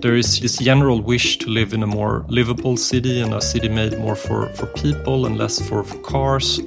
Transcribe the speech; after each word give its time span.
There 0.00 0.14
is 0.14 0.40
this 0.40 0.58
general 0.58 1.00
wish 1.00 1.38
to 1.38 1.48
live 1.48 1.72
in 1.72 1.82
a 1.82 1.86
more 1.86 2.24
livable 2.28 2.76
city 2.76 3.20
and 3.20 3.34
a 3.34 3.40
city 3.40 3.68
made 3.68 3.98
more 3.98 4.14
for, 4.14 4.48
for 4.50 4.66
people 4.66 5.26
and 5.26 5.36
less 5.36 5.60
for, 5.60 5.82
for 5.82 5.98
cars. 5.98 6.60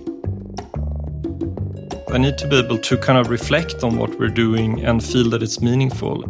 I 2.11 2.17
need 2.17 2.37
to 2.39 2.47
be 2.47 2.57
able 2.57 2.79
to 2.79 2.97
kind 2.97 3.19
of 3.19 3.29
reflect 3.29 3.83
on 3.83 3.97
what 3.97 4.19
we're 4.19 4.29
doing 4.29 4.83
and 4.83 5.03
feel 5.03 5.29
that 5.29 5.43
it's 5.43 5.61
meaningful. 5.61 6.23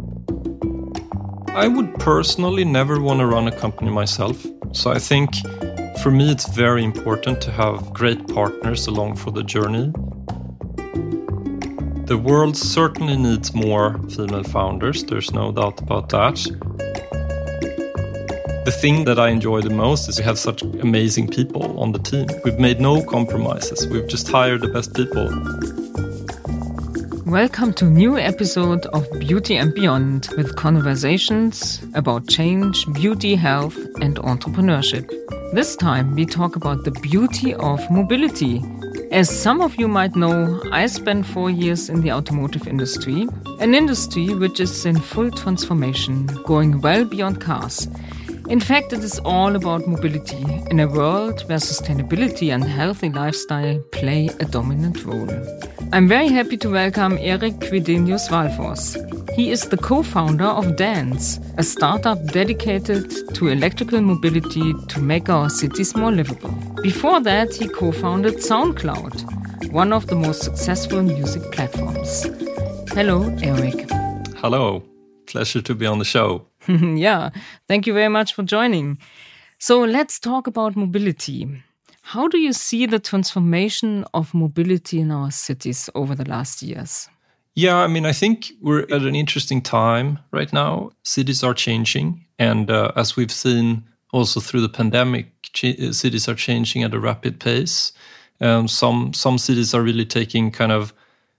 I 1.54 1.66
would 1.68 1.94
personally 1.98 2.64
never 2.64 3.00
want 3.00 3.20
to 3.20 3.26
run 3.26 3.48
a 3.48 3.52
company 3.52 3.90
myself. 3.90 4.46
So 4.72 4.92
I 4.92 4.98
think 4.98 5.34
for 6.02 6.10
me, 6.10 6.30
it's 6.30 6.48
very 6.48 6.84
important 6.84 7.40
to 7.42 7.50
have 7.50 7.92
great 7.92 8.28
partners 8.28 8.86
along 8.86 9.16
for 9.16 9.30
the 9.30 9.42
journey. 9.42 9.92
The 12.10 12.18
world 12.18 12.56
certainly 12.56 13.16
needs 13.16 13.54
more 13.54 13.96
female 14.08 14.42
founders, 14.42 15.04
there's 15.04 15.30
no 15.30 15.52
doubt 15.52 15.80
about 15.80 16.08
that. 16.08 16.34
The 18.64 18.72
thing 18.72 19.04
that 19.04 19.20
I 19.20 19.28
enjoy 19.28 19.60
the 19.60 19.70
most 19.70 20.08
is 20.08 20.18
we 20.18 20.24
have 20.24 20.36
such 20.36 20.62
amazing 20.62 21.28
people 21.28 21.78
on 21.78 21.92
the 21.92 22.00
team. 22.00 22.26
We've 22.44 22.58
made 22.58 22.80
no 22.80 23.00
compromises, 23.00 23.86
we've 23.86 24.08
just 24.08 24.26
hired 24.26 24.62
the 24.62 24.66
best 24.66 24.92
people. 24.92 25.28
Welcome 27.26 27.74
to 27.74 27.86
a 27.86 27.90
new 27.90 28.18
episode 28.18 28.86
of 28.86 29.08
Beauty 29.20 29.56
and 29.56 29.72
Beyond 29.72 30.30
with 30.36 30.56
conversations 30.56 31.80
about 31.94 32.26
change, 32.26 32.92
beauty, 32.92 33.36
health, 33.36 33.78
and 34.00 34.16
entrepreneurship. 34.16 35.08
This 35.52 35.76
time 35.76 36.16
we 36.16 36.26
talk 36.26 36.56
about 36.56 36.82
the 36.82 36.90
beauty 36.90 37.54
of 37.54 37.88
mobility. 37.88 38.64
As 39.10 39.28
some 39.28 39.60
of 39.60 39.74
you 39.74 39.88
might 39.88 40.14
know, 40.14 40.62
I 40.70 40.86
spent 40.86 41.26
four 41.26 41.50
years 41.50 41.88
in 41.88 42.00
the 42.00 42.12
automotive 42.12 42.68
industry, 42.68 43.26
an 43.58 43.74
industry 43.74 44.32
which 44.34 44.60
is 44.60 44.86
in 44.86 45.00
full 45.00 45.32
transformation, 45.32 46.26
going 46.44 46.80
well 46.80 47.04
beyond 47.04 47.40
cars. 47.40 47.88
In 48.48 48.60
fact, 48.60 48.92
it 48.92 49.02
is 49.02 49.18
all 49.24 49.56
about 49.56 49.88
mobility 49.88 50.44
in 50.70 50.78
a 50.78 50.86
world 50.86 51.42
where 51.48 51.58
sustainability 51.58 52.54
and 52.54 52.62
healthy 52.62 53.10
lifestyle 53.10 53.80
play 53.90 54.28
a 54.38 54.44
dominant 54.44 55.04
role. 55.04 55.28
I'm 55.92 56.06
very 56.06 56.28
happy 56.28 56.56
to 56.58 56.70
welcome 56.70 57.18
Eric 57.20 57.54
Quidenius 57.54 58.28
Wahlforss. 58.28 58.96
He 59.40 59.50
is 59.50 59.62
the 59.70 59.78
co 59.78 60.02
founder 60.02 60.44
of 60.44 60.76
Dance, 60.76 61.40
a 61.56 61.62
startup 61.62 62.22
dedicated 62.26 63.34
to 63.34 63.48
electrical 63.48 64.02
mobility 64.02 64.74
to 64.88 65.00
make 65.00 65.30
our 65.30 65.48
cities 65.48 65.96
more 65.96 66.12
livable. 66.12 66.50
Before 66.82 67.20
that, 67.22 67.54
he 67.54 67.66
co 67.66 67.90
founded 67.90 68.34
SoundCloud, 68.34 69.72
one 69.72 69.94
of 69.94 70.08
the 70.08 70.14
most 70.14 70.42
successful 70.42 71.02
music 71.02 71.42
platforms. 71.52 72.24
Hello, 72.92 73.34
Eric. 73.42 73.90
Hello, 74.36 74.82
pleasure 75.24 75.62
to 75.62 75.74
be 75.74 75.86
on 75.86 75.98
the 75.98 76.04
show. 76.04 76.46
yeah, 76.68 77.30
thank 77.66 77.86
you 77.86 77.94
very 77.94 78.10
much 78.10 78.34
for 78.34 78.42
joining. 78.42 78.98
So 79.58 79.80
let's 79.80 80.18
talk 80.20 80.48
about 80.48 80.76
mobility. 80.76 81.48
How 82.02 82.28
do 82.28 82.36
you 82.36 82.52
see 82.52 82.84
the 82.84 82.98
transformation 82.98 84.04
of 84.12 84.34
mobility 84.34 85.00
in 85.00 85.10
our 85.10 85.30
cities 85.30 85.88
over 85.94 86.14
the 86.14 86.28
last 86.28 86.60
years? 86.60 87.08
Yeah, 87.54 87.76
I 87.76 87.88
mean, 87.88 88.06
I 88.06 88.12
think 88.12 88.52
we're 88.60 88.82
at 88.82 89.02
an 89.02 89.14
interesting 89.14 89.60
time 89.60 90.18
right 90.30 90.52
now. 90.52 90.90
Cities 91.02 91.42
are 91.42 91.54
changing. 91.54 92.24
And 92.38 92.70
uh, 92.70 92.92
as 92.96 93.16
we've 93.16 93.32
seen 93.32 93.84
also 94.12 94.40
through 94.40 94.60
the 94.60 94.68
pandemic, 94.68 95.32
uh, 95.62 95.92
cities 95.92 96.28
are 96.28 96.34
changing 96.34 96.82
at 96.82 96.94
a 96.94 97.00
rapid 97.00 97.40
pace. 97.40 97.92
Um, 98.40 98.68
some, 98.68 99.12
some 99.12 99.36
cities 99.36 99.74
are 99.74 99.82
really 99.82 100.06
taking 100.06 100.50
kind 100.50 100.72
of 100.72 100.94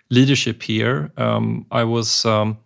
leadership 0.10 0.62
here. 0.62 1.12
Um, 1.18 1.66
I 1.72 1.84
was 1.84 2.26
um, 2.26 2.58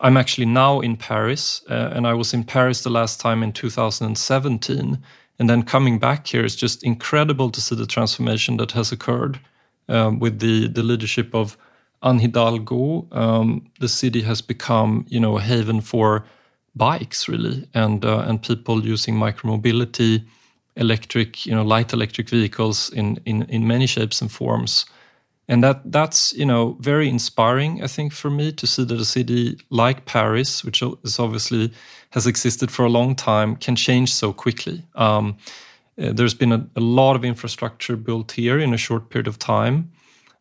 I'm 0.00 0.16
actually 0.16 0.46
now 0.46 0.80
in 0.80 0.96
Paris, 0.96 1.62
uh, 1.70 1.90
and 1.94 2.06
I 2.06 2.14
was 2.14 2.34
in 2.34 2.44
Paris 2.44 2.82
the 2.82 2.90
last 2.90 3.20
time 3.20 3.42
in 3.42 3.52
2017. 3.52 4.98
And 5.38 5.50
then 5.50 5.62
coming 5.62 5.98
back 5.98 6.26
here 6.26 6.44
is 6.44 6.54
just 6.54 6.84
incredible 6.84 7.50
to 7.50 7.60
see 7.60 7.74
the 7.74 7.86
transformation 7.86 8.56
that 8.58 8.72
has 8.72 8.92
occurred 8.92 9.40
um, 9.88 10.18
with 10.18 10.40
the, 10.40 10.68
the 10.68 10.82
leadership 10.82 11.34
of 11.34 11.56
Anne 12.04 12.20
Hidalgo. 12.20 13.06
Um, 13.12 13.66
the 13.80 13.88
city 13.88 14.22
has 14.22 14.42
become, 14.42 15.06
you 15.08 15.18
know, 15.18 15.38
a 15.38 15.40
haven 15.40 15.80
for 15.80 16.24
bikes, 16.76 17.28
really, 17.28 17.68
and 17.74 18.04
uh, 18.04 18.24
and 18.28 18.42
people 18.42 18.84
using 18.84 19.16
micromobility, 19.16 20.24
electric, 20.76 21.46
you 21.46 21.54
know, 21.54 21.64
light 21.64 21.92
electric 21.92 22.28
vehicles 22.28 22.90
in 22.90 23.18
in 23.24 23.42
in 23.44 23.66
many 23.66 23.86
shapes 23.86 24.20
and 24.20 24.30
forms 24.30 24.86
and 25.48 25.62
that 25.62 25.80
that's 25.92 26.32
you 26.32 26.44
know 26.44 26.76
very 26.80 27.08
inspiring 27.08 27.82
i 27.82 27.86
think 27.86 28.12
for 28.12 28.30
me 28.30 28.52
to 28.52 28.66
see 28.66 28.84
that 28.84 29.00
a 29.00 29.04
city 29.04 29.58
like 29.70 30.06
paris 30.06 30.64
which 30.64 30.82
is 31.02 31.18
obviously 31.18 31.72
has 32.10 32.26
existed 32.26 32.70
for 32.70 32.84
a 32.84 32.88
long 32.88 33.14
time 33.14 33.56
can 33.56 33.76
change 33.76 34.12
so 34.12 34.32
quickly 34.32 34.82
um, 34.94 35.36
uh, 36.00 36.12
there's 36.12 36.34
been 36.34 36.52
a, 36.52 36.66
a, 36.76 36.80
lot 36.80 37.14
of 37.14 37.24
infrastructure 37.24 37.96
built 37.96 38.32
here 38.32 38.58
in 38.58 38.74
a 38.74 38.78
short 38.78 39.10
period 39.10 39.28
of 39.28 39.38
time 39.38 39.90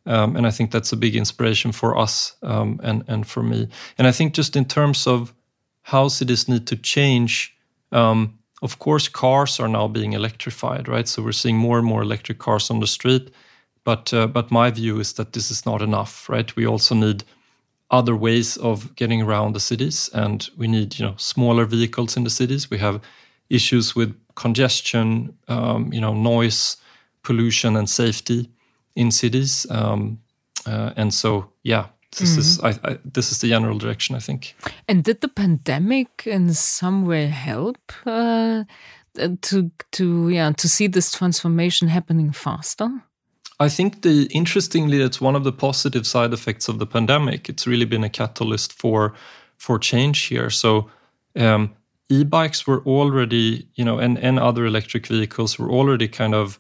um, 0.06 0.36
and 0.36 0.46
i 0.48 0.52
think 0.52 0.72
that's 0.72 0.94
a 0.94 0.98
big 0.98 1.16
inspiration 1.16 1.72
for 1.72 1.98
us 1.98 2.36
um, 2.42 2.80
and 2.84 3.04
and 3.08 3.28
for 3.28 3.44
me 3.44 3.68
and 3.98 4.08
i 4.08 4.12
think 4.12 4.34
just 4.34 4.56
in 4.56 4.66
terms 4.66 5.08
of 5.08 5.34
how 5.84 6.08
cities 6.08 6.48
need 6.48 6.66
to 6.68 6.76
change 6.76 7.56
um, 7.92 8.38
of 8.62 8.80
course 8.80 9.08
cars 9.08 9.60
are 9.60 9.68
now 9.68 9.88
being 9.88 10.14
electrified 10.14 10.88
right 10.88 11.08
so 11.08 11.22
we're 11.22 11.32
seeing 11.32 11.58
more 11.58 11.78
and 11.78 11.88
more 11.88 12.02
electric 12.02 12.40
cars 12.40 12.70
on 12.70 12.80
the 12.80 12.88
street 12.88 13.32
but 13.84 14.14
uh, 14.14 14.28
but 14.28 14.52
my 14.52 14.72
view 14.72 15.00
is 15.00 15.14
that 15.14 15.34
this 15.34 15.52
is 15.52 15.66
not 15.66 15.82
enough, 15.82 16.30
right? 16.30 16.56
We 16.56 16.66
also 16.66 16.96
need 16.96 17.24
other 17.92 18.16
ways 18.16 18.58
of 18.58 18.96
getting 18.96 19.22
around 19.22 19.54
the 19.54 19.60
cities, 19.60 20.10
and 20.14 20.50
we 20.58 20.68
need 20.68 21.00
you 21.00 21.06
know 21.06 21.16
smaller 21.18 21.66
vehicles 21.66 22.18
in 22.18 22.24
the 22.24 22.30
cities. 22.30 22.70
We 22.70 22.78
have 22.78 23.02
issues 23.50 23.96
with 23.96 24.16
congestion, 24.36 25.38
um, 25.48 25.92
you 25.94 26.02
know, 26.02 26.14
noise, 26.14 26.78
pollution, 27.24 27.76
and 27.76 27.90
safety 27.90 28.50
in 28.96 29.12
cities. 29.12 29.66
Um, 29.70 30.20
uh, 30.66 30.92
and 30.96 31.14
so, 31.14 31.52
yeah, 31.64 31.86
this 32.16 32.30
mm 32.30 32.36
-hmm. 32.36 32.40
is 32.40 32.60
I, 32.60 32.92
I, 32.92 32.98
this 33.14 33.32
is 33.32 33.38
the 33.38 33.48
general 33.48 33.78
direction 33.78 34.18
I 34.18 34.22
think. 34.22 34.56
And 34.86 35.04
did 35.04 35.20
the 35.20 35.28
pandemic 35.34 36.10
in 36.26 36.54
some 36.54 37.06
way 37.06 37.28
help 37.30 37.92
uh, 38.06 38.64
to 39.40 39.70
to 39.90 40.30
yeah 40.30 40.54
to 40.54 40.68
see 40.68 40.90
this 40.90 41.12
transformation 41.12 41.90
happening 41.90 42.36
faster? 42.36 42.90
I 43.60 43.70
think 43.70 44.02
the 44.02 44.28
interestingly, 44.32 45.02
it's 45.02 45.22
one 45.22 45.36
of 45.38 45.44
the 45.44 45.52
positive 45.52 46.06
side 46.06 46.34
effects 46.34 46.68
of 46.68 46.80
the 46.80 46.86
pandemic. 46.86 47.50
It's 47.50 47.68
really 47.68 47.86
been 47.86 48.04
a 48.04 48.10
catalyst 48.10 48.74
for 48.74 49.14
for 49.58 49.80
change 49.80 50.28
here. 50.30 50.50
So 50.50 50.90
um, 51.36 51.76
e-bikes 52.10 52.68
were 52.68 52.82
already, 52.86 53.68
you 53.76 53.86
know, 53.86 54.00
and 54.00 54.18
and 54.20 54.40
other 54.40 54.66
electric 54.66 55.08
vehicles 55.08 55.58
were 55.58 55.70
already 55.70 56.08
kind 56.08 56.34
of 56.34 56.60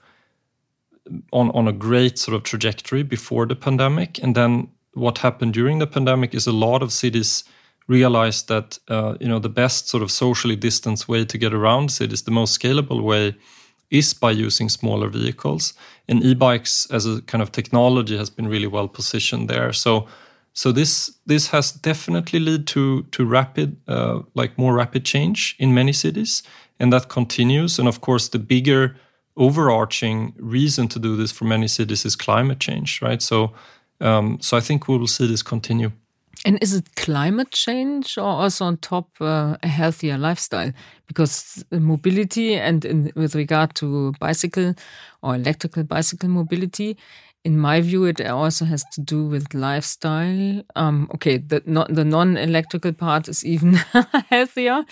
on 1.31 1.67
a 1.67 1.73
great 1.73 2.17
sort 2.17 2.35
of 2.35 2.43
trajectory 2.43 3.03
before 3.03 3.45
the 3.45 3.55
pandemic. 3.55 4.21
And 4.23 4.35
then 4.35 4.69
what 4.93 5.17
happened 5.17 5.53
during 5.53 5.79
the 5.79 5.87
pandemic 5.87 6.33
is 6.33 6.47
a 6.47 6.51
lot 6.51 6.81
of 6.81 6.91
cities 6.91 7.43
realized 7.87 8.47
that 8.47 8.79
uh, 8.87 9.15
you 9.19 9.27
know 9.27 9.39
the 9.39 9.49
best 9.49 9.89
sort 9.89 10.03
of 10.03 10.11
socially 10.11 10.55
distanced 10.55 11.09
way 11.09 11.25
to 11.25 11.37
get 11.37 11.53
around 11.53 11.91
cities, 11.91 12.23
the 12.23 12.31
most 12.31 12.59
scalable 12.59 13.03
way 13.03 13.35
is 13.89 14.13
by 14.13 14.31
using 14.31 14.69
smaller 14.69 15.09
vehicles. 15.09 15.73
And 16.07 16.23
e-bikes 16.23 16.87
as 16.91 17.05
a 17.05 17.21
kind 17.21 17.41
of 17.41 17.51
technology 17.51 18.17
has 18.17 18.29
been 18.29 18.47
really 18.47 18.67
well 18.67 18.87
positioned 18.87 19.49
there. 19.49 19.73
So 19.73 20.07
so 20.53 20.71
this 20.71 21.11
this 21.25 21.47
has 21.47 21.71
definitely 21.71 22.39
led 22.39 22.67
to 22.67 23.03
to 23.03 23.25
rapid 23.25 23.77
uh, 23.87 24.21
like 24.35 24.57
more 24.57 24.73
rapid 24.73 25.03
change 25.03 25.55
in 25.59 25.73
many 25.73 25.93
cities, 25.93 26.43
and 26.79 26.93
that 26.93 27.09
continues. 27.09 27.79
And 27.79 27.87
of 27.87 28.01
course, 28.01 28.29
the 28.29 28.39
bigger 28.39 28.95
overarching 29.35 30.33
reason 30.37 30.87
to 30.87 30.99
do 30.99 31.15
this 31.15 31.31
for 31.31 31.45
many 31.45 31.67
cities 31.67 32.05
is 32.05 32.15
climate 32.15 32.59
change, 32.59 33.01
right? 33.01 33.21
So 33.21 33.53
um, 34.03 34.37
so 34.41 34.57
I 34.57 34.59
think 34.59 34.87
we 34.87 34.97
will 34.97 35.07
see 35.07 35.27
this 35.27 35.41
continue. 35.41 35.91
And 36.45 36.61
is 36.61 36.73
it 36.73 36.95
climate 36.95 37.51
change 37.51 38.17
or 38.17 38.25
also 38.25 38.65
on 38.65 38.77
top 38.77 39.07
uh, 39.21 39.55
a 39.63 39.67
healthier 39.67 40.17
lifestyle? 40.17 40.73
Because 41.07 41.63
mobility 41.71 42.55
and 42.55 42.83
in, 42.83 43.11
with 43.15 43.33
regard 43.33 43.75
to 43.75 44.11
bicycle 44.19 44.73
or 45.21 45.35
electrical 45.35 45.83
bicycle 45.83 46.27
mobility, 46.27 46.97
in 47.45 47.59
my 47.59 47.81
view, 47.81 48.05
it 48.05 48.21
also 48.21 48.65
has 48.65 48.85
to 48.93 49.01
do 49.01 49.25
with 49.25 49.53
lifestyle. 49.53 50.63
Um, 50.75 51.09
okay, 51.15 51.37
the, 51.37 51.61
the 51.89 52.05
non-electrical 52.05 52.93
part 52.93 53.27
is 53.27 53.45
even 53.45 53.73
healthier, 54.29 54.85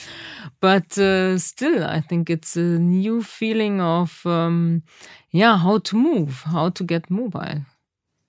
but 0.60 0.98
uh, 0.98 1.38
still, 1.38 1.84
I 1.84 2.02
think 2.02 2.30
it's 2.30 2.58
a 2.58 2.80
new 2.80 3.24
feeling 3.24 3.80
of, 3.80 4.26
um, 4.26 4.84
yeah, 5.32 5.58
how 5.58 5.80
to 5.80 5.96
move, 5.96 6.44
how 6.46 6.70
to 6.70 6.84
get 6.84 7.10
mobile. 7.10 7.62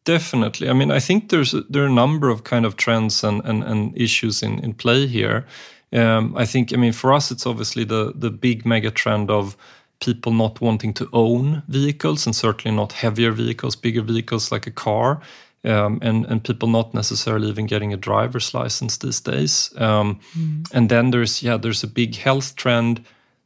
Definitely. 0.04 0.68
I 0.68 0.72
mean, 0.72 0.90
I 0.90 0.98
think 1.00 1.28
there's 1.28 1.54
there 1.68 1.84
are 1.84 1.86
a 1.86 1.92
number 1.92 2.28
of 2.28 2.42
kind 2.42 2.66
of 2.66 2.76
trends 2.76 3.22
and, 3.22 3.40
and, 3.44 3.62
and 3.62 3.96
issues 3.96 4.42
in, 4.42 4.58
in 4.58 4.74
play 4.74 5.06
here. 5.06 5.46
Um, 5.92 6.34
I 6.36 6.44
think, 6.44 6.72
I 6.72 6.76
mean, 6.76 6.92
for 6.92 7.12
us, 7.12 7.30
it's 7.30 7.46
obviously 7.46 7.84
the 7.84 8.12
the 8.14 8.30
big 8.30 8.66
mega 8.66 8.90
trend 8.90 9.30
of 9.30 9.56
people 10.04 10.32
not 10.32 10.60
wanting 10.60 10.94
to 10.94 11.08
own 11.12 11.62
vehicles 11.68 12.26
and 12.26 12.36
certainly 12.36 12.76
not 12.76 12.92
heavier 12.92 13.32
vehicles, 13.32 13.76
bigger 13.76 14.02
vehicles 14.02 14.52
like 14.52 14.66
a 14.66 14.74
car. 14.74 15.20
um, 15.64 15.98
and 16.02 16.26
and 16.26 16.42
people 16.42 16.68
not 16.68 16.94
necessarily 16.94 17.48
even 17.48 17.66
getting 17.66 17.92
a 17.92 17.96
driver's 17.96 18.54
license 18.54 18.96
these 18.98 19.20
days. 19.20 19.72
Um, 19.76 20.20
mm. 20.36 20.66
And 20.72 20.88
then 20.88 21.10
there's 21.10 21.42
yeah, 21.42 21.56
there's 21.56 21.84
a 21.84 21.88
big 21.88 22.16
health 22.16 22.56
trend. 22.56 23.04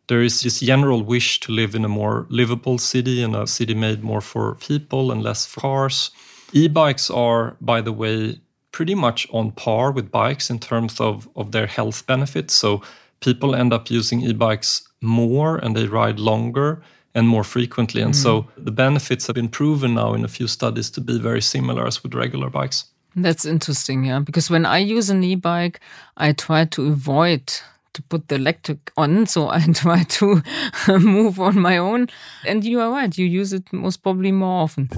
There 0.08 0.22
is 0.22 0.40
this 0.40 0.60
general 0.60 1.02
wish 1.02 1.40
to 1.40 1.52
live 1.52 1.74
in 1.74 1.84
a 1.84 1.88
more 1.88 2.26
livable 2.30 2.78
city 2.78 3.22
and 3.22 3.34
a 3.34 3.46
city 3.46 3.74
made 3.74 4.02
more 4.04 4.20
for 4.20 4.54
people 4.54 5.10
and 5.10 5.22
less 5.22 5.44
for 5.44 5.60
cars. 5.60 6.10
E-bikes 6.52 7.10
are, 7.10 7.56
by 7.60 7.80
the 7.80 7.92
way, 7.92 8.40
pretty 8.70 8.94
much 8.94 9.26
on 9.32 9.50
par 9.50 9.90
with 9.90 10.12
bikes 10.12 10.48
in 10.48 10.60
terms 10.60 11.00
of, 11.00 11.28
of 11.34 11.50
their 11.50 11.66
health 11.66 12.06
benefits. 12.06 12.54
So 12.54 12.82
people 13.20 13.56
end 13.56 13.72
up 13.72 13.90
using 13.90 14.22
e-bikes 14.22 14.86
more 15.06 15.56
and 15.56 15.76
they 15.76 15.86
ride 15.86 16.18
longer 16.18 16.82
and 17.14 17.26
more 17.26 17.44
frequently. 17.44 18.02
And 18.02 18.12
mm. 18.12 18.22
so 18.22 18.46
the 18.58 18.70
benefits 18.70 19.26
have 19.26 19.34
been 19.34 19.48
proven 19.48 19.94
now 19.94 20.12
in 20.14 20.24
a 20.24 20.28
few 20.28 20.46
studies 20.46 20.90
to 20.90 21.00
be 21.00 21.18
very 21.18 21.40
similar 21.40 21.86
as 21.86 22.02
with 22.02 22.14
regular 22.14 22.50
bikes. 22.50 22.84
That's 23.16 23.46
interesting, 23.46 24.04
yeah. 24.04 24.20
Because 24.20 24.50
when 24.50 24.66
I 24.66 24.78
use 24.78 25.08
an 25.08 25.24
e 25.24 25.34
bike, 25.34 25.80
I 26.18 26.32
try 26.32 26.66
to 26.66 26.88
avoid 26.88 27.46
to 27.94 28.02
put 28.02 28.28
the 28.28 28.34
electric 28.34 28.92
on, 28.98 29.26
so 29.34 29.48
I 29.48 29.64
try 29.72 30.04
to 30.04 30.42
move 30.88 31.40
on 31.40 31.58
my 31.58 31.78
own. 31.78 32.08
And 32.46 32.62
you 32.62 32.80
are 32.80 32.90
right, 32.90 33.16
you 33.16 33.24
use 33.24 33.54
it 33.54 33.72
most 33.72 34.02
probably 34.02 34.32
more 34.32 34.62
often. 34.64 34.90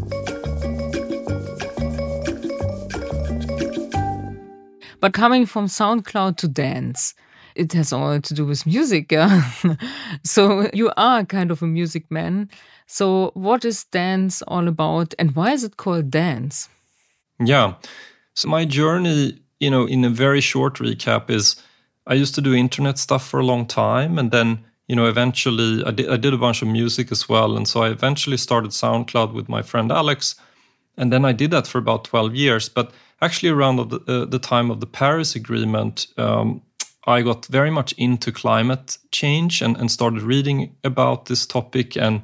But 5.00 5.12
coming 5.12 5.46
from 5.46 5.66
SoundCloud 5.66 6.38
to 6.38 6.48
dance, 6.48 7.14
it 7.58 7.72
has 7.72 7.92
all 7.92 8.20
to 8.20 8.34
do 8.34 8.46
with 8.46 8.64
music. 8.64 9.12
Yeah? 9.12 9.50
so 10.24 10.70
you 10.72 10.92
are 10.96 11.24
kind 11.24 11.50
of 11.50 11.62
a 11.62 11.66
music 11.66 12.10
man. 12.10 12.48
So 12.86 13.32
what 13.34 13.64
is 13.64 13.84
dance 13.84 14.40
all 14.42 14.68
about 14.68 15.14
and 15.18 15.34
why 15.36 15.52
is 15.52 15.64
it 15.64 15.76
called 15.76 16.10
dance? 16.10 16.68
Yeah. 17.44 17.74
So 18.34 18.48
my 18.48 18.64
journey, 18.64 19.40
you 19.60 19.70
know, 19.70 19.86
in 19.86 20.04
a 20.04 20.10
very 20.10 20.40
short 20.40 20.74
recap 20.76 21.28
is 21.30 21.56
I 22.06 22.14
used 22.14 22.34
to 22.36 22.40
do 22.40 22.54
internet 22.54 22.98
stuff 22.98 23.28
for 23.28 23.40
a 23.40 23.44
long 23.44 23.66
time 23.66 24.18
and 24.18 24.30
then 24.30 24.64
you 24.86 24.96
know 24.96 25.06
eventually 25.06 25.84
I 25.84 25.90
did, 25.90 26.08
I 26.08 26.16
did 26.16 26.32
a 26.32 26.38
bunch 26.38 26.62
of 26.62 26.68
music 26.68 27.12
as 27.12 27.28
well 27.28 27.56
and 27.56 27.68
so 27.68 27.82
I 27.82 27.90
eventually 27.90 28.38
started 28.38 28.70
SoundCloud 28.70 29.34
with 29.34 29.48
my 29.48 29.60
friend 29.62 29.92
Alex 29.92 30.36
and 30.96 31.12
then 31.12 31.24
I 31.24 31.32
did 31.32 31.50
that 31.50 31.66
for 31.66 31.78
about 31.78 32.04
12 32.04 32.34
years 32.34 32.68
but 32.70 32.92
actually 33.20 33.50
around 33.50 33.76
the, 33.76 34.00
uh, 34.08 34.24
the 34.24 34.38
time 34.38 34.70
of 34.70 34.80
the 34.80 34.86
Paris 34.86 35.34
Agreement 35.34 36.06
um, 36.16 36.62
I 37.08 37.22
got 37.22 37.46
very 37.46 37.70
much 37.70 37.92
into 37.94 38.30
climate 38.30 38.98
change 39.10 39.62
and, 39.62 39.76
and 39.78 39.90
started 39.90 40.22
reading 40.22 40.76
about 40.84 41.24
this 41.24 41.46
topic 41.46 41.96
and 41.96 42.22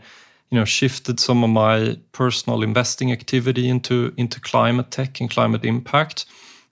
you 0.50 0.58
know 0.58 0.66
shifted 0.66 1.18
some 1.18 1.42
of 1.42 1.50
my 1.50 1.98
personal 2.12 2.62
investing 2.62 3.10
activity 3.10 3.68
into 3.68 4.12
into 4.16 4.40
climate 4.40 4.90
tech 4.90 5.20
and 5.20 5.30
climate 5.30 5.64
impact. 5.64 6.26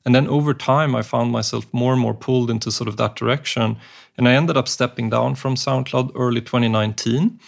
And 0.04 0.14
then 0.14 0.26
over 0.28 0.52
time, 0.52 0.94
I 0.94 1.02
found 1.02 1.32
myself 1.32 1.64
more 1.72 1.92
and 1.92 2.02
more 2.02 2.14
pulled 2.14 2.50
into 2.50 2.70
sort 2.70 2.88
of 2.88 2.96
that 2.96 3.16
direction. 3.16 3.76
And 4.18 4.28
I 4.28 4.32
ended 4.32 4.56
up 4.56 4.68
stepping 4.68 5.10
down 5.10 5.36
from 5.36 5.54
SoundCloud 5.54 6.10
early 6.14 6.40
2019. 6.40 7.38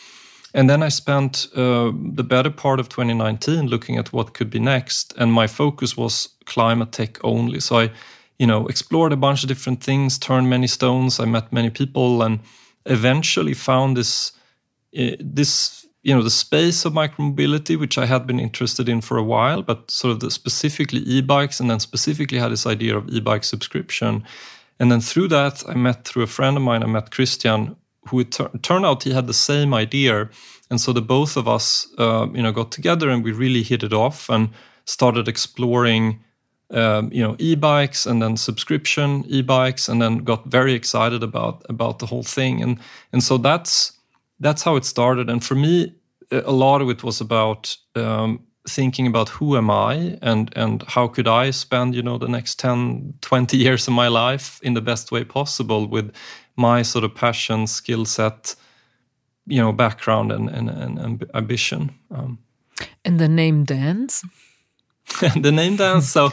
And 0.55 0.70
then 0.70 0.82
I 0.82 0.88
spent 0.88 1.49
uh, 1.56 1.90
the 1.93 2.22
better 2.22 2.50
part 2.50 2.78
of 2.78 2.88
2019 2.88 3.66
looking 3.66 3.99
at 3.99 4.12
what 4.12 4.34
could 4.34 4.50
be 4.50 4.61
next. 4.61 5.12
And 5.19 5.32
my 5.32 5.49
focus 5.49 5.96
was 5.96 6.28
climate 6.46 6.93
tech 6.93 7.19
only. 7.25 7.58
So 7.58 7.81
I 7.81 7.90
you 8.39 8.47
know, 8.47 8.67
explored 8.67 9.13
a 9.13 9.17
bunch 9.17 9.43
of 9.43 9.49
different 9.49 9.83
things, 9.83 10.19
turned 10.19 10.51
many 10.51 10.67
stones. 10.67 11.21
I 11.21 11.25
met 11.25 11.53
many 11.53 11.71
people, 11.71 12.23
and 12.23 12.41
eventually 12.87 13.55
found 13.55 13.97
this 13.97 14.33
uh, 14.99 15.17
this 15.21 15.87
you 16.03 16.15
know 16.15 16.23
the 16.23 16.31
space 16.31 16.85
of 16.85 16.93
micromobility, 16.93 17.79
which 17.79 17.97
I 17.99 18.07
had 18.07 18.27
been 18.27 18.41
interested 18.41 18.89
in 18.89 19.01
for 19.01 19.17
a 19.17 19.23
while, 19.23 19.63
but 19.63 19.91
sort 19.91 20.13
of 20.13 20.21
the 20.21 20.31
specifically 20.31 21.01
e-bikes, 21.01 21.61
and 21.61 21.71
then 21.71 21.81
specifically 21.81 22.39
had 22.39 22.53
this 22.53 22.67
idea 22.67 22.97
of 22.97 23.09
e-bike 23.09 23.45
subscription. 23.45 24.25
And 24.81 24.91
then 24.91 25.01
through 25.01 25.29
that, 25.29 25.63
I 25.69 25.75
met 25.75 26.05
through 26.05 26.25
a 26.25 26.27
friend 26.27 26.57
of 26.57 26.63
mine, 26.63 26.83
I 26.83 26.87
met 26.87 27.13
Christian, 27.13 27.77
who 28.09 28.21
it 28.21 28.33
tur- 28.33 28.51
turned 28.63 28.85
out 28.85 29.05
he 29.05 29.13
had 29.13 29.29
the 29.29 29.33
same 29.33 29.73
idea, 29.73 30.29
and 30.71 30.81
so 30.81 30.93
the 30.93 31.03
both 31.03 31.37
of 31.37 31.47
us, 31.49 31.89
uh, 31.99 32.27
you 32.35 32.43
know, 32.43 32.53
got 32.53 32.73
together 32.73 33.09
and 33.09 33.25
we 33.25 33.33
really 33.33 33.63
hit 33.63 33.83
it 33.83 33.93
off 33.93 34.29
and 34.29 34.51
started 34.85 35.29
exploring 35.29 36.21
um, 36.70 37.11
you 37.12 37.22
know 37.22 37.37
e-bikes 37.38 38.06
and 38.06 38.22
then 38.22 38.37
subscription 38.37 39.25
e-bikes 39.28 39.88
and 39.88 40.00
then 40.00 40.19
got 40.19 40.46
very 40.46 40.75
excited 40.75 41.22
about 41.22 41.64
about 41.69 41.99
the 41.99 42.06
whole 42.06 42.22
thing. 42.22 42.62
And 42.62 42.78
and 43.12 43.22
so 43.22 43.38
that's 43.38 43.93
that's 44.40 44.62
how 44.62 44.76
it 44.76 44.84
started. 44.84 45.31
And 45.31 45.44
for 45.44 45.55
me 45.55 45.94
a 46.31 46.52
lot 46.52 46.82
of 46.82 46.90
it 46.90 47.05
was 47.05 47.20
about 47.20 47.76
um, 47.94 48.40
thinking 48.66 49.06
about 49.06 49.28
who 49.28 49.56
am 49.56 49.70
i 49.70 50.19
and 50.22 50.50
and 50.56 50.82
how 50.88 51.06
could 51.06 51.28
i 51.28 51.50
spend 51.50 51.94
you 51.94 52.02
know 52.02 52.16
the 52.16 52.28
next 52.28 52.58
10 52.58 53.12
20 53.20 53.56
years 53.64 53.87
of 53.87 53.93
my 53.93 54.08
life 54.08 54.58
in 54.62 54.72
the 54.72 54.81
best 54.81 55.12
way 55.12 55.22
possible 55.22 55.87
with 55.87 56.11
my 56.56 56.82
sort 56.82 57.05
of 57.05 57.14
passion 57.14 57.66
skill 57.66 58.06
set 58.06 58.56
you 59.46 59.61
know 59.61 59.70
background 59.70 60.32
and 60.32 60.49
and, 60.49 60.70
and 60.70 61.25
ambition 61.34 61.90
um, 62.11 62.38
and 63.05 63.19
the 63.19 63.28
name 63.28 63.64
dance? 63.64 64.25
The 65.43 65.52
name 65.52 65.76
dance 65.76 66.08
so 66.08 66.32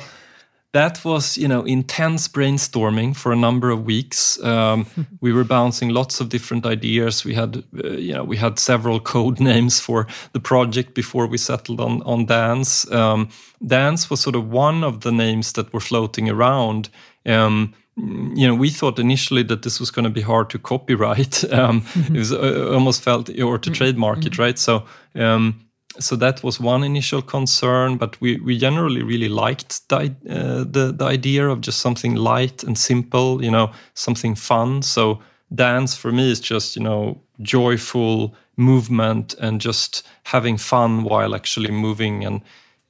that 0.73 1.03
was 1.03 1.37
you 1.37 1.47
know 1.47 1.63
intense 1.63 2.27
brainstorming 2.27 3.15
for 3.15 3.31
a 3.31 3.35
number 3.35 3.69
of 3.69 3.85
weeks. 3.85 4.41
Um, 4.43 4.85
we 5.21 5.33
were 5.33 5.43
bouncing 5.43 5.89
lots 5.89 6.21
of 6.21 6.29
different 6.29 6.65
ideas. 6.65 7.25
We 7.25 7.33
had 7.33 7.63
uh, 7.83 7.89
you 7.89 8.13
know 8.13 8.23
we 8.23 8.37
had 8.37 8.59
several 8.59 8.99
code 8.99 9.39
names 9.51 9.79
for 9.79 10.07
the 10.33 10.39
project 10.39 10.93
before 10.93 11.27
we 11.27 11.37
settled 11.37 11.79
on 11.79 12.01
on 12.03 12.25
dance. 12.25 12.89
Um, 12.91 13.29
dance 13.65 14.09
was 14.09 14.21
sort 14.21 14.35
of 14.35 14.49
one 14.49 14.83
of 14.83 15.01
the 15.01 15.11
names 15.11 15.53
that 15.53 15.71
were 15.73 15.81
floating 15.81 16.29
around. 16.29 16.89
Um, 17.25 17.73
you 17.97 18.47
know, 18.47 18.55
we 18.55 18.69
thought 18.69 18.99
initially 18.99 19.43
that 19.43 19.63
this 19.63 19.79
was 19.79 19.91
going 19.91 20.05
to 20.05 20.09
be 20.09 20.21
hard 20.21 20.49
to 20.51 20.59
copyright. 20.59 21.43
Um, 21.51 21.83
it 21.95 22.17
was 22.17 22.31
uh, 22.31 22.71
almost 22.73 23.03
felt 23.03 23.29
or 23.39 23.59
to 23.59 23.69
trademark 23.69 24.25
it, 24.25 24.37
right? 24.37 24.57
So, 24.57 24.85
um, 25.15 25.59
so 26.03 26.15
that 26.17 26.43
was 26.43 26.59
one 26.59 26.83
initial 26.83 27.21
concern, 27.21 27.97
but 27.97 28.19
we, 28.21 28.37
we 28.37 28.57
generally 28.57 29.03
really 29.03 29.29
liked 29.29 29.87
the, 29.89 30.15
uh, 30.29 30.63
the, 30.63 30.93
the 30.95 31.05
idea 31.05 31.47
of 31.47 31.61
just 31.61 31.79
something 31.79 32.15
light 32.15 32.63
and 32.63 32.77
simple, 32.77 33.43
you 33.43 33.51
know, 33.51 33.71
something 33.93 34.35
fun. 34.35 34.81
So 34.81 35.21
dance 35.53 35.95
for 35.95 36.11
me 36.11 36.31
is 36.31 36.39
just 36.39 36.75
you 36.75 36.83
know 36.83 37.19
joyful 37.41 38.33
movement 38.57 39.33
and 39.39 39.59
just 39.59 40.07
having 40.23 40.57
fun 40.57 41.03
while 41.03 41.35
actually 41.35 41.71
moving, 41.71 42.25
and 42.25 42.41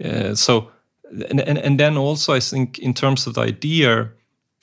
uh, 0.03 0.35
so 0.35 0.69
and, 1.29 1.41
and 1.41 1.57
and 1.57 1.79
then 1.79 1.97
also 1.97 2.33
I 2.33 2.39
think 2.39 2.79
in 2.79 2.93
terms 2.93 3.27
of 3.27 3.33
the 3.33 3.41
idea, 3.41 4.11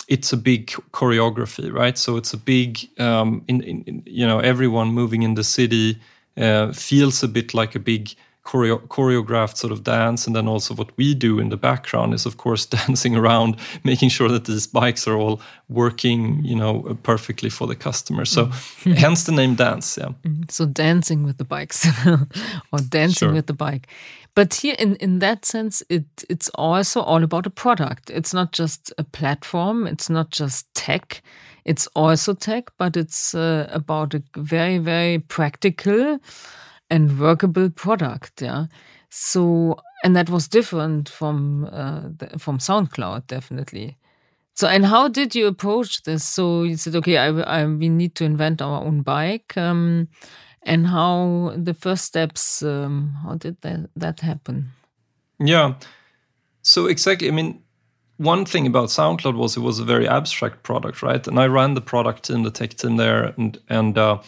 it's 0.09 0.33
a 0.33 0.37
big 0.37 0.69
choreography, 0.93 1.73
right? 1.73 1.99
So 1.99 2.17
it's 2.17 2.33
a 2.33 2.39
big 2.39 2.79
um, 2.99 3.43
in, 3.49 3.63
in 3.63 4.03
you 4.07 4.27
know 4.27 4.39
everyone 4.41 4.93
moving 4.93 5.23
in 5.23 5.35
the 5.35 5.45
city 5.45 5.99
uh, 6.37 6.73
feels 6.73 7.23
a 7.23 7.29
bit 7.29 7.55
like 7.55 7.75
a 7.75 7.81
big 7.81 8.15
choreo- 8.49 8.87
choreographed 8.89 9.57
sort 9.57 9.73
of 9.73 9.85
dance. 9.85 10.27
And 10.27 10.35
then 10.35 10.49
also 10.49 10.75
what 10.75 10.91
we 10.97 11.15
do 11.15 11.39
in 11.39 11.51
the 11.51 11.57
background 11.57 12.15
is, 12.15 12.27
of 12.27 12.37
course, 12.37 12.67
dancing 12.79 13.15
around, 13.17 13.57
making 13.85 14.09
sure 14.09 14.29
that 14.29 14.45
these 14.47 14.67
bikes 14.67 15.07
are 15.07 15.17
all 15.17 15.41
working, 15.69 16.43
you 16.45 16.57
know, 16.57 16.99
perfectly 17.03 17.51
for 17.51 17.67
the 17.67 17.77
customer. 17.77 18.25
So 18.25 18.47
mm. 18.47 18.95
hence 19.05 19.25
the 19.25 19.33
name 19.33 19.55
dance. 19.55 19.99
Yeah. 19.99 20.13
Mm. 20.25 20.51
So 20.51 20.67
dancing 20.67 21.25
with 21.25 21.37
the 21.37 21.45
bikes 21.45 21.87
or 22.73 22.79
dancing 22.89 23.29
sure. 23.29 23.35
with 23.35 23.47
the 23.47 23.53
bike. 23.53 23.87
But 24.35 24.55
here, 24.55 24.77
in, 24.79 24.97
in 24.97 25.19
that 25.19 25.45
sense, 25.45 25.83
it 25.89 26.05
it's 26.31 26.49
also 26.55 27.01
all 27.01 27.25
about 27.25 27.47
a 27.47 27.51
product. 27.51 28.09
It's 28.11 28.33
not 28.33 28.53
just 28.53 28.93
a 28.97 29.03
platform. 29.03 29.87
It's 29.87 30.09
not 30.09 30.31
just 30.31 30.73
tech. 30.75 31.23
It's 31.65 31.89
also 31.95 32.35
tech, 32.35 32.71
but 32.79 32.97
it's 32.97 33.35
uh, 33.35 33.67
about 33.73 34.15
a 34.15 34.23
very 34.37 34.79
very 34.79 35.19
practical 35.19 36.21
and 36.91 37.19
workable 37.19 37.71
product. 37.71 38.43
Yeah. 38.43 38.67
So, 39.11 39.79
and 40.05 40.15
that 40.17 40.29
was 40.31 40.49
different 40.49 41.09
from 41.09 41.65
uh, 41.73 42.03
the, 42.17 42.39
from 42.39 42.59
SoundCloud, 42.59 43.27
definitely. 43.27 43.97
So, 44.55 44.67
and 44.67 44.85
how 44.87 45.09
did 45.09 45.35
you 45.35 45.47
approach 45.47 46.03
this? 46.03 46.25
So 46.25 46.65
you 46.65 46.77
said, 46.77 46.97
okay, 46.97 47.17
I, 47.17 47.29
I 47.29 47.65
we 47.65 47.89
need 47.89 48.15
to 48.17 48.25
invent 48.25 48.61
our 48.61 48.85
own 48.85 49.03
bike, 49.03 49.57
um, 49.57 50.09
and 50.63 50.87
how 50.87 51.55
the 51.57 51.75
first 51.75 52.05
steps? 52.05 52.63
Um, 52.63 53.17
how 53.23 53.37
did 53.37 53.61
that 53.63 53.89
that 53.97 54.21
happen? 54.21 54.71
Yeah. 55.39 55.75
So 56.63 56.87
exactly, 56.87 57.29
I 57.29 57.31
mean, 57.31 57.63
one 58.17 58.45
thing 58.45 58.67
about 58.67 58.89
SoundCloud 58.89 59.37
was 59.37 59.57
it 59.57 59.61
was 59.61 59.79
a 59.79 59.85
very 59.85 60.09
abstract 60.09 60.65
product, 60.65 61.03
right? 61.03 61.27
And 61.27 61.39
I 61.39 61.47
ran 61.47 61.75
the 61.75 61.81
product 61.81 62.25
team, 62.25 62.43
the 62.43 62.51
tech 62.51 62.75
team 62.75 62.97
there, 62.97 63.33
and 63.37 63.59
and 63.69 63.97
uh, 63.97 64.19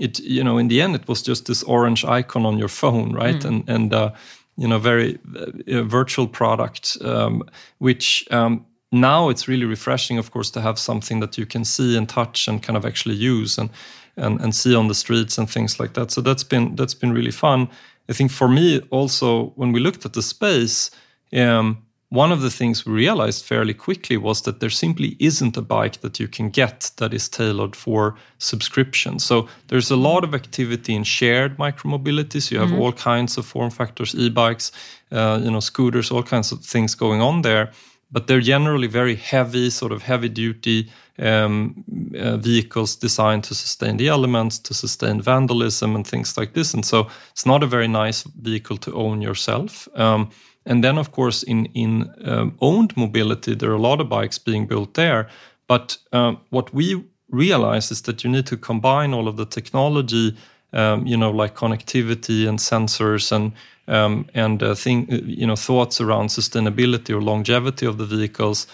it 0.00 0.18
you 0.20 0.42
know 0.42 0.58
in 0.58 0.68
the 0.68 0.82
end 0.82 0.94
it 0.94 1.06
was 1.06 1.22
just 1.22 1.46
this 1.46 1.62
orange 1.62 2.04
icon 2.04 2.46
on 2.46 2.58
your 2.58 2.68
phone 2.68 3.12
right? 3.12 3.42
Mm. 3.42 3.48
and 3.48 3.68
and 3.68 3.94
uh, 3.94 4.10
you 4.56 4.68
know 4.68 4.78
very 4.78 5.18
uh, 5.36 5.82
virtual 5.82 6.26
product 6.26 6.96
um, 7.02 7.42
which 7.78 8.26
um, 8.30 8.64
now 8.90 9.30
it's 9.30 9.48
really 9.48 9.66
refreshing 9.66 10.18
of 10.18 10.30
course 10.30 10.50
to 10.50 10.60
have 10.60 10.78
something 10.78 11.20
that 11.20 11.38
you 11.38 11.46
can 11.46 11.64
see 11.64 11.96
and 11.96 12.08
touch 12.08 12.48
and 12.48 12.62
kind 12.62 12.76
of 12.76 12.84
actually 12.84 13.14
use 13.14 13.58
and 13.60 13.70
and, 14.16 14.40
and 14.40 14.54
see 14.54 14.74
on 14.74 14.88
the 14.88 14.94
streets 14.94 15.38
and 15.38 15.48
things 15.48 15.80
like 15.80 15.94
that. 15.94 16.10
So 16.10 16.20
that's 16.20 16.44
been 16.44 16.76
that's 16.76 16.94
been 16.94 17.12
really 17.12 17.30
fun. 17.30 17.68
I 18.08 18.12
think 18.12 18.30
for 18.30 18.48
me 18.48 18.80
also 18.90 19.52
when 19.56 19.72
we 19.72 19.80
looked 19.80 20.04
at 20.04 20.12
the 20.12 20.22
space 20.22 20.90
um, 21.32 21.78
one 22.10 22.32
of 22.32 22.40
the 22.40 22.50
things 22.50 22.84
we 22.84 22.92
realized 22.92 23.44
fairly 23.44 23.72
quickly 23.72 24.16
was 24.16 24.42
that 24.42 24.58
there 24.58 24.70
simply 24.70 25.16
isn't 25.20 25.56
a 25.56 25.62
bike 25.62 26.00
that 26.00 26.18
you 26.18 26.26
can 26.26 26.50
get 26.50 26.90
that 26.96 27.14
is 27.14 27.28
tailored 27.28 27.76
for 27.76 28.16
subscription. 28.38 29.20
So 29.20 29.48
there's 29.68 29.92
a 29.92 29.96
lot 29.96 30.24
of 30.24 30.34
activity 30.34 30.92
in 30.92 31.04
shared 31.04 31.56
micromobility. 31.56 32.42
So 32.42 32.54
you 32.54 32.60
have 32.60 32.70
mm-hmm. 32.70 32.80
all 32.80 32.92
kinds 32.92 33.38
of 33.38 33.46
form 33.46 33.70
factors, 33.70 34.14
e-bikes, 34.16 34.72
uh, 35.12 35.40
you 35.40 35.52
know, 35.52 35.60
scooters, 35.60 36.10
all 36.10 36.24
kinds 36.24 36.50
of 36.50 36.64
things 36.64 36.96
going 36.96 37.22
on 37.22 37.42
there. 37.42 37.70
But 38.10 38.26
they're 38.26 38.40
generally 38.40 38.88
very 38.88 39.14
heavy, 39.14 39.70
sort 39.70 39.92
of 39.92 40.02
heavy 40.02 40.28
duty 40.28 40.90
um, 41.20 41.84
uh, 42.18 42.38
vehicles 42.38 42.96
designed 42.96 43.44
to 43.44 43.54
sustain 43.54 43.98
the 43.98 44.08
elements, 44.08 44.58
to 44.58 44.74
sustain 44.74 45.22
vandalism 45.22 45.94
and 45.94 46.04
things 46.04 46.36
like 46.36 46.54
this. 46.54 46.74
And 46.74 46.84
so 46.84 47.08
it's 47.30 47.46
not 47.46 47.62
a 47.62 47.66
very 47.68 47.86
nice 47.86 48.24
vehicle 48.24 48.78
to 48.78 48.94
own 48.94 49.22
yourself. 49.22 49.86
Um, 49.94 50.30
and 50.70 50.84
then, 50.84 50.98
of 50.98 51.10
course, 51.10 51.42
in 51.42 51.66
in 51.74 52.08
um, 52.24 52.54
owned 52.60 52.96
mobility, 52.96 53.56
there 53.56 53.70
are 53.70 53.78
a 53.78 53.88
lot 53.90 54.00
of 54.00 54.08
bikes 54.08 54.38
being 54.38 54.68
built 54.68 54.94
there. 54.94 55.26
But 55.66 55.98
uh, 56.12 56.34
what 56.50 56.72
we 56.72 57.04
realize 57.28 57.90
is 57.90 58.02
that 58.02 58.22
you 58.22 58.30
need 58.30 58.46
to 58.46 58.56
combine 58.56 59.12
all 59.12 59.26
of 59.28 59.36
the 59.36 59.46
technology, 59.46 60.36
um, 60.72 61.06
you 61.06 61.16
know, 61.16 61.42
like 61.42 61.54
connectivity 61.56 62.48
and 62.48 62.60
sensors 62.60 63.32
and 63.32 63.52
um, 63.88 64.26
and 64.34 64.62
uh, 64.62 64.74
thing, 64.74 65.08
you 65.26 65.46
know, 65.46 65.56
thoughts 65.56 66.00
around 66.00 66.30
sustainability 66.30 67.10
or 67.10 67.20
longevity 67.20 67.86
of 67.86 67.96
the 67.96 68.06
vehicles. 68.06 68.66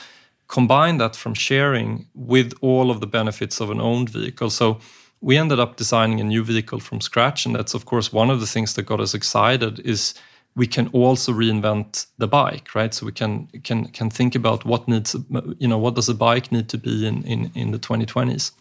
Combine 0.49 0.99
that 0.99 1.17
from 1.17 1.35
sharing 1.35 2.07
with 2.15 2.53
all 2.61 2.91
of 2.91 3.01
the 3.01 3.07
benefits 3.07 3.61
of 3.61 3.71
an 3.71 3.81
owned 3.81 4.11
vehicle. 4.11 4.51
So 4.51 4.79
we 5.21 5.39
ended 5.39 5.59
up 5.59 5.77
designing 5.77 6.21
a 6.21 6.25
new 6.25 6.45
vehicle 6.45 6.81
from 6.81 7.01
scratch, 7.01 7.47
and 7.47 7.57
that's 7.57 7.75
of 7.75 7.85
course 7.85 8.13
one 8.13 8.33
of 8.33 8.41
the 8.41 8.47
things 8.47 8.75
that 8.75 8.87
got 8.87 9.01
us 9.01 9.15
excited. 9.15 9.81
Is 9.81 10.15
we 10.57 10.67
can 10.67 10.89
also 10.89 11.33
reinvent 11.33 12.07
the 12.19 12.27
bike 12.27 12.75
right? 12.75 12.93
So 12.93 13.07
we 13.07 13.13
can 13.13 13.47
can 13.63 13.87
can 13.89 14.11
think 14.11 14.35
about 14.35 14.65
what 14.65 14.89
needs 14.89 15.15
you 15.59 15.69
know 15.69 15.79
what 15.79 15.95
does 15.95 16.09
a 16.09 16.15
bike 16.15 16.51
need 16.51 16.69
to 16.71 16.79
be 16.79 17.07
in 17.07 17.23
in 17.25 17.53
in 17.55 17.71
the 17.71 17.79
2020s 17.79 18.53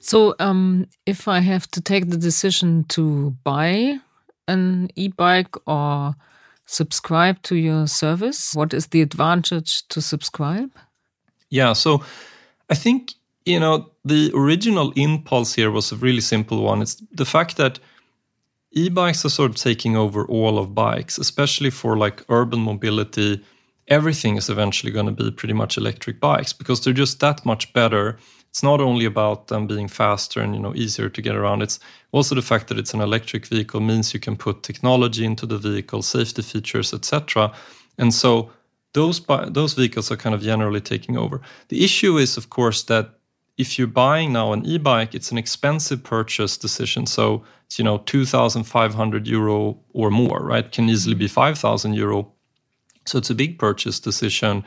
so 0.00 0.34
um, 0.38 0.86
if 1.06 1.28
i 1.28 1.40
have 1.40 1.70
to 1.70 1.80
take 1.80 2.10
the 2.10 2.16
decision 2.16 2.84
to 2.84 3.36
buy 3.44 3.98
an 4.48 4.88
e-bike 4.96 5.54
or 5.66 6.14
subscribe 6.66 7.40
to 7.42 7.56
your 7.56 7.86
service 7.86 8.54
what 8.54 8.74
is 8.74 8.88
the 8.88 9.02
advantage 9.02 9.86
to 9.88 10.00
subscribe? 10.00 10.70
Yeah 11.50 11.72
so 11.74 12.02
i 12.70 12.74
think 12.74 13.14
you 13.44 13.58
know, 13.58 13.90
the 14.04 14.30
original 14.34 14.92
impulse 14.96 15.54
here 15.54 15.70
was 15.70 15.92
a 15.92 15.96
really 15.96 16.20
simple 16.20 16.62
one. 16.62 16.82
It's 16.82 17.02
the 17.12 17.24
fact 17.24 17.56
that 17.56 17.78
e-bikes 18.72 19.24
are 19.24 19.30
sort 19.30 19.50
of 19.50 19.56
taking 19.56 19.96
over 19.96 20.24
all 20.26 20.58
of 20.58 20.74
bikes, 20.74 21.18
especially 21.18 21.70
for 21.70 21.96
like 21.96 22.24
urban 22.28 22.60
mobility. 22.60 23.42
Everything 23.88 24.36
is 24.36 24.48
eventually 24.48 24.92
going 24.92 25.06
to 25.06 25.12
be 25.12 25.30
pretty 25.30 25.54
much 25.54 25.76
electric 25.76 26.20
bikes 26.20 26.52
because 26.52 26.80
they're 26.80 26.92
just 26.92 27.20
that 27.20 27.44
much 27.44 27.72
better. 27.72 28.18
It's 28.48 28.62
not 28.62 28.80
only 28.80 29.06
about 29.06 29.48
them 29.48 29.66
being 29.66 29.88
faster 29.88 30.40
and 30.40 30.54
you 30.54 30.60
know 30.60 30.74
easier 30.74 31.08
to 31.08 31.22
get 31.22 31.34
around. 31.34 31.62
It's 31.62 31.80
also 32.12 32.34
the 32.34 32.42
fact 32.42 32.68
that 32.68 32.78
it's 32.78 32.94
an 32.94 33.00
electric 33.00 33.46
vehicle 33.46 33.80
means 33.80 34.14
you 34.14 34.20
can 34.20 34.36
put 34.36 34.62
technology 34.62 35.24
into 35.24 35.46
the 35.46 35.58
vehicle, 35.58 36.02
safety 36.02 36.42
features, 36.42 36.92
etc. 36.92 37.52
And 37.98 38.12
so 38.12 38.50
those 38.92 39.20
those 39.48 39.74
vehicles 39.74 40.10
are 40.10 40.16
kind 40.16 40.34
of 40.34 40.42
generally 40.42 40.80
taking 40.80 41.16
over. 41.16 41.40
The 41.68 41.82
issue 41.82 42.18
is, 42.18 42.36
of 42.36 42.50
course, 42.50 42.82
that 42.84 43.14
if 43.58 43.78
you're 43.78 43.86
buying 43.86 44.32
now 44.32 44.52
an 44.52 44.64
e-bike, 44.64 45.14
it's 45.14 45.30
an 45.30 45.38
expensive 45.38 46.02
purchase 46.02 46.56
decision. 46.56 47.06
So 47.06 47.44
it's 47.66 47.78
you 47.78 47.84
know 47.84 47.98
2,500 47.98 49.26
euro 49.26 49.78
or 49.92 50.10
more, 50.10 50.40
right? 50.40 50.70
Can 50.70 50.88
easily 50.88 51.14
be 51.14 51.28
5,000 51.28 51.94
euro. 51.94 52.32
So 53.04 53.18
it's 53.18 53.30
a 53.30 53.34
big 53.34 53.58
purchase 53.58 54.00
decision. 54.00 54.64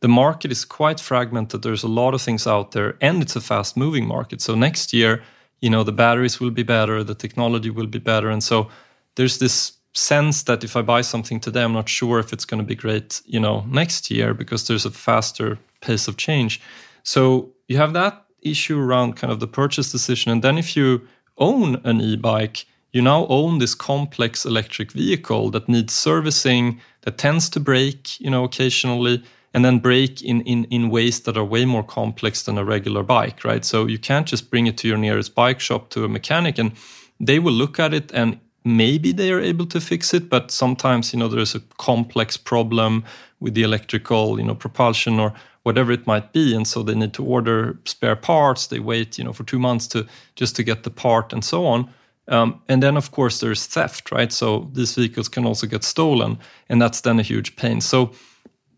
The 0.00 0.08
market 0.08 0.52
is 0.52 0.64
quite 0.64 1.00
fragmented. 1.00 1.62
There's 1.62 1.84
a 1.84 1.88
lot 1.88 2.14
of 2.14 2.20
things 2.20 2.46
out 2.46 2.72
there, 2.72 2.96
and 3.00 3.22
it's 3.22 3.36
a 3.36 3.40
fast-moving 3.40 4.06
market. 4.06 4.42
So 4.42 4.54
next 4.54 4.92
year, 4.92 5.22
you 5.60 5.70
know, 5.70 5.84
the 5.84 5.92
batteries 5.92 6.38
will 6.38 6.50
be 6.50 6.62
better, 6.62 7.02
the 7.02 7.14
technology 7.14 7.70
will 7.70 7.86
be 7.86 7.98
better, 7.98 8.28
and 8.28 8.42
so 8.42 8.68
there's 9.14 9.38
this 9.38 9.72
sense 9.94 10.42
that 10.42 10.62
if 10.62 10.76
I 10.76 10.82
buy 10.82 11.00
something 11.00 11.40
today, 11.40 11.62
I'm 11.62 11.72
not 11.72 11.88
sure 11.88 12.18
if 12.18 12.32
it's 12.32 12.44
going 12.44 12.60
to 12.60 12.66
be 12.66 12.74
great, 12.74 13.22
you 13.24 13.40
know, 13.40 13.64
next 13.66 14.10
year 14.10 14.34
because 14.34 14.66
there's 14.66 14.84
a 14.84 14.90
faster 14.90 15.58
pace 15.80 16.06
of 16.06 16.18
change. 16.18 16.60
So 17.02 17.50
you 17.66 17.78
have 17.78 17.94
that 17.94 18.25
issue 18.50 18.78
around 18.78 19.16
kind 19.16 19.32
of 19.32 19.40
the 19.40 19.46
purchase 19.46 19.92
decision. 19.92 20.32
And 20.32 20.42
then 20.42 20.58
if 20.58 20.76
you 20.76 21.06
own 21.38 21.80
an 21.84 22.00
e 22.00 22.16
bike, 22.16 22.66
you 22.92 23.02
now 23.02 23.26
own 23.28 23.58
this 23.58 23.74
complex 23.74 24.46
electric 24.46 24.92
vehicle 24.92 25.50
that 25.50 25.68
needs 25.68 25.92
servicing, 25.92 26.80
that 27.02 27.18
tends 27.18 27.50
to 27.50 27.60
break, 27.60 28.18
you 28.20 28.30
know, 28.30 28.44
occasionally, 28.44 29.22
and 29.52 29.64
then 29.64 29.78
break 29.78 30.22
in, 30.22 30.40
in, 30.42 30.64
in 30.64 30.90
ways 30.90 31.20
that 31.20 31.36
are 31.36 31.44
way 31.44 31.64
more 31.64 31.82
complex 31.82 32.42
than 32.42 32.58
a 32.58 32.64
regular 32.64 33.02
bike, 33.02 33.44
right? 33.44 33.64
So 33.64 33.86
you 33.86 33.98
can't 33.98 34.26
just 34.26 34.50
bring 34.50 34.66
it 34.66 34.76
to 34.78 34.88
your 34.88 34.98
nearest 34.98 35.34
bike 35.34 35.60
shop 35.60 35.88
to 35.90 36.04
a 36.04 36.08
mechanic 36.08 36.58
and 36.58 36.72
they 37.18 37.38
will 37.38 37.52
look 37.52 37.78
at 37.80 37.94
it 37.94 38.12
and 38.12 38.38
maybe 38.64 39.12
they 39.12 39.32
are 39.32 39.40
able 39.40 39.66
to 39.66 39.80
fix 39.80 40.12
it, 40.12 40.28
but 40.28 40.50
sometimes, 40.50 41.12
you 41.12 41.18
know, 41.18 41.28
there's 41.28 41.54
a 41.54 41.60
complex 41.78 42.36
problem 42.36 43.04
with 43.40 43.54
the 43.54 43.62
electrical, 43.62 44.38
you 44.38 44.44
know, 44.44 44.54
propulsion 44.54 45.20
or 45.20 45.32
whatever 45.66 45.90
it 45.90 46.06
might 46.06 46.32
be 46.32 46.54
and 46.54 46.64
so 46.66 46.82
they 46.84 46.94
need 46.94 47.12
to 47.12 47.24
order 47.24 47.76
spare 47.84 48.14
parts 48.14 48.68
they 48.68 48.78
wait 48.78 49.18
you 49.18 49.24
know 49.24 49.32
for 49.32 49.44
two 49.44 49.58
months 49.58 49.88
to 49.88 50.06
just 50.36 50.54
to 50.54 50.62
get 50.62 50.84
the 50.84 50.90
part 50.90 51.32
and 51.32 51.44
so 51.44 51.66
on. 51.66 51.90
Um, 52.28 52.60
and 52.68 52.82
then 52.82 52.96
of 52.96 53.10
course 53.10 53.40
there's 53.40 53.66
theft 53.66 54.12
right? 54.12 54.32
So 54.32 54.70
these 54.72 54.94
vehicles 54.94 55.28
can 55.28 55.44
also 55.44 55.66
get 55.66 55.82
stolen 55.84 56.38
and 56.68 56.80
that's 56.80 57.00
then 57.00 57.18
a 57.18 57.22
huge 57.22 57.56
pain. 57.56 57.80
So 57.80 58.12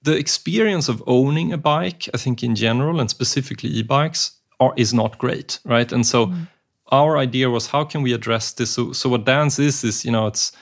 the 0.02 0.16
experience 0.16 0.88
of 0.88 1.02
owning 1.06 1.52
a 1.52 1.58
bike 1.58 2.08
i 2.14 2.18
think 2.18 2.42
in 2.42 2.54
general 2.54 3.00
and 3.00 3.10
specifically 3.10 3.70
e-bikes 3.70 4.22
are, 4.60 4.72
is 4.76 4.94
not 4.94 5.18
great 5.18 5.58
right? 5.64 5.92
And 5.92 6.06
so 6.06 6.26
mm. 6.26 6.48
our 6.90 7.18
idea 7.18 7.50
was 7.50 7.66
how 7.66 7.84
can 7.84 8.02
we 8.02 8.14
address 8.14 8.52
this? 8.52 8.70
So, 8.70 8.92
so 8.92 9.10
what 9.10 9.26
dance 9.26 9.58
is 9.58 9.84
is 9.84 10.04
you 10.06 10.12
know 10.12 10.26
it's 10.26 10.52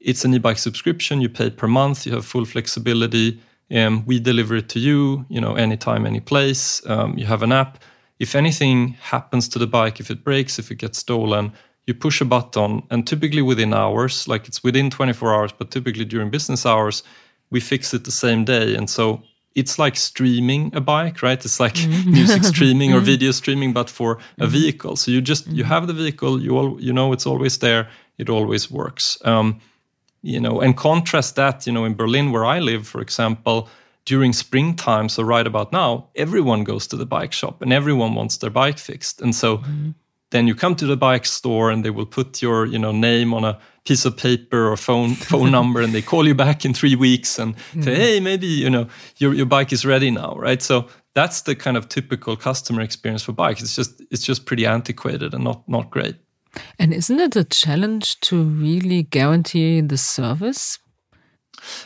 it's 0.00 0.24
an 0.24 0.34
e-bike 0.34 0.58
subscription. 0.58 1.20
You 1.20 1.28
pay 1.28 1.50
per 1.50 1.68
month. 1.68 2.06
You 2.06 2.14
have 2.14 2.24
full 2.24 2.44
flexibility 2.44 3.40
um, 3.74 4.04
we 4.06 4.20
deliver 4.20 4.56
it 4.56 4.68
to 4.70 4.78
you, 4.78 5.24
you 5.28 5.40
know, 5.40 5.54
anytime, 5.54 6.06
any 6.06 6.20
place. 6.20 6.86
Um, 6.86 7.16
you 7.18 7.26
have 7.26 7.42
an 7.42 7.52
app. 7.52 7.82
If 8.18 8.34
anything 8.34 8.96
happens 9.00 9.48
to 9.48 9.58
the 9.58 9.66
bike, 9.66 10.00
if 10.00 10.10
it 10.10 10.24
breaks, 10.24 10.58
if 10.58 10.70
it 10.70 10.76
gets 10.76 10.98
stolen, 10.98 11.52
you 11.86 11.94
push 11.94 12.20
a 12.20 12.24
button, 12.24 12.82
and 12.90 13.06
typically 13.06 13.42
within 13.42 13.72
hours, 13.72 14.26
like 14.26 14.48
it's 14.48 14.62
within 14.64 14.90
24 14.90 15.34
hours, 15.34 15.52
but 15.52 15.70
typically 15.70 16.04
during 16.04 16.30
business 16.30 16.66
hours, 16.66 17.02
we 17.50 17.60
fix 17.60 17.94
it 17.94 18.04
the 18.04 18.10
same 18.10 18.44
day. 18.44 18.74
And 18.74 18.90
so 18.90 19.22
it's 19.54 19.78
like 19.78 19.96
streaming 19.96 20.74
a 20.74 20.80
bike, 20.80 21.22
right? 21.22 21.42
It's 21.44 21.60
like 21.60 21.74
mm-hmm. 21.74 22.12
music 22.18 22.44
streaming 22.44 22.92
or 22.92 22.96
mm-hmm. 22.96 23.06
video 23.06 23.30
streaming, 23.30 23.72
but 23.72 23.88
for 23.88 24.12
a 24.12 24.16
mm-hmm. 24.16 24.52
vehicle. 24.52 24.96
So 24.96 25.10
you 25.10 25.20
just 25.20 25.46
you 25.48 25.64
have 25.64 25.86
the 25.86 25.92
vehicle, 25.92 26.40
you 26.40 26.56
all 26.56 26.80
you 26.80 26.92
know 26.92 27.12
it's 27.12 27.26
always 27.26 27.58
there, 27.58 27.88
it 28.18 28.28
always 28.28 28.70
works. 28.70 29.18
Um, 29.24 29.60
you 30.26 30.40
know 30.40 30.60
and 30.60 30.76
contrast 30.76 31.36
that 31.36 31.66
you 31.66 31.72
know 31.72 31.84
in 31.84 31.94
berlin 31.94 32.32
where 32.32 32.44
i 32.44 32.58
live 32.58 32.86
for 32.86 33.00
example 33.00 33.68
during 34.04 34.32
springtime 34.32 35.08
so 35.08 35.22
right 35.22 35.46
about 35.46 35.72
now 35.72 36.08
everyone 36.16 36.64
goes 36.64 36.86
to 36.86 36.96
the 36.96 37.06
bike 37.06 37.32
shop 37.32 37.62
and 37.62 37.72
everyone 37.72 38.14
wants 38.14 38.36
their 38.38 38.50
bike 38.50 38.78
fixed 38.78 39.20
and 39.20 39.34
so 39.34 39.58
mm-hmm. 39.58 39.90
then 40.30 40.48
you 40.48 40.54
come 40.54 40.74
to 40.74 40.86
the 40.86 40.96
bike 40.96 41.24
store 41.24 41.70
and 41.70 41.84
they 41.84 41.90
will 41.90 42.06
put 42.06 42.42
your 42.42 42.66
you 42.66 42.78
know 42.78 42.92
name 42.92 43.32
on 43.32 43.44
a 43.44 43.58
piece 43.84 44.04
of 44.04 44.16
paper 44.16 44.68
or 44.68 44.76
phone 44.76 45.14
phone 45.30 45.50
number 45.50 45.80
and 45.80 45.92
they 45.92 46.02
call 46.02 46.26
you 46.26 46.34
back 46.34 46.64
in 46.64 46.74
three 46.74 46.96
weeks 46.96 47.38
and 47.38 47.54
mm-hmm. 47.56 47.82
say 47.82 47.94
hey 47.94 48.20
maybe 48.20 48.46
you 48.46 48.68
know 48.68 48.86
your, 49.18 49.32
your 49.32 49.46
bike 49.46 49.72
is 49.72 49.86
ready 49.86 50.10
now 50.10 50.34
right 50.36 50.60
so 50.60 50.88
that's 51.14 51.42
the 51.42 51.54
kind 51.54 51.76
of 51.76 51.88
typical 51.88 52.36
customer 52.36 52.82
experience 52.82 53.22
for 53.22 53.32
bikes 53.32 53.62
it's 53.62 53.76
just 53.76 54.02
it's 54.10 54.24
just 54.24 54.44
pretty 54.44 54.66
antiquated 54.66 55.34
and 55.34 55.44
not 55.44 55.68
not 55.68 55.90
great 55.90 56.16
and 56.78 56.92
isn't 56.92 57.20
it 57.20 57.36
a 57.36 57.44
challenge 57.44 58.20
to 58.20 58.42
really 58.42 59.02
guarantee 59.02 59.80
the 59.80 59.96
service? 59.96 60.78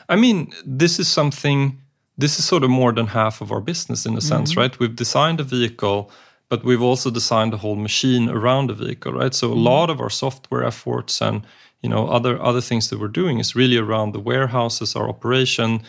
I 0.09 0.17
mean, 0.17 0.53
this 0.65 0.99
is 0.99 1.09
something, 1.09 1.81
this 2.19 2.39
is 2.39 2.45
sort 2.45 2.65
of 2.65 2.71
more 2.71 2.93
than 2.93 3.07
half 3.07 3.41
of 3.41 3.53
our 3.53 3.61
business 3.61 4.07
in 4.07 4.17
a 4.17 4.21
sense, 4.21 4.51
mm-hmm. 4.51 4.61
right? 4.61 4.79
We've 4.79 4.97
designed 4.97 5.41
a 5.41 5.45
vehicle, 5.45 6.11
but 6.49 6.65
we've 6.65 6.83
also 6.83 7.11
designed 7.11 7.55
a 7.55 7.59
whole 7.59 7.77
machine 7.77 8.29
around 8.29 8.69
the 8.69 8.75
vehicle, 8.75 9.13
right? 9.13 9.35
So 9.35 9.49
a 9.49 9.51
mm-hmm. 9.51 9.65
lot 9.65 9.91
of 9.91 10.01
our 10.01 10.11
software 10.11 10.65
efforts 10.65 11.23
and 11.23 11.43
you 11.83 11.89
know 11.89 12.09
other 12.09 12.39
other 12.43 12.61
things 12.61 12.91
that 12.91 13.01
we're 13.01 13.09
doing 13.23 13.39
is 13.39 13.57
really 13.57 13.79
around 13.79 14.13
the 14.13 14.21
warehouses, 14.21 14.95
our 14.97 15.09
operation, 15.09 15.81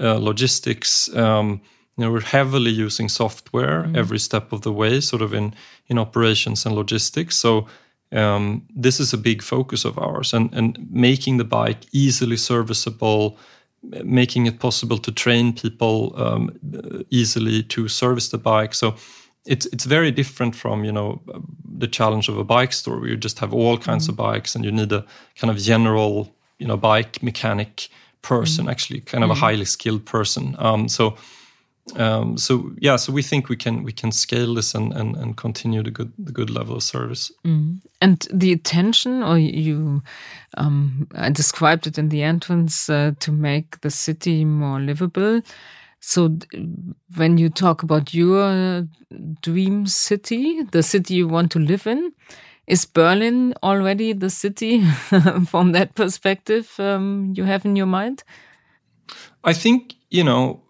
uh, 0.00 0.18
logistics. 0.18 1.14
Um, 1.14 1.60
you 1.96 2.04
know, 2.04 2.12
we're 2.12 2.20
heavily 2.20 2.72
using 2.72 3.08
software 3.08 3.82
mm-hmm. 3.82 3.96
every 3.96 4.18
step 4.18 4.52
of 4.52 4.62
the 4.62 4.72
way, 4.72 5.00
sort 5.00 5.22
of 5.22 5.32
in 5.32 5.54
in 5.86 5.98
operations 5.98 6.66
and 6.66 6.74
logistics. 6.74 7.36
So 7.36 7.66
um, 8.16 8.62
this 8.74 9.00
is 9.00 9.12
a 9.12 9.18
big 9.18 9.42
focus 9.42 9.84
of 9.84 9.98
ours 9.98 10.34
and, 10.34 10.52
and 10.54 10.78
making 10.90 11.36
the 11.36 11.44
bike 11.44 11.86
easily 11.92 12.36
serviceable 12.36 13.38
making 14.04 14.46
it 14.46 14.58
possible 14.58 14.98
to 14.98 15.12
train 15.12 15.52
people 15.52 16.12
um, 16.16 16.50
easily 17.10 17.62
to 17.62 17.88
service 17.88 18.30
the 18.30 18.38
bike 18.38 18.74
so 18.74 18.94
it's 19.44 19.66
it's 19.66 19.84
very 19.84 20.10
different 20.10 20.54
from 20.54 20.84
you 20.84 20.92
know 20.92 21.20
the 21.78 21.86
challenge 21.86 22.28
of 22.28 22.38
a 22.38 22.44
bike 22.44 22.72
store 22.72 22.98
where 22.98 23.08
you 23.08 23.16
just 23.16 23.38
have 23.38 23.52
all 23.52 23.78
kinds 23.78 24.04
mm-hmm. 24.04 24.12
of 24.12 24.32
bikes 24.32 24.54
and 24.54 24.64
you 24.64 24.72
need 24.72 24.92
a 24.92 25.04
kind 25.36 25.50
of 25.50 25.58
general 25.58 26.34
you 26.58 26.66
know 26.66 26.76
bike 26.76 27.22
mechanic 27.22 27.88
person 28.22 28.64
mm-hmm. 28.64 28.70
actually 28.70 29.00
kind 29.00 29.22
of 29.22 29.30
a 29.30 29.34
mm-hmm. 29.34 29.44
highly 29.44 29.64
skilled 29.64 30.04
person 30.04 30.56
um, 30.58 30.88
so 30.88 31.16
um, 31.94 32.36
so 32.36 32.72
yeah 32.80 32.96
so 32.96 33.12
we 33.12 33.22
think 33.22 33.48
we 33.48 33.56
can 33.56 33.84
we 33.84 33.92
can 33.92 34.10
scale 34.10 34.54
this 34.54 34.74
and 34.74 34.92
and, 34.92 35.16
and 35.16 35.36
continue 35.36 35.82
the 35.82 35.90
good 35.90 36.12
the 36.18 36.32
good 36.32 36.50
level 36.50 36.76
of 36.76 36.82
service. 36.82 37.30
Mm. 37.44 37.80
and 38.00 38.26
the 38.32 38.52
attention 38.52 39.22
or 39.22 39.38
you 39.38 40.02
um, 40.56 41.06
i 41.14 41.30
described 41.30 41.86
it 41.86 41.96
in 41.96 42.08
the 42.08 42.22
entrance 42.22 42.90
uh, 42.90 43.12
to 43.20 43.30
make 43.32 43.80
the 43.82 43.90
city 43.90 44.44
more 44.44 44.80
livable. 44.80 45.42
So 45.98 46.38
when 47.16 47.38
you 47.38 47.48
talk 47.48 47.82
about 47.82 48.14
your 48.14 48.86
dream 49.40 49.86
city 49.86 50.62
the 50.72 50.82
city 50.82 51.14
you 51.14 51.28
want 51.28 51.52
to 51.52 51.58
live 51.58 51.86
in 51.86 52.12
is 52.66 52.84
berlin 52.84 53.54
already 53.62 54.12
the 54.12 54.30
city 54.30 54.84
from 55.46 55.72
that 55.72 55.94
perspective 55.94 56.74
um, 56.78 57.32
you 57.36 57.44
have 57.44 57.64
in 57.64 57.76
your 57.76 57.86
mind? 57.86 58.24
I 59.44 59.52
think 59.52 59.94
you 60.10 60.24
know 60.24 60.65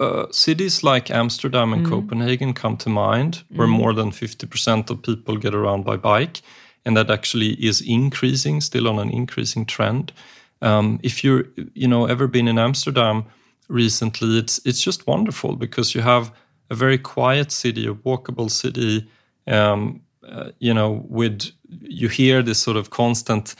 uh, 0.00 0.26
cities 0.32 0.82
like 0.82 1.10
Amsterdam 1.10 1.72
and 1.72 1.86
mm. 1.86 1.90
Copenhagen 1.90 2.54
come 2.54 2.76
to 2.78 2.88
mind, 2.88 3.44
where 3.50 3.68
mm. 3.68 3.78
more 3.78 3.92
than 3.92 4.10
50% 4.10 4.90
of 4.90 5.02
people 5.02 5.36
get 5.36 5.54
around 5.54 5.84
by 5.84 5.96
bike, 5.96 6.40
and 6.84 6.96
that 6.96 7.10
actually 7.10 7.52
is 7.64 7.82
increasing, 7.82 8.60
still 8.60 8.88
on 8.88 8.98
an 8.98 9.10
increasing 9.10 9.66
trend. 9.66 10.12
Um, 10.62 10.98
if 11.02 11.22
you're, 11.22 11.44
you 11.74 11.86
know, 11.86 12.06
ever 12.06 12.26
been 12.26 12.48
in 12.48 12.58
Amsterdam 12.58 13.24
recently, 13.68 14.38
it's 14.38 14.60
it's 14.64 14.82
just 14.82 15.06
wonderful 15.06 15.56
because 15.56 15.94
you 15.94 16.00
have 16.00 16.32
a 16.70 16.74
very 16.74 16.98
quiet 16.98 17.52
city, 17.52 17.86
a 17.86 17.94
walkable 17.94 18.50
city. 18.50 19.06
Um, 19.46 20.00
uh, 20.26 20.50
you 20.58 20.72
know, 20.72 21.04
with 21.08 21.50
you 21.82 22.08
hear 22.08 22.42
this 22.42 22.62
sort 22.62 22.76
of 22.76 22.90
constant 22.90 23.54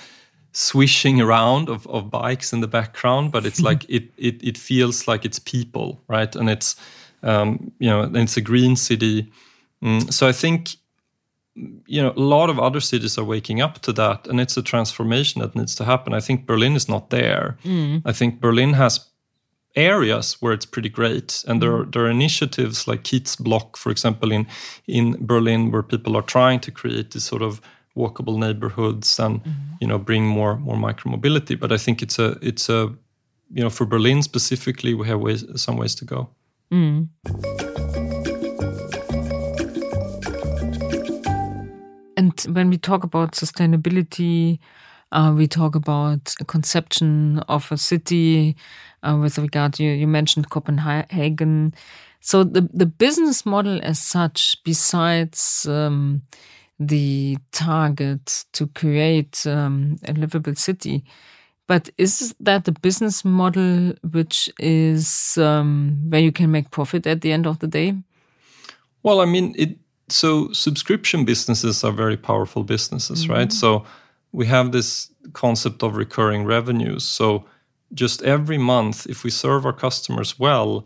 swishing 0.53 1.21
around 1.21 1.69
of, 1.69 1.87
of 1.87 2.11
bikes 2.11 2.53
in 2.53 2.61
the 2.61 2.69
background, 2.69 3.33
but 3.33 3.47
it's 3.47 3.61
like 3.61 3.85
it, 3.89 4.11
it 4.17 4.43
it 4.43 4.59
feels 4.59 5.07
like 5.07 5.25
it's 5.25 5.39
people, 5.39 6.01
right? 6.09 6.35
And 6.35 6.51
it's 6.51 6.77
um, 7.23 7.73
you 7.79 7.89
know, 7.89 8.11
it's 8.15 8.37
a 8.37 8.41
green 8.41 8.77
city. 8.77 9.31
Mm, 9.83 10.13
so 10.13 10.27
I 10.27 10.33
think 10.33 10.71
you 11.87 12.03
know 12.03 12.13
a 12.17 12.21
lot 12.21 12.51
of 12.51 12.59
other 12.59 12.81
cities 12.81 13.19
are 13.19 13.25
waking 13.25 13.61
up 13.61 13.81
to 13.81 13.93
that, 13.93 14.27
and 14.27 14.41
it's 14.41 14.57
a 14.57 14.63
transformation 14.63 15.41
that 15.41 15.55
needs 15.55 15.75
to 15.77 15.85
happen. 15.85 16.15
I 16.15 16.21
think 16.21 16.47
Berlin 16.47 16.77
is 16.77 16.89
not 16.89 17.11
there. 17.11 17.59
Mm. 17.65 18.03
I 18.05 18.13
think 18.13 18.41
Berlin 18.41 18.75
has 18.75 19.11
areas 19.77 20.37
where 20.41 20.53
it's 20.53 20.67
pretty 20.67 20.89
great 20.89 21.45
and 21.47 21.63
there 21.63 21.77
are, 21.77 21.85
there 21.85 22.07
are 22.07 22.11
initiatives 22.11 22.89
like 22.89 23.05
Kiezblock 23.05 23.77
for 23.77 23.91
example 23.91 24.33
in 24.33 24.47
in 24.89 25.17
Berlin 25.25 25.71
where 25.71 25.85
people 25.85 26.17
are 26.17 26.23
trying 26.23 26.59
to 26.61 26.73
create 26.73 27.13
this 27.13 27.23
sort 27.23 27.43
of 27.43 27.61
walkable 27.97 28.39
neighborhoods 28.39 29.19
and 29.19 29.41
mm-hmm. 29.41 29.51
you 29.81 29.87
know 29.87 29.99
bring 29.99 30.27
more 30.27 30.57
more 30.57 30.77
micromobility. 30.77 31.59
But 31.59 31.73
I 31.73 31.79
think 31.79 32.03
it's 32.03 32.19
a 32.19 32.39
it's 32.43 32.69
a 32.69 32.95
you 33.53 33.63
know 33.63 33.71
for 33.71 33.87
Berlin 33.87 34.23
specifically 34.23 34.95
we 34.95 35.07
have 35.09 35.21
ways 35.21 35.45
some 35.57 35.77
ways 35.77 35.95
to 35.97 36.05
go. 36.05 36.29
Mm. 36.73 37.09
And 42.17 42.39
when 42.55 42.71
we 42.71 42.79
talk 42.79 43.03
about 43.03 43.33
sustainability, 43.33 44.59
uh, 45.11 45.33
we 45.35 45.49
talk 45.49 45.75
about 45.75 46.35
a 46.39 46.45
conception 46.45 47.41
of 47.49 47.73
a 47.73 47.77
city 47.77 48.57
uh, 49.03 49.19
with 49.21 49.39
regard 49.39 49.81
you 49.81 49.91
you 49.91 50.07
mentioned 50.07 50.51
Copenhagen. 50.51 51.75
So 52.21 52.45
the 52.45 52.69
the 52.73 52.87
business 52.87 53.47
model 53.47 53.81
as 53.83 53.99
such, 53.99 54.57
besides 54.65 55.67
um, 55.69 56.23
the 56.81 57.37
target 57.53 58.45
to 58.53 58.67
create 58.69 59.47
um, 59.47 59.97
a 60.09 60.13
livable 60.15 60.55
city. 60.55 61.05
But 61.67 61.91
is 61.99 62.35
that 62.41 62.65
the 62.65 62.73
business 62.73 63.25
model 63.25 63.93
which 64.11 64.51
is 64.59 65.39
um, 65.39 65.99
where 66.09 66.21
you 66.21 66.33
can 66.33 66.51
make 66.51 66.71
profit 66.71 67.07
at 67.07 67.21
the 67.21 67.31
end 67.31 67.47
of 67.47 67.61
the 67.61 67.69
day? 67.69 67.95
Well, 69.03 69.21
I 69.21 69.27
mean, 69.27 69.55
it. 69.57 69.79
So 70.09 70.53
subscription 70.53 71.25
businesses 71.25 71.85
are 71.85 71.93
very 71.93 72.17
powerful 72.17 72.65
businesses, 72.65 73.23
mm 73.23 73.31
-hmm. 73.31 73.37
right? 73.37 73.53
So 73.53 73.85
we 74.33 74.47
have 74.47 74.71
this 74.71 75.11
concept 75.33 75.83
of 75.83 75.97
recurring 75.97 76.49
revenues. 76.49 77.05
So 77.05 77.45
just 77.95 78.23
every 78.23 78.59
month, 78.59 79.07
if 79.07 79.23
we 79.23 79.31
serve 79.31 79.65
our 79.67 79.77
customers 79.77 80.39
well, 80.39 80.85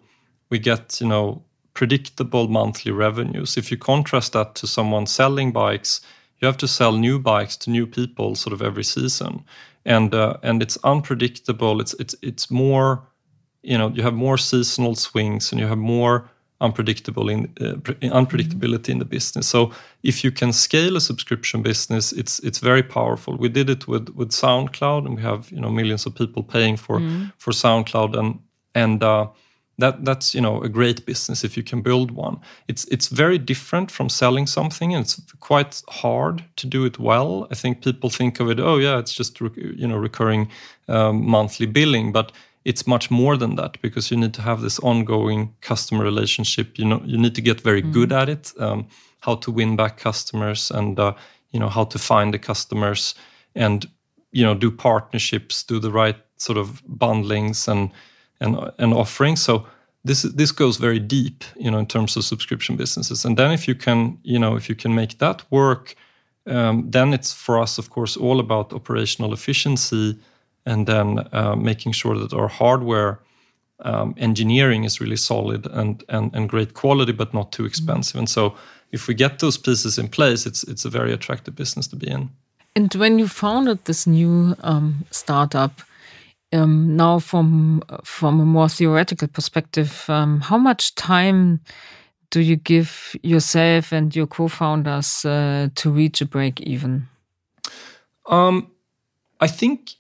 we 0.51 0.59
get 0.59 1.01
you 1.01 1.09
know 1.09 1.43
predictable 1.75 2.49
monthly 2.49 2.93
revenues. 2.93 3.57
If 3.57 3.71
you 3.71 3.77
contrast 3.77 4.33
that 4.33 4.55
to 4.57 4.67
someone 4.67 5.07
selling 5.07 5.53
bikes, 5.53 6.01
you 6.39 6.47
have 6.47 6.57
to 6.59 6.69
sell 6.69 6.93
new 6.93 7.19
bikes 7.19 7.57
to 7.59 7.71
new 7.71 7.87
people 7.87 8.35
sort 8.35 8.53
of 8.53 8.63
every 8.63 8.85
season, 8.85 9.45
and 9.85 10.15
uh, 10.15 10.37
and 10.43 10.63
it's 10.63 10.79
unpredictable. 10.85 11.81
It's 11.81 11.95
it's 11.95 12.15
it's 12.23 12.51
more, 12.51 13.03
you 13.63 13.79
know, 13.79 13.91
you 13.91 14.03
have 14.03 14.15
more 14.15 14.39
seasonal 14.39 14.95
swings 14.95 15.53
and 15.53 15.61
you 15.61 15.67
have 15.67 15.79
more 15.79 16.29
unpredictable 16.61 17.29
in 17.29 17.45
uh, 17.61 17.75
unpredictability 18.03 18.89
in 18.89 18.99
the 18.99 19.05
business. 19.05 19.47
So 19.49 19.73
if 20.03 20.25
you 20.25 20.31
can 20.31 20.53
scale 20.53 20.97
a 20.97 21.01
subscription 21.01 21.63
business, 21.63 22.13
it's 22.13 22.39
it's 22.41 22.59
very 22.59 22.83
powerful. 22.83 23.37
We 23.37 23.49
did 23.49 23.71
it 23.71 23.89
with 23.89 24.09
with 24.11 24.31
SoundCloud, 24.31 25.07
and 25.07 25.17
we 25.17 25.23
have 25.23 25.51
you 25.51 25.61
know 25.61 25.71
millions 25.71 26.07
of 26.07 26.15
people 26.15 26.43
paying 26.43 26.77
for 26.77 27.01
mm. 27.01 27.33
for 27.39 27.53
SoundCloud, 27.53 28.17
and 28.17 28.39
and 28.75 29.03
uh, 29.03 29.27
that 29.79 30.05
that's 30.05 30.35
you 30.35 30.41
know 30.41 30.63
a 30.63 30.69
great 30.69 31.05
business 31.07 31.45
if 31.45 31.57
you 31.57 31.63
can 31.63 31.83
build 31.83 32.11
one. 32.11 32.39
It's 32.69 32.85
it's 32.87 33.09
very 33.09 33.39
different 33.39 33.91
from 33.91 34.09
selling 34.09 34.47
something 34.47 34.95
and 34.95 35.05
it's 35.05 35.21
quite 35.41 35.83
hard 35.89 36.45
to 36.57 36.67
do 36.67 36.85
it 36.85 36.99
well. 36.99 37.47
I 37.51 37.55
think 37.55 37.83
people 37.83 38.11
think 38.11 38.41
of 38.41 38.51
it 38.51 38.61
oh 38.61 38.79
yeah 38.79 38.99
it's 38.99 39.13
just 39.13 39.41
you 39.41 39.87
know 39.87 39.97
recurring 39.97 40.51
um, 40.89 41.27
monthly 41.27 41.67
billing 41.67 42.13
but 42.13 42.33
it's 42.65 42.87
much 42.87 43.11
more 43.11 43.37
than 43.37 43.57
that 43.57 43.81
because 43.83 44.11
you 44.11 44.17
need 44.17 44.33
to 44.35 44.43
have 44.43 44.63
this 44.63 44.79
ongoing 44.79 45.55
customer 45.61 46.05
relationship. 46.05 46.79
You 46.79 46.85
know 46.85 47.03
you 47.05 47.19
need 47.19 47.35
to 47.35 47.43
get 47.43 47.61
very 47.61 47.83
mm. 47.83 47.93
good 47.93 48.13
at 48.13 48.29
it 48.29 48.53
um, 48.59 48.87
how 49.21 49.37
to 49.37 49.51
win 49.51 49.77
back 49.77 49.99
customers 49.99 50.71
and 50.71 50.99
uh, 50.99 51.15
you 51.51 51.61
know 51.61 51.69
how 51.69 51.85
to 51.85 51.99
find 51.99 52.33
the 52.33 52.39
customers 52.39 53.15
and 53.55 53.87
you 54.31 54.45
know 54.45 54.55
do 54.55 54.71
partnerships 54.71 55.63
do 55.65 55.79
the 55.81 55.91
right 55.91 56.17
sort 56.37 56.59
of 56.59 56.83
bundlings 56.87 57.69
and 57.69 57.91
and 58.45 58.71
and 58.79 58.95
offering. 58.95 59.37
So 59.37 59.67
this 60.05 60.23
this 60.23 60.53
goes 60.53 60.77
very 60.77 60.99
deep, 60.99 61.45
you 61.57 61.71
know, 61.71 61.79
in 61.79 61.87
terms 61.87 62.17
of 62.17 62.25
subscription 62.25 62.77
businesses. 62.77 63.25
And 63.25 63.37
then 63.37 63.53
if 63.53 63.67
you 63.67 63.75
can, 63.75 64.19
you 64.23 64.39
know, 64.39 64.57
if 64.57 64.69
you 64.69 64.77
can 64.77 64.95
make 64.95 65.19
that 65.19 65.43
work, 65.51 65.95
um, 66.47 66.91
then 66.91 67.15
it's 67.15 67.33
for 67.33 67.59
us, 67.63 67.79
of 67.79 67.89
course, 67.89 68.17
all 68.17 68.39
about 68.41 68.73
operational 68.73 69.33
efficiency, 69.33 70.19
and 70.67 70.87
then 70.87 71.27
uh, 71.33 71.57
making 71.57 71.95
sure 71.95 72.19
that 72.19 72.33
our 72.33 72.49
hardware 72.49 73.19
um, 73.81 74.15
engineering 74.17 74.85
is 74.85 75.01
really 75.01 75.17
solid 75.17 75.67
and, 75.67 76.05
and 76.09 76.35
and 76.35 76.51
great 76.51 76.75
quality, 76.75 77.13
but 77.13 77.33
not 77.33 77.53
too 77.53 77.67
expensive. 77.67 78.19
And 78.19 78.29
so, 78.29 78.55
if 78.91 79.09
we 79.09 79.15
get 79.15 79.39
those 79.39 79.59
pieces 79.59 79.99
in 79.99 80.09
place, 80.09 80.49
it's 80.49 80.65
it's 80.65 80.85
a 80.85 80.91
very 80.91 81.13
attractive 81.13 81.55
business 81.55 81.89
to 81.89 81.97
be 81.97 82.07
in. 82.07 82.31
And 82.77 82.95
when 82.95 83.19
you 83.19 83.29
founded 83.29 83.85
this 83.85 84.07
new 84.07 84.57
um, 84.63 85.05
startup 85.11 85.83
um, 86.55 86.97
now 86.97 87.19
from 87.19 87.83
from 88.05 88.41
a 88.41 88.45
more 88.45 88.69
theoretical 88.69 89.29
perspective, 89.29 90.05
um, 90.09 90.41
how 90.41 90.59
much 90.59 90.95
time 90.95 91.61
do 92.31 92.41
you 92.41 92.57
give 92.57 93.17
yourself 93.23 93.93
and 93.93 94.15
your 94.15 94.27
co-founders 94.27 95.25
uh, 95.25 95.69
to 95.75 95.91
reach 95.91 96.21
a 96.21 96.27
break 96.27 96.61
even? 96.61 97.09
Um, 98.27 98.71
I 99.41 99.47
think 99.47 99.93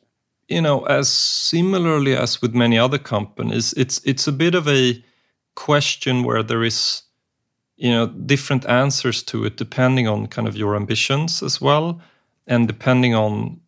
you 0.48 0.60
know, 0.60 0.84
as 0.86 1.08
similarly 1.08 2.16
as 2.16 2.42
with 2.42 2.54
many 2.54 2.78
other 2.78 2.98
companies, 2.98 3.72
it's 3.76 4.00
it's 4.04 4.28
a 4.28 4.32
bit 4.32 4.54
of 4.54 4.68
a 4.68 5.02
question 5.54 6.22
where 6.24 6.42
there 6.42 6.64
is 6.64 7.02
you 7.76 7.90
know 7.90 8.06
different 8.06 8.66
answers 8.66 9.22
to 9.22 9.44
it 9.44 9.56
depending 9.56 10.08
on 10.08 10.26
kind 10.26 10.48
of 10.48 10.56
your 10.56 10.76
ambitions 10.76 11.42
as 11.42 11.60
well 11.60 12.00
and 12.46 12.68
depending 12.68 13.14
on 13.14 13.60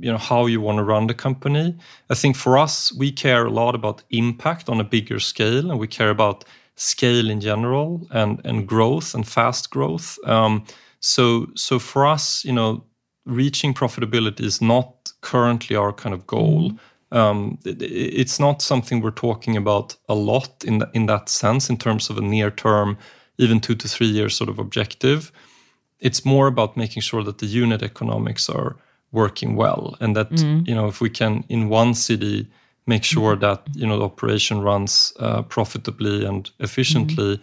you 0.00 0.10
know 0.10 0.18
how 0.18 0.46
you 0.46 0.60
want 0.60 0.78
to 0.78 0.84
run 0.84 1.06
the 1.06 1.14
company. 1.14 1.76
I 2.10 2.14
think 2.14 2.36
for 2.36 2.58
us 2.58 2.92
we 2.92 3.12
care 3.12 3.46
a 3.46 3.50
lot 3.50 3.74
about 3.74 4.02
impact 4.10 4.68
on 4.68 4.80
a 4.80 4.84
bigger 4.84 5.20
scale 5.20 5.70
and 5.70 5.78
we 5.78 5.86
care 5.86 6.10
about 6.10 6.44
scale 6.76 7.30
in 7.30 7.40
general 7.40 8.06
and 8.10 8.40
and 8.44 8.66
growth 8.66 9.14
and 9.14 9.26
fast 9.26 9.70
growth. 9.70 10.18
Um, 10.26 10.64
so 11.00 11.46
so 11.54 11.78
for 11.78 12.06
us 12.06 12.44
you 12.44 12.52
know 12.52 12.84
reaching 13.26 13.74
profitability 13.74 14.42
is 14.42 14.60
not 14.60 15.12
currently 15.20 15.76
our 15.76 15.92
kind 15.92 16.14
of 16.14 16.26
goal. 16.26 16.70
Mm-hmm. 16.70 17.16
um, 17.16 17.58
it, 17.64 17.82
it's 17.82 18.38
not 18.40 18.62
something 18.62 19.02
we're 19.02 19.10
talking 19.10 19.56
about 19.56 19.96
a 20.08 20.14
lot 20.14 20.64
in 20.64 20.78
the, 20.78 20.90
in 20.94 21.06
that 21.06 21.28
sense 21.28 21.70
in 21.70 21.76
terms 21.76 22.10
of 22.10 22.18
a 22.18 22.20
near 22.20 22.50
term 22.50 22.96
even 23.38 23.60
two 23.60 23.74
to 23.74 23.88
three 23.88 24.06
years 24.06 24.36
sort 24.36 24.50
of 24.50 24.58
objective. 24.58 25.32
It's 26.00 26.24
more 26.24 26.46
about 26.46 26.76
making 26.76 27.02
sure 27.02 27.22
that 27.24 27.38
the 27.38 27.46
unit 27.46 27.82
economics 27.82 28.48
are 28.48 28.76
working 29.14 29.56
well 29.56 29.96
and 30.00 30.14
that 30.16 30.30
mm. 30.30 30.66
you 30.68 30.74
know 30.74 30.88
if 30.88 31.00
we 31.00 31.08
can 31.08 31.44
in 31.48 31.68
one 31.68 31.94
city 31.94 32.46
make 32.86 33.04
sure 33.04 33.36
mm. 33.36 33.40
that 33.40 33.62
you 33.74 33.86
know 33.86 33.98
the 33.98 34.04
operation 34.04 34.60
runs 34.60 35.12
uh, 35.18 35.42
profitably 35.42 36.24
and 36.24 36.50
efficiently 36.58 37.36
mm. 37.36 37.40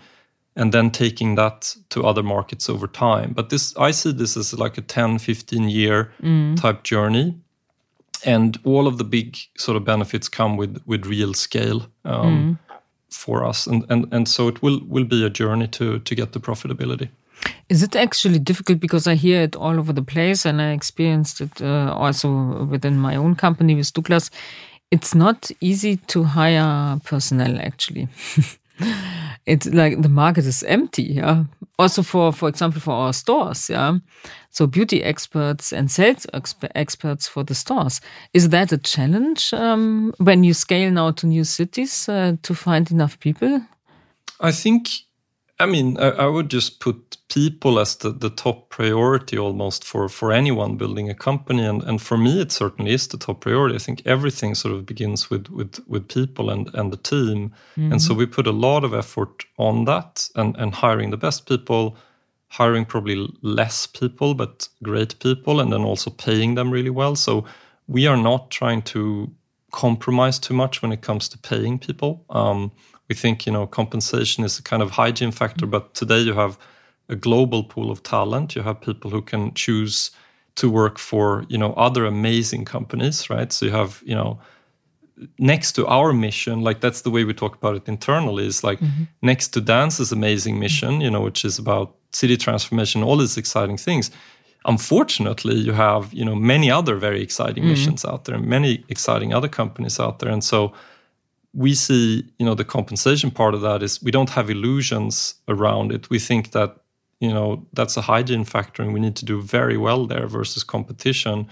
and 0.55 0.71
then 0.71 0.91
taking 0.91 1.36
that 1.36 1.75
to 1.89 2.05
other 2.05 2.23
markets 2.23 2.69
over 2.69 2.88
time. 2.88 3.34
But 3.34 3.49
this, 3.49 3.75
I 3.77 3.91
see 3.91 4.12
this 4.12 4.38
as 4.38 4.53
like 4.53 4.77
a 4.77 4.81
10, 4.81 5.19
15 5.19 5.69
year 5.69 6.12
type 6.55 6.84
journey. 6.84 7.36
And 8.23 8.60
all 8.63 8.88
of 8.88 8.97
the 8.97 9.03
big 9.03 9.38
sort 9.57 9.77
of 9.77 9.84
benefits 9.84 10.29
come 10.29 10.55
with 10.55 10.79
with 10.86 11.07
real 11.07 11.34
scale 11.34 11.88
um, 12.05 12.60
for 13.10 13.43
us, 13.43 13.65
and, 13.65 13.84
and 13.89 14.13
and 14.13 14.27
so 14.27 14.47
it 14.47 14.62
will 14.62 14.79
will 14.86 15.05
be 15.05 15.25
a 15.25 15.29
journey 15.29 15.67
to 15.69 15.97
to 15.97 16.15
get 16.15 16.31
the 16.31 16.39
profitability. 16.39 17.10
Is 17.69 17.84
it 17.84 17.95
actually 17.95 18.39
difficult 18.39 18.80
because 18.80 19.08
I 19.08 19.15
hear 19.15 19.41
it 19.41 19.56
all 19.56 19.80
over 19.80 19.93
the 19.93 20.01
place 20.04 20.45
and 20.45 20.62
I 20.62 20.71
experienced 20.71 21.41
it 21.41 21.62
uh, 21.62 21.93
also 21.95 22.65
within 22.65 22.97
my 22.97 23.15
own 23.15 23.36
company 23.36 23.75
with 23.75 23.93
Douglas. 23.93 24.30
It's 24.91 25.15
not 25.15 25.49
easy 25.62 25.95
to 26.08 26.23
hire 26.23 26.99
personnel 27.06 27.60
actually. 27.60 28.10
it's 29.45 29.67
like 29.67 30.01
the 30.01 30.10
market 30.10 30.45
is 30.45 30.63
empty, 30.63 31.04
yeah. 31.04 31.45
Also 31.80 32.04
for 32.04 32.32
for 32.34 32.49
example 32.49 32.82
for 32.82 32.93
our 32.93 33.13
stores, 33.13 33.69
yeah. 33.69 33.97
So 34.49 34.67
beauty 34.67 35.04
experts 35.04 35.71
and 35.71 35.89
sales 35.89 36.25
exp 36.34 36.69
experts 36.75 37.27
for 37.27 37.43
the 37.43 37.56
stores. 37.56 38.01
Is 38.34 38.49
that 38.49 38.71
a 38.71 38.77
challenge 38.77 39.54
um, 39.54 40.13
when 40.17 40.43
you 40.43 40.54
scale 40.54 40.91
now 40.91 41.12
to 41.12 41.27
new 41.27 41.43
cities 41.43 42.10
uh, 42.10 42.36
to 42.41 42.54
find 42.54 42.91
enough 42.91 43.19
people? 43.19 43.62
I 44.41 44.51
think, 44.51 44.89
I 45.62 45.65
mean, 45.65 45.97
I, 45.97 46.10
I 46.10 46.28
would 46.28 46.50
just 46.50 46.80
put 46.80 47.17
people 47.30 47.80
as 47.80 47.95
the, 47.95 48.12
the 48.12 48.30
top 48.30 48.69
priority 48.69 49.38
almost 49.38 49.86
for, 49.86 50.10
for 50.10 50.32
anyone 50.32 50.76
building 50.76 51.10
a 51.10 51.13
company. 51.15 51.63
And, 51.63 51.84
and 51.84 52.02
for 52.02 52.17
me, 52.17 52.41
it 52.41 52.52
certainly 52.52 52.91
is 52.93 53.08
the 53.08 53.17
top 53.17 53.41
priority. 53.41 53.76
I 53.76 53.80
think 53.80 54.02
everything 54.06 54.56
sort 54.56 54.74
of 54.74 54.86
begins 54.86 55.30
with, 55.30 55.47
with, 55.50 55.80
with 55.88 56.08
people 56.08 56.50
and, 56.50 56.69
and 56.74 56.91
the 56.91 56.97
team. 56.97 57.54
And 57.91 58.02
so 58.02 58.13
we 58.13 58.26
put 58.26 58.47
a 58.47 58.52
lot 58.52 58.84
of 58.84 58.93
effort 58.93 59.45
on 59.58 59.86
that 59.86 60.30
and, 60.36 60.58
and 60.58 60.74
hiring 60.74 61.12
the 61.12 61.17
best 61.17 61.45
people, 61.47 61.95
hiring 62.47 62.86
probably 62.86 63.30
less 63.41 63.88
people, 63.88 64.34
but 64.34 64.67
great 64.84 65.19
people, 65.19 65.62
and 65.62 65.71
then 65.71 65.82
also 65.82 66.10
paying 66.10 66.56
them 66.56 66.71
really 66.71 66.89
well. 66.89 67.15
So 67.15 67.45
we 67.88 68.08
are 68.08 68.17
not 68.17 68.52
trying 68.52 68.82
to 68.82 69.32
compromise 69.71 70.38
too 70.39 70.54
much 70.54 70.82
when 70.82 70.91
it 70.91 71.02
comes 71.02 71.30
to 71.30 71.38
paying 71.38 71.80
people. 71.80 72.26
Um, 72.30 72.71
we 73.12 73.15
think 73.15 73.45
you 73.45 73.54
know 73.56 73.67
compensation 73.67 74.45
is 74.45 74.60
a 74.60 74.63
kind 74.71 74.82
of 74.82 74.89
hygiene 74.91 75.34
factor, 75.41 75.67
but 75.67 75.84
today 75.93 76.21
you 76.28 76.34
have 76.34 76.54
a 77.10 77.15
global 77.28 77.62
pool 77.63 77.89
of 77.91 78.00
talent. 78.04 78.56
You 78.56 78.63
have 78.63 78.80
people 78.80 79.12
who 79.12 79.21
can 79.32 79.54
choose 79.54 80.12
to 80.56 80.69
work 80.82 80.97
for 80.97 81.26
you 81.50 81.58
know 81.58 81.74
other 81.88 82.04
amazing 82.06 82.63
companies, 82.65 83.30
right? 83.30 83.52
So 83.52 83.65
you 83.65 83.74
have 83.82 84.02
you 84.06 84.15
know 84.15 84.39
next 85.38 85.74
to 85.78 85.82
our 85.97 86.13
mission, 86.13 86.56
like 86.67 86.80
that's 86.80 87.02
the 87.02 87.12
way 87.15 87.24
we 87.26 87.34
talk 87.34 87.54
about 87.62 87.76
it 87.80 87.88
internally, 87.95 88.45
is 88.47 88.63
like 88.63 88.80
mm-hmm. 88.80 89.04
next 89.21 89.47
to 89.54 89.60
Dance's 89.62 90.12
amazing 90.12 90.56
mission, 90.65 91.02
you 91.02 91.12
know, 91.13 91.24
which 91.28 91.43
is 91.50 91.60
about 91.60 91.88
city 92.13 92.38
transformation, 92.38 93.04
all 93.04 93.17
these 93.17 93.38
exciting 93.38 93.78
things. 93.88 94.10
Unfortunately, 94.74 95.58
you 95.67 95.74
have 95.74 96.04
you 96.19 96.26
know 96.28 96.36
many 96.54 96.71
other 96.80 96.95
very 97.08 97.21
exciting 97.28 97.63
mm-hmm. 97.63 97.82
missions 97.82 98.06
out 98.06 98.24
there, 98.24 98.36
and 98.38 98.47
many 98.58 98.71
exciting 98.88 99.34
other 99.34 99.50
companies 99.50 100.00
out 100.00 100.19
there, 100.19 100.32
and 100.32 100.43
so 100.43 100.60
we 101.53 101.75
see 101.75 102.25
you 102.39 102.45
know 102.45 102.55
the 102.55 102.63
compensation 102.63 103.31
part 103.31 103.53
of 103.53 103.61
that 103.61 103.83
is 103.83 104.01
we 104.01 104.11
don't 104.11 104.29
have 104.29 104.49
illusions 104.49 105.35
around 105.47 105.91
it. 105.91 106.09
We 106.09 106.19
think 106.19 106.51
that 106.51 106.77
you 107.19 107.29
know 107.33 107.65
that's 107.73 107.97
a 107.97 108.01
hygiene 108.01 108.45
factor, 108.45 108.83
and 108.83 108.93
we 108.93 108.99
need 108.99 109.15
to 109.17 109.25
do 109.25 109.41
very 109.41 109.77
well 109.77 110.05
there 110.05 110.27
versus 110.27 110.63
competition 110.63 111.47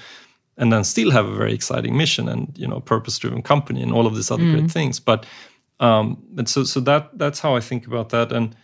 and 0.60 0.74
then 0.74 0.84
still 0.84 1.10
have 1.10 1.26
a 1.26 1.36
very 1.36 1.54
exciting 1.54 1.98
mission 1.98 2.30
and 2.30 2.56
you 2.58 2.68
know 2.68 2.82
purpose 2.82 3.18
driven 3.18 3.42
company 3.42 3.82
and 3.82 3.92
all 3.92 4.06
of 4.06 4.16
these 4.16 4.30
other 4.30 4.44
great 4.52 4.70
things. 4.70 5.00
But 5.00 5.26
um 5.80 6.22
and 6.38 6.48
so 6.48 6.64
so 6.66 6.82
that 6.82 7.18
that's 7.18 7.40
how 7.40 7.56
i 7.56 7.62
think 7.62 7.88
about 7.88 8.10
that. 8.10 8.32
And 8.32 8.56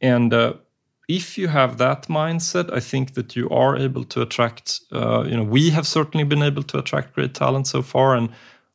and 0.00 0.34
uh, 0.34 0.54
if 1.08 1.38
you 1.38 1.48
have 1.48 1.78
that 1.78 2.08
mindset 2.08 2.72
i 2.72 2.80
think 2.80 3.14
that 3.14 3.36
you 3.36 3.48
are 3.50 3.76
able 3.76 4.04
to 4.04 4.20
attract 4.22 4.80
uh, 4.92 5.22
you 5.22 5.36
know 5.36 5.44
we 5.44 5.70
have 5.70 5.86
certainly 5.86 6.24
been 6.24 6.42
able 6.42 6.64
to 6.64 6.78
attract 6.78 7.14
great 7.14 7.32
talent 7.32 7.66
so 7.66 7.80
far 7.82 8.16
and 8.16 8.28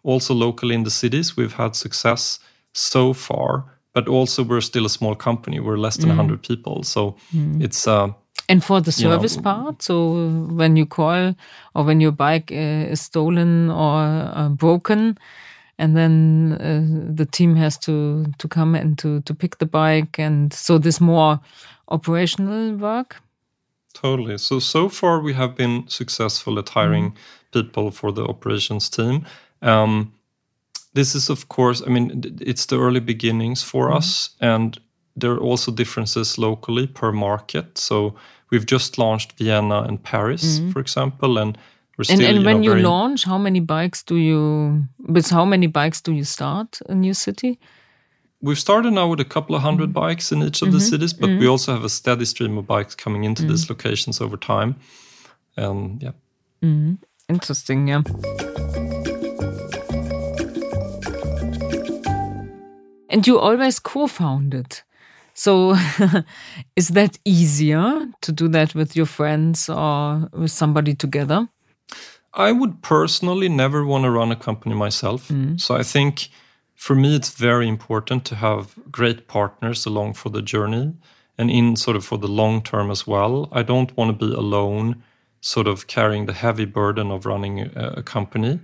also 0.03 0.33
locally 0.33 0.75
in 0.75 0.83
the 0.83 0.91
cities 0.91 1.37
we've 1.37 1.53
had 1.53 1.75
success 1.75 2.39
so 2.73 3.13
far 3.13 3.65
but 3.93 4.07
also 4.07 4.43
we're 4.43 4.61
still 4.61 4.85
a 4.85 4.89
small 4.89 5.15
company 5.15 5.59
we're 5.59 5.77
less 5.77 5.97
than 5.97 6.09
100 6.09 6.41
people 6.41 6.83
so 6.83 7.15
it's 7.59 7.87
uh, 7.87 8.07
And 8.49 8.63
for 8.63 8.81
the 8.81 8.91
You 8.91 9.07
know, 9.07 9.15
service 9.15 9.37
part, 9.37 9.81
so 9.81 10.27
when 10.55 10.75
you 10.75 10.85
call 10.85 11.35
or 11.73 11.85
when 11.85 12.01
your 12.01 12.11
bike 12.11 12.51
uh, 12.51 12.91
is 12.91 13.01
stolen 13.01 13.69
or 13.69 14.01
uh, 14.35 14.49
broken, 14.49 15.17
and 15.77 15.95
then 15.95 16.53
uh, 16.59 17.15
the 17.15 17.25
team 17.25 17.55
has 17.55 17.77
to 17.77 18.25
to 18.37 18.47
come 18.47 18.79
and 18.79 18.97
to 18.97 19.21
to 19.21 19.33
pick 19.33 19.57
the 19.57 19.65
bike, 19.65 20.19
and 20.19 20.53
so 20.53 20.79
this 20.79 20.99
more 20.99 21.39
operational 21.87 22.75
work. 22.77 23.15
Totally. 23.93 24.37
So 24.37 24.59
so 24.59 24.89
far 24.89 25.21
we 25.23 25.33
have 25.33 25.55
been 25.55 25.87
successful 25.87 26.59
at 26.59 26.69
hiring 26.69 27.13
people 27.51 27.91
for 27.91 28.11
the 28.11 28.23
operations 28.23 28.89
team. 28.89 29.25
Um, 29.61 30.13
this 30.93 31.15
is 31.15 31.29
of 31.29 31.47
course, 31.47 31.81
I 31.85 31.89
mean, 31.89 32.21
it's 32.41 32.65
the 32.65 32.79
early 32.79 32.99
beginnings 32.99 33.63
for 33.63 33.87
mm-hmm. 33.87 33.97
us, 33.97 34.29
and 34.39 34.77
there 35.15 35.31
are 35.31 35.39
also 35.39 35.71
differences 35.71 36.37
locally 36.37 36.87
per 36.87 37.11
market. 37.11 37.77
So 37.77 38.15
we've 38.49 38.65
just 38.65 38.97
launched 38.97 39.33
Vienna 39.37 39.83
and 39.83 40.01
Paris, 40.01 40.43
mm-hmm. 40.43 40.71
for 40.71 40.79
example, 40.79 41.37
and 41.37 41.57
we're 41.97 42.03
still 42.03 42.19
And, 42.19 42.27
and 42.27 42.37
you 42.37 42.45
when 42.45 42.61
know, 42.61 42.75
you 42.75 42.81
launch, 42.81 43.25
how 43.25 43.37
many 43.37 43.59
bikes 43.59 44.03
do 44.03 44.15
you? 44.15 44.83
With 44.99 45.29
how 45.29 45.45
many 45.45 45.67
bikes 45.67 46.01
do 46.01 46.11
you 46.11 46.23
start 46.23 46.79
a 46.89 46.95
new 46.95 47.13
city? 47.13 47.59
We've 48.43 48.59
started 48.59 48.93
now 48.93 49.07
with 49.07 49.19
a 49.19 49.25
couple 49.25 49.55
of 49.55 49.61
100 49.61 49.83
mm-hmm. 49.83 49.93
bikes 49.93 50.31
in 50.31 50.41
each 50.41 50.63
of 50.63 50.71
the 50.71 50.79
cities, 50.79 51.13
but 51.13 51.29
we 51.29 51.47
also 51.47 51.73
have 51.73 51.83
a 51.83 51.89
steady 51.89 52.25
stream 52.25 52.57
of 52.57 52.65
bikes 52.65 52.95
coming 52.95 53.23
into 53.23 53.45
these 53.45 53.69
locations 53.69 54.19
over 54.19 54.35
time. 54.35 54.75
And 55.55 56.01
yeah. 56.01 56.11
Interesting, 57.29 57.87
yeah. 57.87 58.01
And 63.11 63.27
you 63.27 63.39
always 63.39 63.79
co-founded. 63.79 64.81
So 65.33 65.75
is 66.75 66.89
that 66.89 67.19
easier 67.25 68.07
to 68.21 68.31
do 68.31 68.47
that 68.49 68.73
with 68.73 68.95
your 68.95 69.05
friends 69.05 69.69
or 69.69 70.29
with 70.33 70.51
somebody 70.51 70.95
together? 70.95 71.49
I 72.33 72.51
would 72.53 72.81
personally 72.81 73.49
never 73.49 73.85
want 73.85 74.05
to 74.05 74.11
run 74.11 74.31
a 74.31 74.35
company 74.35 74.75
myself. 74.75 75.27
Mm. 75.27 75.59
So 75.59 75.75
I 75.75 75.83
think 75.83 76.29
for 76.75 76.95
me, 76.95 77.15
it's 77.15 77.31
very 77.31 77.67
important 77.67 78.25
to 78.25 78.35
have 78.35 78.75
great 78.89 79.27
partners 79.27 79.85
along 79.85 80.13
for 80.13 80.29
the 80.29 80.41
journey 80.41 80.93
and 81.37 81.51
in 81.51 81.75
sort 81.75 81.97
of 81.97 82.05
for 82.05 82.17
the 82.17 82.27
long 82.27 82.61
term 82.61 82.89
as 82.89 83.05
well. 83.05 83.49
I 83.51 83.63
don't 83.63 83.95
want 83.97 84.17
to 84.19 84.25
be 84.27 84.33
alone, 84.33 85.03
sort 85.41 85.67
of 85.67 85.87
carrying 85.87 86.27
the 86.27 86.33
heavy 86.33 86.65
burden 86.65 87.11
of 87.11 87.25
running 87.25 87.59
a, 87.59 87.95
a 87.97 88.03
company. 88.03 88.59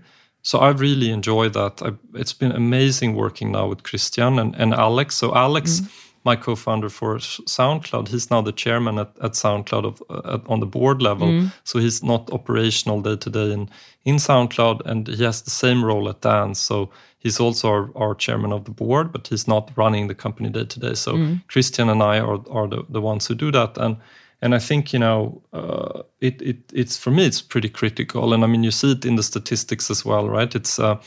So 0.48 0.60
I 0.60 0.70
really 0.70 1.10
enjoy 1.10 1.50
that. 1.50 1.82
I, 1.82 1.92
it's 2.14 2.32
been 2.32 2.54
amazing 2.54 3.16
working 3.16 3.52
now 3.52 3.68
with 3.68 3.84
Christian 3.84 4.40
and, 4.40 4.56
and 4.56 4.74
Alex. 4.74 5.16
So 5.16 5.36
Alex, 5.36 5.82
mm-hmm. 5.82 5.92
my 6.24 6.38
co-founder 6.38 6.88
for 6.88 7.18
SoundCloud, 7.18 8.08
he's 8.08 8.32
now 8.32 8.42
the 8.42 8.54
chairman 8.54 8.98
at, 8.98 9.12
at 9.22 9.34
SoundCloud 9.34 9.84
of, 9.84 10.02
uh, 10.10 10.40
on 10.48 10.62
the 10.62 10.66
board 10.66 11.02
level. 11.02 11.28
Mm-hmm. 11.28 11.48
So 11.66 11.80
he's 11.80 12.02
not 12.02 12.32
operational 12.32 13.02
day 13.02 13.18
to 13.18 13.30
day 13.30 13.52
in 13.52 13.70
in 14.06 14.16
SoundCloud, 14.16 14.86
and 14.86 15.06
he 15.06 15.24
has 15.26 15.42
the 15.42 15.52
same 15.52 15.84
role 15.84 16.08
at 16.08 16.22
Dance. 16.22 16.62
So 16.62 16.92
he's 17.20 17.42
also 17.42 17.68
our, 17.68 17.90
our 17.98 18.16
chairman 18.16 18.54
of 18.54 18.64
the 18.64 18.72
board, 18.72 19.12
but 19.12 19.28
he's 19.28 19.48
not 19.50 19.72
running 19.76 20.08
the 20.08 20.16
company 20.16 20.50
day 20.50 20.64
to 20.64 20.80
day. 20.80 20.96
So 20.96 21.12
mm-hmm. 21.14 21.36
Christian 21.50 21.90
and 21.90 22.02
I 22.02 22.20
are 22.20 22.40
are 22.50 22.70
the, 22.70 22.86
the 22.88 23.02
ones 23.02 23.28
who 23.28 23.36
do 23.36 23.52
that, 23.52 23.78
and 23.78 23.98
and 24.42 24.56
I 24.56 24.60
think 24.60 24.94
you 24.94 25.00
know 25.00 25.42
uh, 25.54 26.04
it 26.22 26.42
it 26.42 26.58
it's 26.74 26.98
for 26.98 27.12
me 27.12 27.26
it's 27.26 27.42
pretty 27.42 27.70
critical, 27.70 28.34
and 28.34 28.44
I 28.44 28.48
mean 28.48 28.64
you 28.64 28.72
see 28.72 28.92
it 28.92 29.06
in 29.06 29.16
the 29.16 29.24
statistics 29.24 29.90
as 29.92 30.06
well, 30.06 30.30
right? 30.30 30.56
It's 30.56 30.80
uh, 30.80 30.98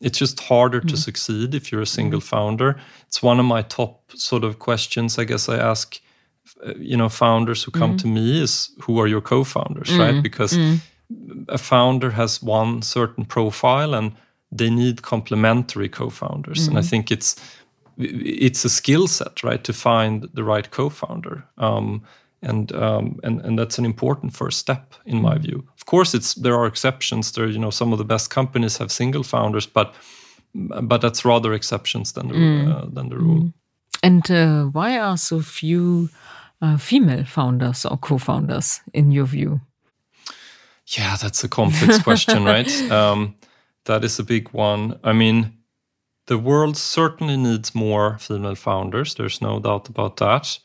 it's 0.00 0.18
just 0.18 0.40
harder 0.40 0.80
to 0.80 0.96
succeed 0.96 1.54
if 1.54 1.72
you're 1.72 1.82
a 1.82 1.86
single 1.86 2.20
founder. 2.20 2.76
It's 3.08 3.22
one 3.22 3.40
of 3.40 3.46
my 3.46 3.62
top 3.62 4.12
sort 4.14 4.44
of 4.44 4.58
questions 4.58 5.18
I 5.18 5.24
guess 5.24 5.48
I 5.48 5.56
ask 5.56 6.00
uh, 6.64 6.74
you 6.78 6.96
know 6.96 7.08
founders 7.08 7.64
who 7.64 7.70
come 7.70 7.96
to 7.96 8.06
me 8.06 8.42
is 8.42 8.70
who 8.82 9.00
are 9.00 9.08
your 9.08 9.22
co-founders, 9.22 9.90
right? 9.98 10.22
Because 10.22 10.56
a 11.48 11.58
founder 11.58 12.10
has 12.10 12.42
one 12.42 12.82
certain 12.82 13.24
profile 13.24 13.94
and 13.94 14.12
they 14.52 14.70
need 14.70 15.02
complementary 15.02 15.88
co-founders. 15.88 16.66
And 16.68 16.78
i 16.78 16.82
think 16.82 17.10
it's 17.10 17.36
it's 17.98 18.64
a 18.64 18.68
skill 18.68 19.06
set 19.06 19.42
right 19.42 19.64
to 19.64 19.72
find 19.72 20.28
the 20.34 20.44
right 20.44 20.70
co-founder. 20.70 21.44
Um, 21.56 22.02
and 22.42 22.72
um, 22.72 23.18
and 23.22 23.40
and 23.40 23.58
that's 23.58 23.78
an 23.78 23.84
important 23.84 24.36
first 24.36 24.58
step 24.58 24.94
in 25.04 25.22
my 25.22 25.38
view 25.38 25.64
of 25.76 25.86
course 25.86 26.14
it's 26.14 26.34
there 26.34 26.54
are 26.54 26.66
exceptions 26.66 27.32
there 27.32 27.48
you 27.48 27.58
know 27.58 27.70
some 27.70 27.92
of 27.92 27.98
the 27.98 28.04
best 28.04 28.30
companies 28.30 28.78
have 28.78 28.90
single 28.90 29.22
founders 29.22 29.66
but 29.66 29.94
but 30.54 31.00
that's 31.00 31.24
rather 31.24 31.52
exceptions 31.52 32.12
than 32.12 32.28
the 32.28 32.72
uh, 32.72 32.86
than 32.94 33.08
the 33.08 33.16
rule 33.16 33.52
And 34.02 34.30
uh, 34.30 34.64
why 34.72 34.98
are 34.98 35.16
so 35.16 35.40
few 35.40 36.08
uh, 36.62 36.76
female 36.78 37.24
founders 37.24 37.84
or 37.84 37.96
co-founders 37.98 38.80
in 38.92 39.10
your 39.10 39.26
view? 39.26 39.60
Yeah, 40.86 41.16
that's 41.16 41.44
a 41.44 41.48
complex 41.48 41.98
question, 42.04 42.44
right? 42.44 42.70
Um, 42.90 43.34
that 43.84 44.04
is 44.04 44.18
a 44.18 44.22
big 44.24 44.50
one. 44.52 44.98
I 45.02 45.12
mean, 45.12 45.52
the 46.26 46.38
world 46.38 46.76
certainly 46.76 47.36
needs 47.36 47.74
more 47.74 48.18
female 48.18 48.54
founders. 48.54 49.14
There's 49.14 49.40
no 49.40 49.60
doubt 49.60 49.88
about 49.88 50.16
that. 50.18 50.58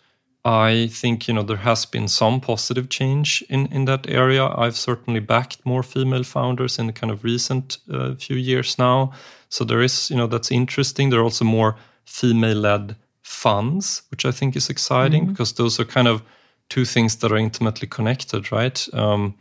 I 0.43 0.87
think 0.87 1.27
you 1.27 1.35
know 1.35 1.43
there 1.43 1.57
has 1.63 1.85
been 1.85 2.07
some 2.07 2.39
positive 2.39 2.89
change 2.89 3.43
in 3.49 3.67
in 3.67 3.85
that 3.85 4.09
area. 4.09 4.45
I've 4.45 4.75
certainly 4.75 5.19
backed 5.19 5.65
more 5.65 5.83
female 5.83 6.23
founders 6.23 6.79
in 6.79 6.87
the 6.87 6.93
kind 6.93 7.11
of 7.11 7.23
recent 7.23 7.77
uh, 7.91 8.15
few 8.15 8.37
years 8.37 8.77
now. 8.79 9.11
So 9.49 9.65
there 9.65 9.83
is 9.83 10.09
you 10.09 10.17
know 10.17 10.27
that's 10.27 10.51
interesting. 10.51 11.09
There 11.09 11.19
are 11.19 11.23
also 11.23 11.45
more 11.45 11.75
female-led 12.05 12.95
funds, 13.21 14.01
which 14.09 14.25
I 14.25 14.31
think 14.31 14.55
is 14.55 14.69
exciting 14.69 15.23
mm-hmm. 15.23 15.33
because 15.33 15.53
those 15.53 15.79
are 15.79 15.85
kind 15.85 16.07
of 16.07 16.23
two 16.69 16.85
things 16.85 17.17
that 17.17 17.31
are 17.31 17.37
intimately 17.37 17.87
connected, 17.87 18.51
right? 18.51 18.87
Um, 18.93 19.35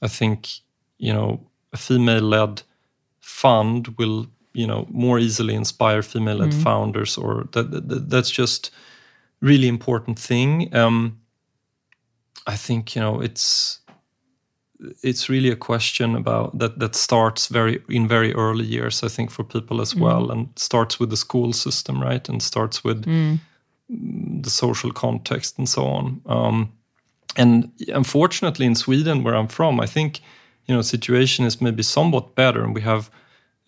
I 0.00 0.08
think 0.08 0.48
you 0.98 1.12
know 1.12 1.40
a 1.72 1.76
female-led 1.76 2.62
fund 3.20 3.94
will 3.96 4.26
you 4.54 4.66
know 4.66 4.86
more 4.90 5.20
easily 5.20 5.54
inspire 5.54 6.02
female-led 6.02 6.50
mm-hmm. 6.50 6.62
founders, 6.62 7.16
or 7.16 7.46
that, 7.52 7.70
that 7.70 8.10
that's 8.10 8.30
just 8.30 8.72
really 9.42 9.68
important 9.68 10.18
thing. 10.18 10.74
Um, 10.74 11.18
I 12.46 12.56
think 12.56 12.96
you 12.96 13.02
know 13.02 13.20
it's 13.20 13.80
it's 15.02 15.28
really 15.28 15.50
a 15.50 15.56
question 15.56 16.16
about 16.16 16.58
that 16.58 16.78
that 16.78 16.94
starts 16.94 17.48
very 17.48 17.82
in 17.88 18.08
very 18.08 18.32
early 18.34 18.64
years. 18.64 19.02
I 19.02 19.08
think 19.08 19.30
for 19.30 19.44
people 19.44 19.80
as 19.80 19.94
mm. 19.94 20.00
well, 20.00 20.30
and 20.30 20.48
starts 20.56 20.98
with 20.98 21.10
the 21.10 21.16
school 21.16 21.52
system, 21.52 22.02
right, 22.02 22.28
and 22.28 22.42
starts 22.42 22.82
with 22.84 23.04
mm. 23.04 23.38
the 23.88 24.50
social 24.50 24.92
context 24.92 25.58
and 25.58 25.68
so 25.68 25.84
on. 25.84 26.20
Um, 26.26 26.72
and 27.36 27.70
unfortunately, 27.88 28.66
in 28.66 28.74
Sweden, 28.74 29.22
where 29.22 29.34
I'm 29.34 29.48
from, 29.48 29.80
I 29.80 29.86
think 29.86 30.20
you 30.66 30.74
know 30.74 30.82
situation 30.82 31.44
is 31.44 31.60
maybe 31.60 31.82
somewhat 31.82 32.34
better, 32.34 32.64
and 32.64 32.74
we 32.74 32.82
have 32.82 33.10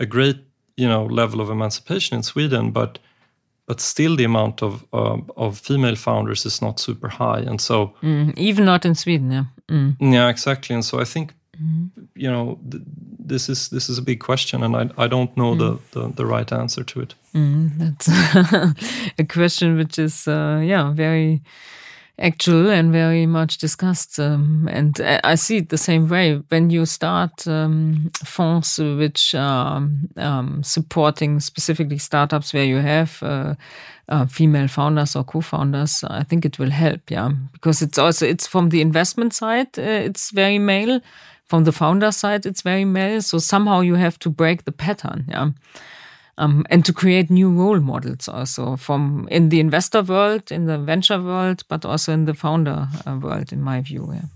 a 0.01 0.07
great 0.07 0.39
you 0.77 0.89
know 0.89 1.05
level 1.07 1.41
of 1.41 1.51
emancipation 1.51 2.17
in 2.17 2.23
Sweden, 2.23 2.71
but 2.71 2.99
but 3.67 3.81
still 3.81 4.17
the 4.17 4.25
amount 4.25 4.63
of 4.63 4.85
uh, 4.93 5.19
of 5.37 5.59
female 5.59 5.97
founders 5.97 6.47
is 6.47 6.61
not 6.61 6.81
super 6.81 7.09
high, 7.09 7.41
and 7.41 7.61
so 7.61 7.95
mm, 8.03 8.37
even 8.37 8.65
not 8.65 8.85
in 8.85 8.95
Sweden, 8.95 9.31
yeah, 9.31 9.45
mm. 9.69 9.97
yeah, 10.01 10.29
exactly. 10.29 10.75
And 10.75 10.85
so 10.85 11.01
I 11.01 11.05
think 11.05 11.33
mm. 11.57 11.91
you 12.15 12.31
know 12.31 12.59
th 12.71 12.83
this 13.27 13.49
is 13.49 13.69
this 13.69 13.89
is 13.89 13.99
a 13.99 14.03
big 14.03 14.21
question, 14.21 14.63
and 14.63 14.77
I 14.77 15.05
I 15.05 15.09
don't 15.09 15.35
know 15.37 15.57
the, 15.57 15.71
mm. 15.73 15.81
the, 15.91 16.09
the 16.17 16.27
right 16.27 16.53
answer 16.53 16.85
to 16.85 17.01
it. 17.01 17.15
Mm, 17.35 17.71
that's 17.79 18.09
a 19.19 19.25
question 19.25 19.77
which 19.77 19.99
is 19.99 20.29
uh, 20.29 20.61
yeah 20.63 20.93
very 20.95 21.41
actual 22.19 22.71
and 22.71 22.93
very 22.93 23.27
much 23.27 23.59
discussed. 23.59 24.19
Um, 24.19 24.69
and 24.71 25.01
I 25.25 25.35
see 25.35 25.59
it 25.59 25.69
the 25.69 25.79
same 25.79 26.09
way. 26.09 26.37
When 26.49 26.71
you 26.71 26.87
start 26.87 27.47
um, 27.47 28.11
funds 28.25 28.79
which 28.79 29.35
are 29.35 29.89
um, 30.17 30.63
supporting 30.63 31.41
specifically 31.41 31.99
startups 31.99 32.55
where 32.55 32.65
you 32.65 32.77
have 32.77 33.23
uh, 33.23 33.55
uh, 34.09 34.27
female 34.27 34.69
founders 34.69 35.17
or 35.17 35.25
co-founders, 35.25 36.05
I 36.05 36.23
think 36.23 36.45
it 36.45 36.59
will 36.59 36.71
help. 36.71 37.11
Yeah, 37.11 37.31
because 37.53 37.83
it's 37.83 37.99
also 37.99 38.27
it's 38.27 38.47
from 38.47 38.69
the 38.69 38.81
investment 38.81 39.35
side, 39.35 39.79
uh, 39.79 39.83
it's 39.83 40.31
very 40.31 40.59
male. 40.59 41.01
From 41.47 41.65
the 41.65 41.73
founder 41.73 42.11
side, 42.11 42.47
it's 42.47 42.63
very 42.63 42.87
male. 42.87 43.21
So 43.21 43.39
somehow 43.39 43.81
you 43.81 43.97
have 43.97 44.19
to 44.21 44.31
break 44.31 44.65
the 44.65 44.73
pattern. 44.73 45.27
Yeah 45.29 45.51
um, 46.39 46.65
and 46.71 46.85
to 46.85 46.93
create 46.93 47.31
new 47.31 47.51
role 47.51 47.81
models 47.81 48.29
also 48.29 48.77
from 48.77 49.29
in 49.31 49.49
the 49.49 49.61
investor 49.61 50.03
world, 50.03 50.51
in 50.51 50.67
the 50.67 50.79
venture 50.79 51.21
world, 51.23 51.63
but 51.69 51.85
also 51.85 52.13
in 52.13 52.25
the 52.25 52.35
founder 52.35 52.89
uh, 53.07 53.19
world, 53.21 53.53
in 53.53 53.63
my 53.63 53.81
view. 53.81 54.11
Yeah. 54.13 54.29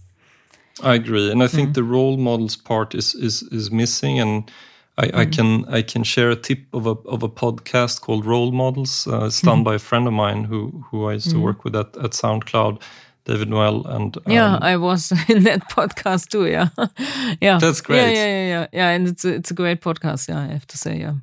I 0.82 0.94
agree, 0.94 1.30
and 1.30 1.42
I 1.42 1.48
think 1.48 1.70
mm. 1.70 1.74
the 1.74 1.82
role 1.82 2.16
models 2.16 2.56
part 2.56 2.94
is 2.94 3.14
is 3.14 3.42
is 3.42 3.70
missing, 3.70 4.20
and 4.20 4.50
I, 4.96 5.06
mm. 5.06 5.14
I, 5.14 5.24
can 5.26 5.64
I 5.68 5.82
can 5.82 6.04
share 6.04 6.30
a 6.30 6.37
tip 6.37 6.61
of 6.72 6.87
a 6.87 6.94
of 7.08 7.22
a 7.22 7.28
podcast 7.28 8.00
called 8.00 8.24
Role 8.24 8.52
Models. 8.52 9.06
Uh, 9.06 9.26
it's 9.26 9.42
done 9.42 9.61
mm. 9.61 9.64
by 9.64 9.74
a 9.74 9.78
friend 9.78 10.06
of 10.06 10.12
mine 10.12 10.44
who 10.44 10.84
who 10.90 11.06
I 11.06 11.14
used 11.14 11.30
to 11.30 11.37
mm. 11.37 11.42
work 11.42 11.64
with 11.64 11.74
at, 11.74 11.96
at 11.96 12.12
SoundCloud. 12.12 12.80
David 13.24 13.50
Noel 13.50 13.87
and 13.87 14.16
um, 14.16 14.22
yeah, 14.26 14.58
I 14.58 14.78
was 14.78 15.12
in 15.28 15.42
that 15.44 15.68
podcast 15.68 16.28
too. 16.28 16.46
Yeah, 16.46 16.68
yeah, 17.42 17.58
that's 17.58 17.82
great. 17.82 17.98
Yeah, 17.98 18.12
yeah, 18.12 18.26
yeah, 18.26 18.48
yeah, 18.48 18.66
yeah, 18.72 18.88
and 18.88 19.06
it's 19.06 19.22
a, 19.24 19.34
it's 19.34 19.50
a 19.50 19.54
great 19.54 19.82
podcast. 19.82 20.28
Yeah, 20.28 20.40
I 20.40 20.46
have 20.46 20.66
to 20.68 20.78
say. 20.78 20.98
Yeah. 20.98 21.14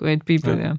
Great 0.00 0.24
people, 0.24 0.56
yeah. 0.56 0.76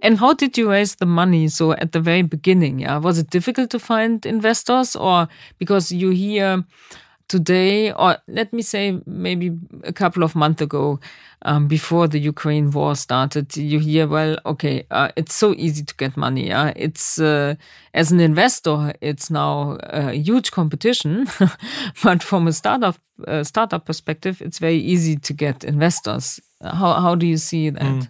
And 0.00 0.18
how 0.18 0.32
did 0.32 0.56
you 0.56 0.70
raise 0.70 0.94
the 0.94 1.04
money? 1.04 1.48
So 1.48 1.72
at 1.72 1.92
the 1.92 2.00
very 2.00 2.22
beginning, 2.22 2.80
yeah, 2.80 2.96
was 2.96 3.18
it 3.18 3.28
difficult 3.28 3.68
to 3.70 3.78
find 3.78 4.24
investors, 4.24 4.96
or 4.96 5.28
because 5.58 5.92
you 5.92 6.10
hear 6.10 6.64
today, 7.28 7.92
or 7.92 8.18
let 8.28 8.52
me 8.52 8.62
say 8.62 9.00
maybe 9.06 9.56
a 9.84 9.92
couple 9.92 10.22
of 10.22 10.34
months 10.34 10.62
ago, 10.62 11.00
um, 11.44 11.66
before 11.66 12.06
the 12.06 12.18
Ukraine 12.18 12.70
war 12.70 12.94
started, 12.94 13.56
you 13.56 13.78
hear, 13.78 14.06
well, 14.06 14.38
okay, 14.46 14.86
uh, 14.90 15.08
it's 15.16 15.34
so 15.34 15.54
easy 15.54 15.84
to 15.84 15.94
get 15.96 16.16
money. 16.16 16.48
Yeah? 16.48 16.72
It's 16.76 17.18
uh, 17.18 17.56
as 17.94 18.12
an 18.12 18.20
investor, 18.20 18.92
it's 19.00 19.30
now 19.30 19.78
a 19.82 20.12
huge 20.12 20.50
competition, 20.50 21.26
but 22.02 22.22
from 22.22 22.46
a 22.46 22.52
startup 22.52 22.96
uh, 23.26 23.44
startup 23.44 23.84
perspective, 23.84 24.40
it's 24.40 24.58
very 24.58 24.78
easy 24.78 25.16
to 25.16 25.32
get 25.32 25.64
investors. 25.64 26.40
How 26.62 27.00
how 27.00 27.14
do 27.14 27.26
you 27.26 27.36
see 27.36 27.70
that? 27.70 27.82
Mm. 27.82 28.08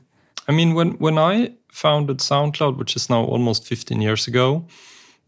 I 0.48 0.52
mean, 0.52 0.74
when 0.74 0.92
when 0.98 1.18
I 1.18 1.54
founded 1.72 2.18
SoundCloud, 2.18 2.76
which 2.76 2.96
is 2.96 3.08
now 3.08 3.24
almost 3.24 3.66
15 3.66 4.00
years 4.00 4.28
ago, 4.28 4.66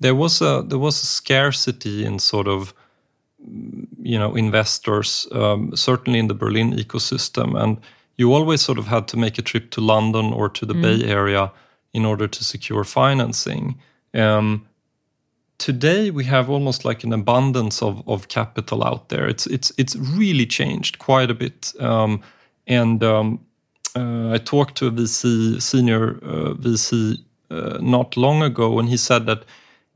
there 0.01 0.15
was 0.15 0.43
a 0.43 0.63
there 0.67 0.79
was 0.79 1.03
a 1.03 1.07
scarcity 1.07 2.05
in 2.05 2.19
sort 2.19 2.49
of 2.49 2.75
you 4.03 4.19
know 4.19 4.35
investors 4.35 5.27
um, 5.33 5.75
certainly 5.77 6.19
in 6.19 6.29
the 6.29 6.35
berlin 6.35 6.73
ecosystem. 6.73 7.61
And 7.61 7.79
you 8.17 8.33
always 8.33 8.63
sort 8.63 8.79
of 8.79 8.87
had 8.87 9.09
to 9.09 9.17
make 9.17 9.39
a 9.39 9.43
trip 9.43 9.71
to 9.71 9.81
london 9.81 10.33
or 10.33 10.49
to 10.49 10.67
the 10.67 10.75
mm. 10.75 10.83
bay 10.83 11.11
area 11.11 11.51
in 11.93 12.05
order 12.05 12.27
to 12.29 12.45
secure 12.45 12.85
financing. 12.85 13.77
Um, 14.15 14.67
today 15.59 16.11
we 16.11 16.25
have 16.25 16.51
almost 16.51 16.85
like 16.85 17.05
an 17.05 17.13
abundance 17.13 17.83
of, 17.83 18.03
of 18.09 18.29
capital 18.29 18.83
out 18.85 19.09
there. 19.09 19.29
It's 19.29 19.47
it's 19.47 19.73
it's 19.79 19.97
really 19.97 20.47
changed 20.47 20.99
quite 20.99 21.31
a 21.31 21.35
bit. 21.35 21.73
Um, 21.81 22.23
and 22.67 23.03
um, 23.05 23.41
uh, 23.97 24.33
i 24.33 24.39
talked 24.39 24.77
to 24.77 24.87
a 24.87 24.91
vc 24.91 25.61
senior 25.63 26.19
uh, 26.23 26.55
vc 26.55 27.19
uh, 27.51 27.79
not 27.81 28.17
long 28.17 28.43
ago 28.43 28.79
and 28.79 28.89
he 28.89 28.97
said 28.97 29.27
that 29.27 29.45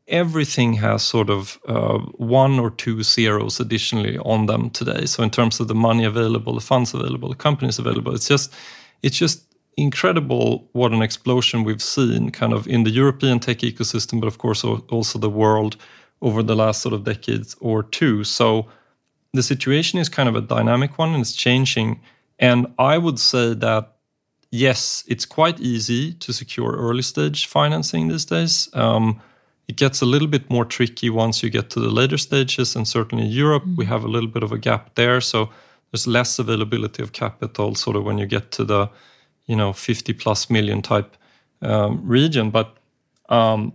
everything 0.09 0.75
has 0.75 1.03
sort 1.03 1.31
of 1.31 1.59
uh, 1.69 1.99
one 2.17 2.59
or 2.59 2.71
two 2.71 3.03
zeros 3.03 3.61
additionally 3.61 4.19
on 4.19 4.47
them 4.47 4.71
today. 4.71 5.07
So 5.07 5.23
in 5.23 5.31
terms 5.31 5.61
of 5.61 5.69
the 5.69 5.75
money 5.75 6.05
available, 6.05 6.55
the 6.55 6.61
funds 6.61 6.95
available, 6.95 7.29
the 7.29 7.35
companies 7.35 7.79
available, 7.79 8.15
it's 8.15 8.29
just 8.29 8.55
it's 9.03 9.17
just 9.17 9.45
incredible 9.77 10.69
what 10.73 10.93
an 10.93 11.03
explosion 11.03 11.63
we've 11.63 11.83
seen 11.83 12.31
kind 12.31 12.53
of 12.53 12.67
in 12.67 12.83
the 12.83 12.91
European 12.91 13.39
tech 13.39 13.59
ecosystem, 13.59 14.21
but 14.21 14.27
of 14.27 14.39
course 14.39 14.65
also 14.65 15.19
the 15.19 15.31
world 15.31 15.77
over 16.21 16.43
the 16.43 16.57
last 16.57 16.83
sort 16.83 16.95
of 16.95 17.05
decades 17.05 17.55
or 17.61 17.85
two. 17.85 18.25
So 18.25 18.67
the 19.33 19.43
situation 19.43 20.01
is 20.01 20.09
kind 20.09 20.29
of 20.29 20.35
a 20.35 20.41
dynamic 20.41 20.99
one 20.99 21.13
and 21.13 21.21
it's 21.21 21.35
changing. 21.35 22.01
And 22.41 22.67
I 22.79 22.99
would 22.99 23.21
say 23.21 23.55
that 23.55 23.95
yes, 24.51 25.05
it's 25.07 25.27
quite 25.27 25.61
easy 25.61 26.15
to 26.15 26.33
secure 26.33 26.73
early 26.73 27.03
stage 27.03 27.47
financing 27.47 28.09
these 28.09 28.25
days. 28.25 28.69
Um, 28.73 29.21
it 29.69 29.77
gets 29.77 30.01
a 30.01 30.07
little 30.07 30.29
bit 30.29 30.51
more 30.51 30.65
tricky 30.65 31.11
once 31.11 31.43
you 31.43 31.51
get 31.51 31.71
to 31.71 31.81
the 31.81 31.91
later 31.91 32.17
stages, 32.17 32.75
and 32.75 32.89
certainly 32.89 33.27
in 33.27 33.31
Europe, 33.31 33.65
mm. 33.65 33.77
we 33.77 33.85
have 33.85 34.03
a 34.03 34.09
little 34.09 34.29
bit 34.29 34.43
of 34.43 34.51
a 34.51 34.59
gap 34.59 34.95
there. 34.95 35.21
So 35.21 35.51
there's 35.93 36.07
less 36.07 36.39
availability 36.39 37.03
of 37.03 37.13
capital, 37.13 37.75
sort 37.75 37.97
of 37.97 38.05
when 38.05 38.17
you 38.19 38.27
get 38.27 38.51
to 38.53 38.65
the, 38.65 38.89
you 39.47 39.55
know, 39.55 39.75
50 39.75 40.15
plus 40.15 40.49
million 40.49 40.81
type 40.81 41.17
um, 41.61 42.01
region. 42.07 42.51
But 42.51 42.77
um, 43.29 43.75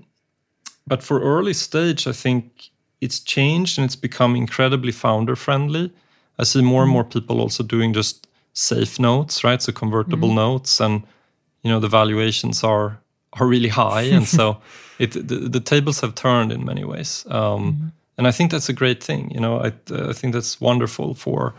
but 0.88 1.04
for 1.04 1.22
early 1.22 1.54
stage, 1.54 2.08
I 2.08 2.12
think 2.12 2.72
it's 3.00 3.20
changed 3.20 3.78
and 3.78 3.86
it's 3.86 3.96
become 3.96 4.36
incredibly 4.36 4.92
founder 4.92 5.36
friendly. 5.36 5.92
I 6.40 6.44
see 6.44 6.62
more 6.62 6.82
and 6.82 6.90
mm. 6.90 6.94
more 6.94 7.04
people 7.04 7.40
also 7.40 7.64
doing 7.64 7.94
just 7.94 8.28
safe 8.54 9.00
notes, 9.00 9.44
right? 9.44 9.62
So 9.62 9.72
convertible 9.72 10.30
mm. 10.30 10.36
notes, 10.36 10.82
and 10.82 11.04
you 11.62 11.70
know 11.70 11.80
the 11.80 11.88
valuations 11.88 12.64
are 12.64 13.00
are 13.40 13.48
really 13.48 13.70
high, 13.70 14.04
and 14.04 14.28
so 14.28 14.58
it 15.00 15.12
the, 15.14 15.50
the, 15.50 15.60
tables 15.60 16.02
have 16.02 16.16
turned 16.16 16.52
in 16.52 16.66
many 16.66 16.84
ways. 16.84 17.26
Um, 17.30 17.74
mm-hmm. 17.74 17.88
And 18.18 18.28
I 18.28 18.32
think 18.32 18.52
that's 18.52 18.70
a 18.70 18.74
great 18.74 19.04
thing. 19.04 19.32
You 19.32 19.40
know, 19.40 19.60
I, 19.60 19.74
uh, 19.92 20.10
I 20.10 20.14
think 20.14 20.34
that's 20.34 20.62
wonderful 20.62 21.16
for 21.16 21.54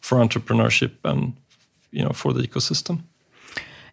for 0.00 0.18
entrepreneurship 0.18 0.92
and 1.04 1.34
you 1.92 2.02
know 2.02 2.12
for 2.12 2.32
the 2.32 2.42
ecosystem. 2.42 3.02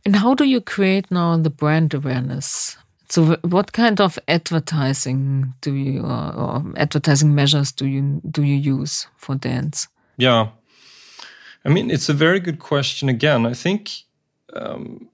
And 0.05 0.15
how 0.15 0.33
do 0.35 0.45
you 0.45 0.61
create 0.61 1.11
now 1.11 1.37
the 1.37 1.49
brand 1.49 1.93
awareness? 1.93 2.77
So, 3.09 3.37
what 3.41 3.71
kind 3.71 4.01
of 4.01 4.19
advertising 4.27 5.53
do 5.61 5.73
you 5.73 6.01
or, 6.01 6.33
or 6.35 6.63
advertising 6.75 7.35
measures 7.35 7.71
do 7.71 7.85
you 7.85 8.21
do 8.29 8.43
you 8.43 8.55
use 8.55 9.07
for 9.17 9.35
dance? 9.35 9.87
Yeah, 10.17 10.47
I 11.63 11.69
mean 11.69 11.91
it's 11.91 12.09
a 12.09 12.13
very 12.13 12.39
good 12.39 12.59
question. 12.59 13.09
Again, 13.09 13.45
I 13.45 13.53
think 13.53 13.91
um, 14.53 15.09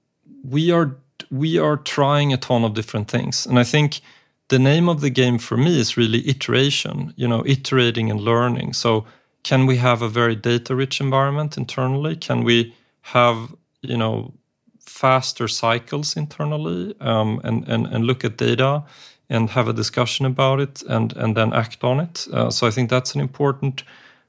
we 0.48 0.70
are 0.70 0.96
we 1.34 1.58
are 1.58 1.76
trying 1.76 2.32
a 2.32 2.36
ton 2.36 2.64
of 2.64 2.74
different 2.74 3.08
things. 3.08 3.46
And 3.46 3.58
I 3.58 3.64
think 3.64 4.00
the 4.48 4.58
name 4.58 4.88
of 4.88 5.00
the 5.00 5.10
game 5.10 5.38
for 5.38 5.56
me 5.56 5.80
is 5.80 5.96
really 5.96 6.28
iteration, 6.28 7.12
you 7.16 7.26
know, 7.26 7.42
iterating 7.46 8.10
and 8.10 8.20
learning. 8.20 8.74
So 8.74 9.04
can 9.42 9.66
we 9.66 9.76
have 9.76 10.02
a 10.02 10.08
very 10.08 10.36
data 10.36 10.74
rich 10.74 11.00
environment 11.00 11.56
internally? 11.56 12.16
Can 12.16 12.44
we 12.44 12.74
have, 13.02 13.54
you 13.82 13.96
know, 13.96 14.32
faster 14.80 15.48
cycles 15.48 16.16
internally 16.16 16.94
um, 17.00 17.40
and, 17.42 17.68
and 17.68 17.86
and 17.86 18.04
look 18.04 18.24
at 18.24 18.36
data 18.36 18.82
and 19.28 19.50
have 19.50 19.68
a 19.68 19.72
discussion 19.72 20.26
about 20.26 20.60
it 20.60 20.82
and 20.88 21.16
and 21.16 21.36
then 21.36 21.52
act 21.52 21.82
on 21.82 22.00
it. 22.00 22.26
Uh, 22.32 22.50
so 22.50 22.66
I 22.66 22.70
think 22.70 22.90
that's 22.90 23.14
an 23.14 23.20
important 23.20 23.82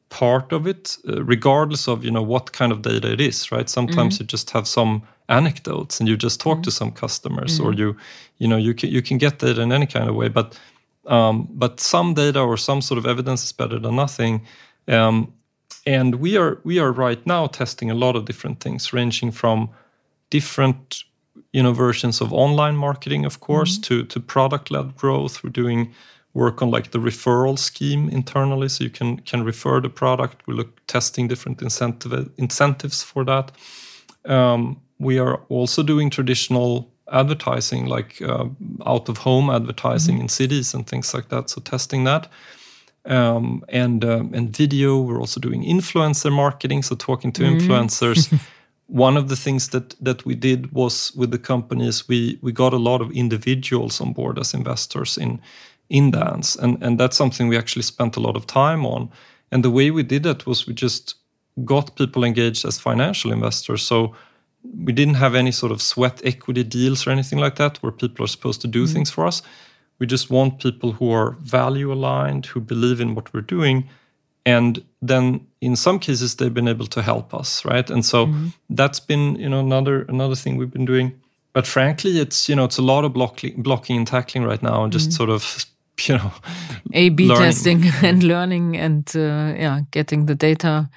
part 0.09 0.53
of 0.53 0.65
it, 0.65 0.97
uh, 1.07 1.23
regardless 1.23 1.87
of 1.87 2.03
you 2.03 2.11
know 2.11 2.23
what 2.23 2.51
kind 2.51 2.71
of 2.71 2.81
data 2.81 3.11
it 3.11 3.21
is. 3.21 3.51
Right? 3.51 3.69
Sometimes 3.69 4.15
mm-hmm. 4.15 4.23
you 4.23 4.27
just 4.27 4.51
have 4.51 4.67
some 4.67 5.03
anecdotes 5.29 5.99
and 5.99 6.07
you 6.07 6.17
just 6.17 6.39
talk 6.39 6.57
mm-hmm. 6.57 6.63
to 6.63 6.71
some 6.71 6.91
customers, 6.91 7.57
mm-hmm. 7.57 7.67
or 7.67 7.73
you 7.73 7.95
you 8.37 8.47
know 8.47 8.57
you 8.57 8.73
can 8.73 8.89
you 8.89 9.01
can 9.01 9.17
get 9.17 9.39
data 9.39 9.61
in 9.61 9.71
any 9.71 9.85
kind 9.85 10.09
of 10.09 10.15
way, 10.15 10.29
but 10.29 10.59
um, 11.07 11.47
but 11.51 11.79
some 11.79 12.13
data 12.13 12.41
or 12.41 12.57
some 12.57 12.81
sort 12.81 12.97
of 12.97 13.05
evidence 13.05 13.43
is 13.43 13.51
better 13.51 13.79
than 13.79 13.95
nothing. 13.95 14.41
Um, 14.87 15.33
and 15.85 16.15
we 16.15 16.37
are 16.37 16.59
we 16.63 16.79
are 16.79 16.91
right 16.91 17.25
now 17.25 17.47
testing 17.47 17.91
a 17.91 17.95
lot 17.95 18.15
of 18.15 18.25
different 18.25 18.59
things, 18.59 18.93
ranging 18.93 19.31
from 19.31 19.69
different 20.29 21.03
you 21.51 21.63
know 21.63 21.73
versions 21.73 22.21
of 22.21 22.33
online 22.33 22.75
marketing, 22.75 23.25
of 23.25 23.39
course, 23.39 23.77
mm-hmm. 23.77 24.03
to 24.03 24.05
to 24.05 24.19
product 24.19 24.71
led 24.71 24.95
growth. 24.95 25.43
We're 25.43 25.49
doing 25.51 25.93
work 26.33 26.61
on 26.61 26.69
like 26.69 26.91
the 26.91 26.99
referral 26.99 27.57
scheme 27.57 28.09
internally, 28.09 28.69
so 28.69 28.83
you 28.83 28.89
can 28.89 29.19
can 29.19 29.43
refer 29.43 29.81
the 29.81 29.89
product. 29.89 30.47
We 30.47 30.53
look 30.53 30.85
testing 30.87 31.27
different 31.27 31.61
incentive 31.61 32.29
incentives 32.37 33.03
for 33.03 33.23
that. 33.25 33.51
Um, 34.25 34.81
we 34.99 35.19
are 35.19 35.37
also 35.49 35.83
doing 35.83 36.09
traditional 36.09 36.91
advertising, 37.11 37.85
like 37.85 38.21
uh, 38.21 38.45
out 38.85 39.09
of 39.09 39.17
home 39.17 39.49
advertising 39.49 40.15
mm-hmm. 40.15 40.23
in 40.23 40.29
cities 40.29 40.73
and 40.73 40.87
things 40.87 41.13
like 41.13 41.29
that. 41.29 41.49
So 41.49 41.61
testing 41.61 42.03
that. 42.05 42.27
Um, 43.05 43.63
and 43.69 44.03
um, 44.03 44.33
and 44.33 44.49
video. 44.49 44.99
We're 44.99 45.19
also 45.19 45.39
doing 45.39 45.63
influencer 45.63 46.31
marketing, 46.31 46.81
so 46.81 46.95
talking 46.95 47.31
to 47.33 47.43
mm. 47.43 47.59
influencers. 47.59 48.39
One 48.87 49.15
of 49.15 49.29
the 49.29 49.35
things 49.35 49.69
that 49.69 49.95
that 50.03 50.25
we 50.25 50.33
did 50.33 50.71
was 50.71 51.11
with 51.15 51.29
the 51.29 51.37
companies 51.37 52.07
we 52.07 52.39
we 52.41 52.51
got 52.51 52.73
a 52.73 52.77
lot 52.77 53.01
of 53.01 53.11
individuals 53.11 54.01
on 54.01 54.13
board 54.13 54.39
as 54.39 54.55
investors 54.55 55.19
in 55.19 55.39
in 55.87 56.09
dance, 56.09 56.55
and 56.55 56.81
and 56.81 56.99
that's 56.99 57.15
something 57.15 57.47
we 57.47 57.57
actually 57.57 57.83
spent 57.83 58.17
a 58.17 58.19
lot 58.19 58.35
of 58.35 58.47
time 58.47 58.87
on. 58.87 59.11
And 59.51 59.63
the 59.63 59.71
way 59.71 59.91
we 59.91 60.01
did 60.01 60.23
that 60.23 60.47
was 60.47 60.65
we 60.65 60.73
just 60.73 61.15
got 61.63 61.95
people 61.95 62.23
engaged 62.23 62.65
as 62.65 62.79
financial 62.79 63.31
investors. 63.31 63.83
So 63.83 64.15
we 64.73 64.93
didn't 64.93 65.15
have 65.15 65.35
any 65.35 65.51
sort 65.51 65.71
of 65.71 65.81
sweat 65.81 66.21
equity 66.23 66.63
deals 66.63 67.07
or 67.07 67.11
anything 67.11 67.39
like 67.39 67.55
that 67.55 67.77
where 67.77 67.91
people 67.91 68.25
are 68.25 68.27
supposed 68.27 68.61
to 68.61 68.67
do 68.67 68.85
mm. 68.85 68.93
things 68.93 69.09
for 69.09 69.25
us. 69.25 69.41
We 69.99 70.07
just 70.07 70.29
want 70.29 70.61
people 70.61 70.91
who 70.93 71.11
are 71.11 71.31
value 71.41 71.91
aligned, 71.91 72.45
who 72.47 72.59
believe 72.59 72.99
in 72.99 73.15
what 73.15 73.33
we're 73.33 73.41
doing. 73.41 73.89
And 74.45 74.83
then 75.01 75.47
in 75.61 75.75
some 75.75 75.99
cases 75.99 76.35
they've 76.35 76.53
been 76.53 76.67
able 76.67 76.87
to 76.87 77.01
help 77.01 77.33
us, 77.33 77.65
right? 77.65 77.89
And 77.89 78.05
so 78.05 78.27
mm. 78.27 78.53
that's 78.69 78.99
been, 78.99 79.35
you 79.37 79.49
know, 79.49 79.59
another 79.59 80.03
another 80.03 80.35
thing 80.35 80.57
we've 80.57 80.71
been 80.71 80.85
doing. 80.85 81.19
But 81.53 81.65
frankly, 81.65 82.19
it's 82.19 82.49
you 82.49 82.55
know, 82.55 82.65
it's 82.65 82.77
a 82.77 82.83
lot 82.83 83.05
of 83.05 83.13
blocking 83.13 83.61
blocking 83.61 83.97
and 83.97 84.07
tackling 84.07 84.43
right 84.43 84.61
now 84.61 84.83
and 84.83 84.93
just 84.93 85.09
mm. 85.09 85.13
sort 85.13 85.29
of 85.29 85.65
you 86.07 86.17
know 86.17 86.31
A 86.93 87.09
B 87.09 87.27
testing 87.27 87.85
and 88.03 88.23
learning 88.23 88.77
and 88.77 89.09
uh, 89.15 89.53
yeah, 89.57 89.81
getting 89.91 90.25
the 90.25 90.35
data 90.35 90.89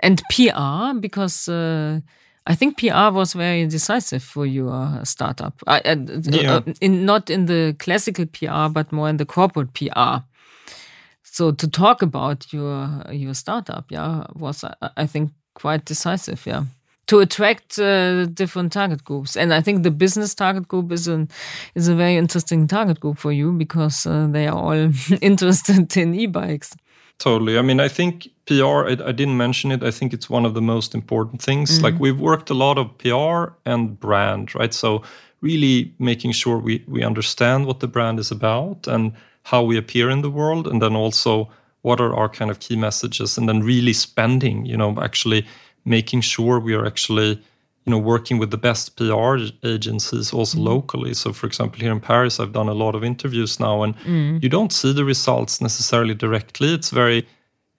and 0.00 0.22
PR 0.30 0.98
because 0.98 1.48
uh, 1.48 2.00
I 2.48 2.54
think 2.54 2.78
PR 2.78 3.10
was 3.12 3.34
very 3.34 3.66
decisive 3.66 4.22
for 4.22 4.46
your 4.46 5.00
startup. 5.04 5.62
I, 5.66 5.80
uh, 5.80 5.96
yeah. 6.22 6.54
uh, 6.54 6.62
in, 6.80 7.04
not 7.04 7.28
in 7.28 7.44
the 7.44 7.76
classical 7.78 8.24
PR, 8.24 8.72
but 8.72 8.90
more 8.90 9.10
in 9.10 9.18
the 9.18 9.26
corporate 9.26 9.74
PR. 9.74 10.24
So 11.22 11.52
to 11.52 11.68
talk 11.68 12.00
about 12.00 12.50
your 12.52 13.02
your 13.12 13.34
startup, 13.34 13.84
yeah, 13.90 14.24
was 14.34 14.64
I 14.96 15.06
think 15.06 15.30
quite 15.54 15.84
decisive, 15.84 16.46
yeah, 16.46 16.64
to 17.08 17.20
attract 17.20 17.78
uh, 17.78 18.24
different 18.26 18.72
target 18.72 19.04
groups. 19.04 19.36
And 19.36 19.52
I 19.52 19.60
think 19.60 19.82
the 19.82 19.90
business 19.90 20.34
target 20.34 20.68
group 20.68 20.90
is 20.90 21.06
an 21.06 21.28
is 21.74 21.86
a 21.86 21.94
very 21.94 22.16
interesting 22.16 22.66
target 22.66 22.98
group 22.98 23.18
for 23.18 23.30
you 23.30 23.52
because 23.52 24.06
uh, 24.06 24.26
they 24.30 24.48
are 24.48 24.56
all 24.56 24.90
interested 25.20 25.96
in 25.98 26.14
e-bikes. 26.14 26.74
Totally. 27.18 27.58
I 27.58 27.62
mean, 27.62 27.80
I 27.80 27.88
think 27.88 28.28
PR, 28.46 28.86
I, 28.86 28.96
I, 29.04 29.12
didn't 29.12 29.36
mention 29.36 29.72
it. 29.72 29.82
I 29.82 29.90
think 29.90 30.12
it's 30.12 30.30
one 30.30 30.46
of 30.46 30.54
the 30.54 30.62
most 30.62 30.94
important 30.94 31.42
things. 31.42 31.72
Mm-hmm. 31.72 31.84
Like 31.84 31.98
we've 31.98 32.20
worked 32.20 32.48
a 32.48 32.54
lot 32.54 32.78
of 32.78 32.96
PR 32.98 33.54
and 33.68 33.98
brand, 33.98 34.54
right? 34.54 34.72
So 34.72 35.02
really 35.40 35.92
making 35.98 36.32
sure 36.32 36.58
we, 36.58 36.84
we 36.86 37.02
understand 37.02 37.66
what 37.66 37.80
the 37.80 37.88
brand 37.88 38.20
is 38.20 38.30
about 38.30 38.86
and 38.86 39.12
how 39.44 39.64
we 39.64 39.76
appear 39.76 40.10
in 40.10 40.22
the 40.22 40.30
world. 40.30 40.68
And 40.68 40.80
then 40.80 40.94
also 40.94 41.50
what 41.82 42.00
are 42.00 42.14
our 42.14 42.28
kind 42.28 42.50
of 42.50 42.60
key 42.60 42.76
messages 42.76 43.36
and 43.36 43.48
then 43.48 43.62
really 43.62 43.92
spending, 43.92 44.64
you 44.64 44.76
know, 44.76 44.96
actually 45.00 45.44
making 45.84 46.20
sure 46.20 46.60
we 46.60 46.74
are 46.74 46.86
actually 46.86 47.42
you 47.88 47.92
know 47.92 47.98
working 47.98 48.36
with 48.36 48.50
the 48.50 48.58
best 48.58 48.96
PR 48.96 49.36
agencies 49.62 50.34
also 50.34 50.58
mm. 50.58 50.64
locally. 50.64 51.14
So, 51.14 51.32
for 51.32 51.46
example, 51.46 51.80
here 51.80 51.90
in 51.90 52.00
Paris, 52.00 52.38
I've 52.38 52.52
done 52.52 52.68
a 52.68 52.74
lot 52.74 52.94
of 52.94 53.02
interviews 53.02 53.58
now, 53.58 53.82
and 53.82 53.96
mm. 54.00 54.42
you 54.42 54.50
don't 54.50 54.74
see 54.74 54.92
the 54.92 55.06
results 55.06 55.62
necessarily 55.62 56.14
directly. 56.14 56.74
It's 56.74 56.90
very, 56.90 57.26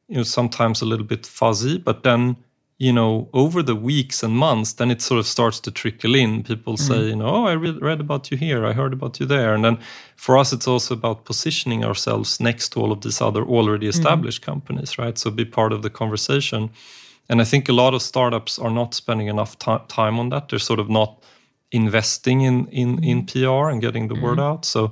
you 0.07 0.17
know, 0.17 0.23
sometimes 0.23 0.81
a 0.81 0.85
little 0.85 1.05
bit 1.05 1.27
fuzzy, 1.27 1.77
but 1.77 2.01
then 2.01 2.37
you 2.79 2.91
know 2.91 3.29
over 3.33 3.61
the 3.61 3.75
weeks 3.75 4.23
and 4.23 4.33
months 4.33 4.73
then 4.73 4.89
it 4.89 5.01
sort 5.01 5.19
of 5.19 5.27
starts 5.27 5.59
to 5.59 5.69
trickle 5.69 6.15
in 6.15 6.43
people 6.43 6.75
mm. 6.75 6.79
say 6.79 7.09
you 7.09 7.15
know 7.15 7.27
oh 7.27 7.45
i 7.45 7.51
re- 7.51 7.77
read 7.81 7.99
about 7.99 8.31
you 8.31 8.37
here 8.37 8.65
i 8.65 8.71
heard 8.71 8.93
about 8.93 9.19
you 9.19 9.25
there 9.25 9.53
and 9.53 9.65
then 9.65 9.77
for 10.15 10.37
us 10.37 10.53
it's 10.53 10.65
also 10.65 10.93
about 10.93 11.25
positioning 11.25 11.83
ourselves 11.83 12.39
next 12.39 12.69
to 12.69 12.79
all 12.79 12.93
of 12.93 13.01
these 13.01 13.19
other 13.19 13.43
already 13.43 13.85
mm. 13.85 13.89
established 13.89 14.41
companies 14.41 14.97
right 14.97 15.17
so 15.17 15.29
be 15.29 15.43
part 15.43 15.73
of 15.73 15.81
the 15.81 15.89
conversation 15.89 16.69
and 17.29 17.41
I 17.41 17.43
think 17.43 17.69
a 17.69 17.73
lot 17.73 17.93
of 17.93 18.01
startups 18.01 18.59
are 18.59 18.71
not 18.71 18.93
spending 18.93 19.27
enough 19.27 19.57
t- 19.59 19.77
time 19.87 20.19
on 20.19 20.29
that. 20.29 20.49
They're 20.49 20.59
sort 20.59 20.79
of 20.79 20.89
not 20.89 21.23
investing 21.71 22.41
in 22.41 22.67
in 22.67 23.03
in 23.03 23.25
PR 23.25 23.69
and 23.69 23.81
getting 23.81 24.07
the 24.07 24.15
mm. 24.15 24.21
word 24.21 24.39
out. 24.39 24.65
So 24.65 24.91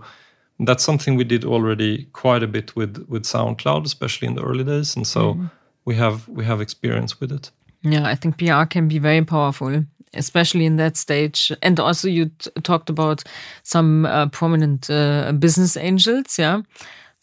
that's 0.60 0.84
something 0.84 1.18
we 1.18 1.24
did 1.24 1.46
already 1.46 2.06
quite 2.14 2.44
a 2.44 2.48
bit 2.48 2.76
with 2.76 3.06
with 3.10 3.24
SoundCloud, 3.24 3.86
especially 3.86 4.28
in 4.28 4.36
the 4.36 4.44
early 4.44 4.64
days. 4.64 4.96
And 4.96 5.08
so 5.08 5.34
mm. 5.34 5.50
we 5.86 5.96
have 5.96 6.28
we 6.28 6.46
have 6.46 6.62
experience 6.62 7.20
with 7.20 7.32
it. 7.32 7.52
Yeah, 7.82 8.08
I 8.08 8.16
think 8.16 8.38
PR 8.38 8.66
can 8.66 8.88
be 8.88 9.00
very 9.00 9.24
powerful, 9.24 9.86
especially 10.14 10.66
in 10.66 10.78
that 10.78 10.98
stage. 10.98 11.52
And 11.62 11.80
also, 11.80 12.08
you 12.08 12.32
talked 12.64 12.90
about 12.90 13.24
some 13.64 14.06
uh, 14.06 14.28
prominent 14.28 14.90
uh, 14.90 15.32
business 15.32 15.78
angels, 15.78 16.40
yeah. 16.40 16.62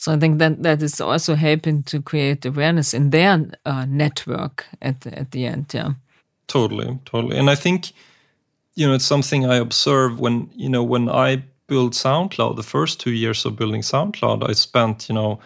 So 0.05 0.13
I 0.13 0.19
think 0.19 0.39
that 0.39 0.63
that 0.63 0.83
is 0.83 1.01
also 1.01 1.35
helping 1.35 1.83
to 1.85 2.03
create 2.03 2.45
awareness 2.45 2.93
in 2.93 3.09
their 3.09 3.43
uh, 3.65 3.87
network 3.89 4.67
at 4.83 5.01
the, 5.01 5.19
at 5.19 5.31
the 5.31 5.47
end. 5.47 5.73
Yeah, 5.73 5.93
totally, 6.47 6.99
totally. 7.07 7.39
And 7.39 7.49
I 7.49 7.55
think 7.55 7.93
you 8.75 8.87
know 8.87 8.95
it's 8.95 9.07
something 9.07 9.47
I 9.47 9.57
observe 9.57 10.21
when 10.21 10.51
you 10.55 10.69
know 10.69 10.85
when 10.85 11.09
I 11.09 11.43
built 11.69 11.95
SoundCloud. 11.95 12.57
The 12.57 12.63
first 12.63 13.01
two 13.01 13.13
years 13.13 13.47
of 13.47 13.57
building 13.57 13.81
SoundCloud, 13.81 14.47
I 14.47 14.53
spent 14.53 15.09
you 15.09 15.15
know 15.15 15.41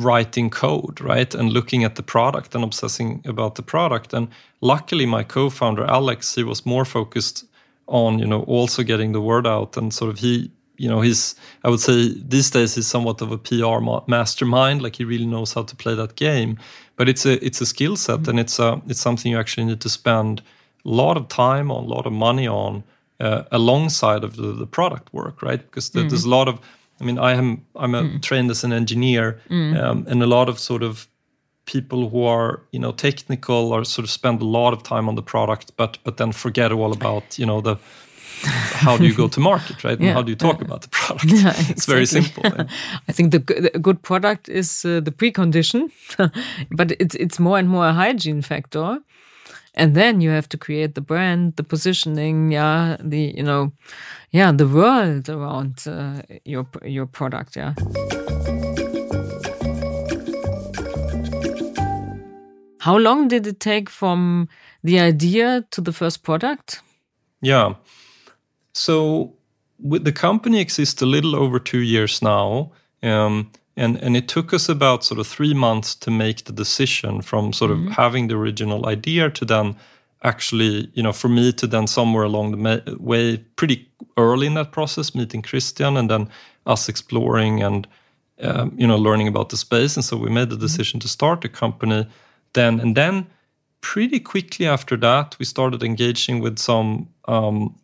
writing 0.00 0.50
code, 0.50 1.00
right, 1.00 1.32
and 1.32 1.52
looking 1.52 1.84
at 1.84 1.94
the 1.94 2.02
product 2.02 2.56
and 2.56 2.64
obsessing 2.64 3.22
about 3.24 3.54
the 3.54 3.62
product. 3.62 4.12
And 4.12 4.26
luckily, 4.62 5.06
my 5.06 5.22
co-founder 5.22 5.84
Alex, 5.84 6.34
he 6.34 6.42
was 6.42 6.66
more 6.66 6.84
focused 6.84 7.44
on 7.86 8.18
you 8.18 8.26
know 8.26 8.42
also 8.42 8.82
getting 8.82 9.12
the 9.12 9.20
word 9.20 9.46
out 9.46 9.76
and 9.76 9.94
sort 9.94 10.10
of 10.10 10.18
he 10.18 10.50
you 10.76 10.88
know 10.88 11.00
he's 11.00 11.34
i 11.62 11.68
would 11.68 11.80
say 11.80 12.14
these 12.28 12.50
days 12.50 12.74
he's 12.74 12.86
somewhat 12.86 13.20
of 13.20 13.30
a 13.30 13.38
pr 13.38 13.78
mastermind 14.06 14.82
like 14.82 14.96
he 14.96 15.04
really 15.04 15.26
knows 15.26 15.52
how 15.52 15.62
to 15.62 15.76
play 15.76 15.94
that 15.94 16.16
game 16.16 16.58
but 16.96 17.08
it's 17.08 17.24
a 17.26 17.44
it's 17.44 17.60
a 17.60 17.66
skill 17.66 17.96
set 17.96 18.20
mm-hmm. 18.20 18.30
and 18.30 18.40
it's 18.40 18.58
a 18.58 18.80
it's 18.86 19.00
something 19.00 19.30
you 19.30 19.38
actually 19.38 19.64
need 19.64 19.80
to 19.80 19.88
spend 19.88 20.40
a 20.84 20.88
lot 20.88 21.16
of 21.16 21.28
time 21.28 21.70
on 21.70 21.84
a 21.84 21.86
lot 21.86 22.06
of 22.06 22.12
money 22.12 22.46
on 22.46 22.82
uh, 23.20 23.44
alongside 23.52 24.24
of 24.24 24.36
the, 24.36 24.52
the 24.52 24.66
product 24.66 25.12
work 25.12 25.42
right 25.42 25.60
because 25.60 25.90
mm-hmm. 25.90 26.08
there's 26.08 26.24
a 26.24 26.28
lot 26.28 26.48
of 26.48 26.58
i 27.00 27.04
mean 27.04 27.18
i 27.18 27.32
am 27.32 27.64
i'm 27.76 27.94
a, 27.94 28.02
mm. 28.02 28.22
trained 28.22 28.50
as 28.50 28.64
an 28.64 28.72
engineer 28.72 29.40
mm. 29.48 29.80
um, 29.80 30.04
and 30.08 30.22
a 30.22 30.26
lot 30.26 30.48
of 30.48 30.58
sort 30.58 30.82
of 30.82 31.08
people 31.66 32.10
who 32.10 32.24
are 32.24 32.62
you 32.72 32.78
know 32.78 32.92
technical 32.92 33.72
or 33.72 33.84
sort 33.84 34.04
of 34.04 34.10
spend 34.10 34.42
a 34.42 34.44
lot 34.44 34.72
of 34.72 34.82
time 34.82 35.08
on 35.08 35.14
the 35.14 35.22
product 35.22 35.72
but 35.76 35.98
but 36.04 36.16
then 36.16 36.32
forget 36.32 36.72
all 36.72 36.92
about 36.92 37.38
you 37.38 37.46
know 37.46 37.60
the 37.60 37.76
how 38.42 38.96
do 38.96 39.06
you 39.06 39.14
go 39.14 39.28
to 39.28 39.40
market, 39.40 39.84
right? 39.84 40.00
Yeah. 40.00 40.08
And 40.08 40.16
how 40.16 40.22
do 40.22 40.30
you 40.30 40.36
talk 40.36 40.60
about 40.62 40.82
the 40.82 40.88
product? 40.88 41.24
Yeah, 41.32 41.48
exactly. 41.48 41.72
It's 41.72 41.86
very 41.86 42.06
simple. 42.06 42.42
I 43.08 43.12
think 43.12 43.32
the, 43.32 43.38
the 43.38 43.78
good 43.78 44.02
product 44.02 44.48
is 44.48 44.84
uh, 44.84 45.00
the 45.00 45.10
precondition, 45.10 45.90
but 46.70 46.92
it's 46.92 47.14
it's 47.14 47.38
more 47.38 47.58
and 47.58 47.68
more 47.68 47.86
a 47.86 47.92
hygiene 47.92 48.42
factor. 48.42 49.00
And 49.76 49.94
then 49.94 50.20
you 50.20 50.30
have 50.30 50.48
to 50.48 50.56
create 50.56 50.94
the 50.94 51.00
brand, 51.00 51.56
the 51.56 51.64
positioning, 51.64 52.52
yeah, 52.52 52.96
the 53.00 53.34
you 53.36 53.42
know, 53.42 53.72
yeah, 54.30 54.52
the 54.52 54.68
world 54.68 55.28
around 55.28 55.84
uh, 55.86 56.22
your 56.44 56.66
your 56.84 57.06
product, 57.06 57.56
yeah. 57.56 57.74
How 62.84 62.98
long 62.98 63.28
did 63.28 63.46
it 63.46 63.60
take 63.60 63.88
from 63.88 64.46
the 64.82 65.00
idea 65.00 65.64
to 65.70 65.80
the 65.80 65.92
first 65.92 66.22
product? 66.22 66.82
Yeah. 67.40 67.74
So 68.74 69.34
with 69.78 70.04
the 70.04 70.12
company 70.12 70.60
exists 70.60 71.00
a 71.02 71.06
little 71.06 71.34
over 71.34 71.58
two 71.58 71.80
years 71.80 72.22
now. 72.22 72.72
Um, 73.02 73.50
and, 73.76 73.96
and 74.02 74.16
it 74.16 74.28
took 74.28 74.54
us 74.54 74.68
about 74.68 75.04
sort 75.04 75.18
of 75.18 75.26
three 75.26 75.52
months 75.52 75.94
to 75.96 76.10
make 76.10 76.44
the 76.44 76.52
decision 76.52 77.22
from 77.22 77.52
sort 77.52 77.70
of 77.70 77.78
mm-hmm. 77.78 77.90
having 77.90 78.28
the 78.28 78.36
original 78.36 78.86
idea 78.86 79.30
to 79.30 79.44
then 79.44 79.76
actually, 80.22 80.90
you 80.94 81.02
know, 81.02 81.12
for 81.12 81.28
me 81.28 81.52
to 81.52 81.66
then 81.66 81.86
somewhere 81.86 82.24
along 82.24 82.52
the 82.52 82.96
way, 82.98 83.38
pretty 83.56 83.88
early 84.16 84.46
in 84.46 84.54
that 84.54 84.72
process, 84.72 85.14
meeting 85.14 85.42
Christian 85.42 85.96
and 85.96 86.08
then 86.08 86.28
us 86.66 86.88
exploring 86.88 87.62
and 87.62 87.86
um, 88.40 88.72
you 88.76 88.86
know 88.86 88.96
learning 88.96 89.28
about 89.28 89.50
the 89.50 89.56
space. 89.56 89.96
And 89.96 90.04
so 90.04 90.16
we 90.16 90.30
made 90.30 90.50
the 90.50 90.56
decision 90.56 90.98
to 91.00 91.08
start 91.08 91.40
the 91.40 91.48
company 91.48 92.06
then. 92.54 92.80
And 92.80 92.96
then 92.96 93.26
pretty 93.80 94.20
quickly 94.20 94.66
after 94.66 94.96
that, 94.96 95.36
we 95.38 95.44
started 95.44 95.82
engaging 95.82 96.40
with 96.40 96.58
some 96.58 97.08
um, 97.26 97.74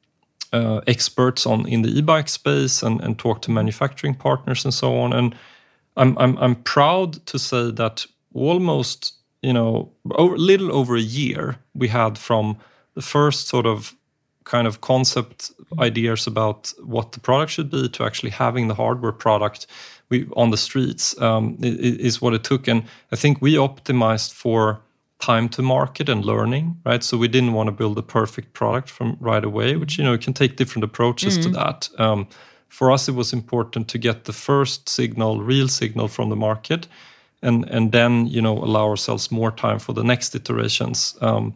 uh, 0.53 0.81
experts 0.87 1.47
on 1.47 1.67
in 1.67 1.83
the 1.83 1.89
e-bike 1.89 2.29
space 2.29 2.83
and, 2.83 3.01
and 3.01 3.19
talked 3.19 3.45
to 3.45 3.51
manufacturing 3.51 4.15
partners 4.15 4.65
and 4.65 4.75
so 4.75 4.99
on. 4.99 5.13
And 5.13 5.35
I'm 5.97 6.17
I'm 6.19 6.37
I'm 6.39 6.57
proud 6.57 7.25
to 7.27 7.39
say 7.39 7.71
that 7.71 8.07
almost 8.35 9.15
you 9.43 9.53
know 9.53 9.91
a 10.13 10.23
little 10.23 10.75
over 10.75 10.97
a 10.97 11.01
year 11.01 11.57
we 11.75 11.89
had 11.89 12.19
from 12.19 12.57
the 12.95 13.03
first 13.03 13.49
sort 13.49 13.67
of 13.67 13.95
kind 14.45 14.67
of 14.67 14.81
concept 14.81 15.53
ideas 15.79 16.27
about 16.27 16.73
what 16.83 17.13
the 17.13 17.21
product 17.21 17.53
should 17.53 17.71
be 17.71 17.89
to 17.89 18.05
actually 18.05 18.31
having 18.31 18.69
the 18.69 18.75
hardware 18.75 19.13
product 19.13 19.67
we, 20.09 20.27
on 20.35 20.51
the 20.51 20.57
streets 20.57 21.21
um, 21.21 21.57
is 21.61 22.21
what 22.21 22.35
it 22.35 22.43
took 22.43 22.67
and 22.67 22.83
i 23.13 23.17
think 23.17 23.41
we 23.41 23.55
optimized 23.55 24.33
for 24.33 24.81
time 25.21 25.49
to 25.49 25.63
market 25.63 26.09
and 26.09 26.25
learning 26.25 26.77
right? 26.85 27.05
So 27.05 27.17
we 27.17 27.29
didn't 27.29 27.53
want 27.53 27.69
to 27.69 27.73
build 27.73 27.99
a 27.99 28.03
perfect 28.03 28.53
product 28.53 28.89
from 28.91 29.17
right 29.21 29.45
away 29.45 29.77
which 29.77 29.99
you 29.99 30.05
know 30.05 30.13
you 30.13 30.19
can 30.19 30.33
take 30.33 30.57
different 30.57 30.85
approaches 30.85 31.39
mm-hmm. 31.39 31.53
to 31.53 31.59
that. 31.59 31.89
Um, 31.99 32.27
for 32.69 32.91
us 32.91 33.09
it 33.09 33.15
was 33.15 33.33
important 33.33 33.89
to 33.89 33.99
get 33.99 34.25
the 34.25 34.33
first 34.33 34.89
signal 34.89 35.43
real 35.43 35.69
signal 35.69 36.09
from 36.09 36.31
the 36.31 36.37
market 36.37 36.89
and 37.43 37.69
and 37.71 37.93
then 37.93 38.27
you 38.27 38.43
know 38.43 38.57
allow 38.59 38.89
ourselves 38.89 39.31
more 39.31 39.51
time 39.51 39.79
for 39.79 39.93
the 39.93 40.05
next 40.05 40.35
iterations. 40.35 41.17
Um, 41.21 41.55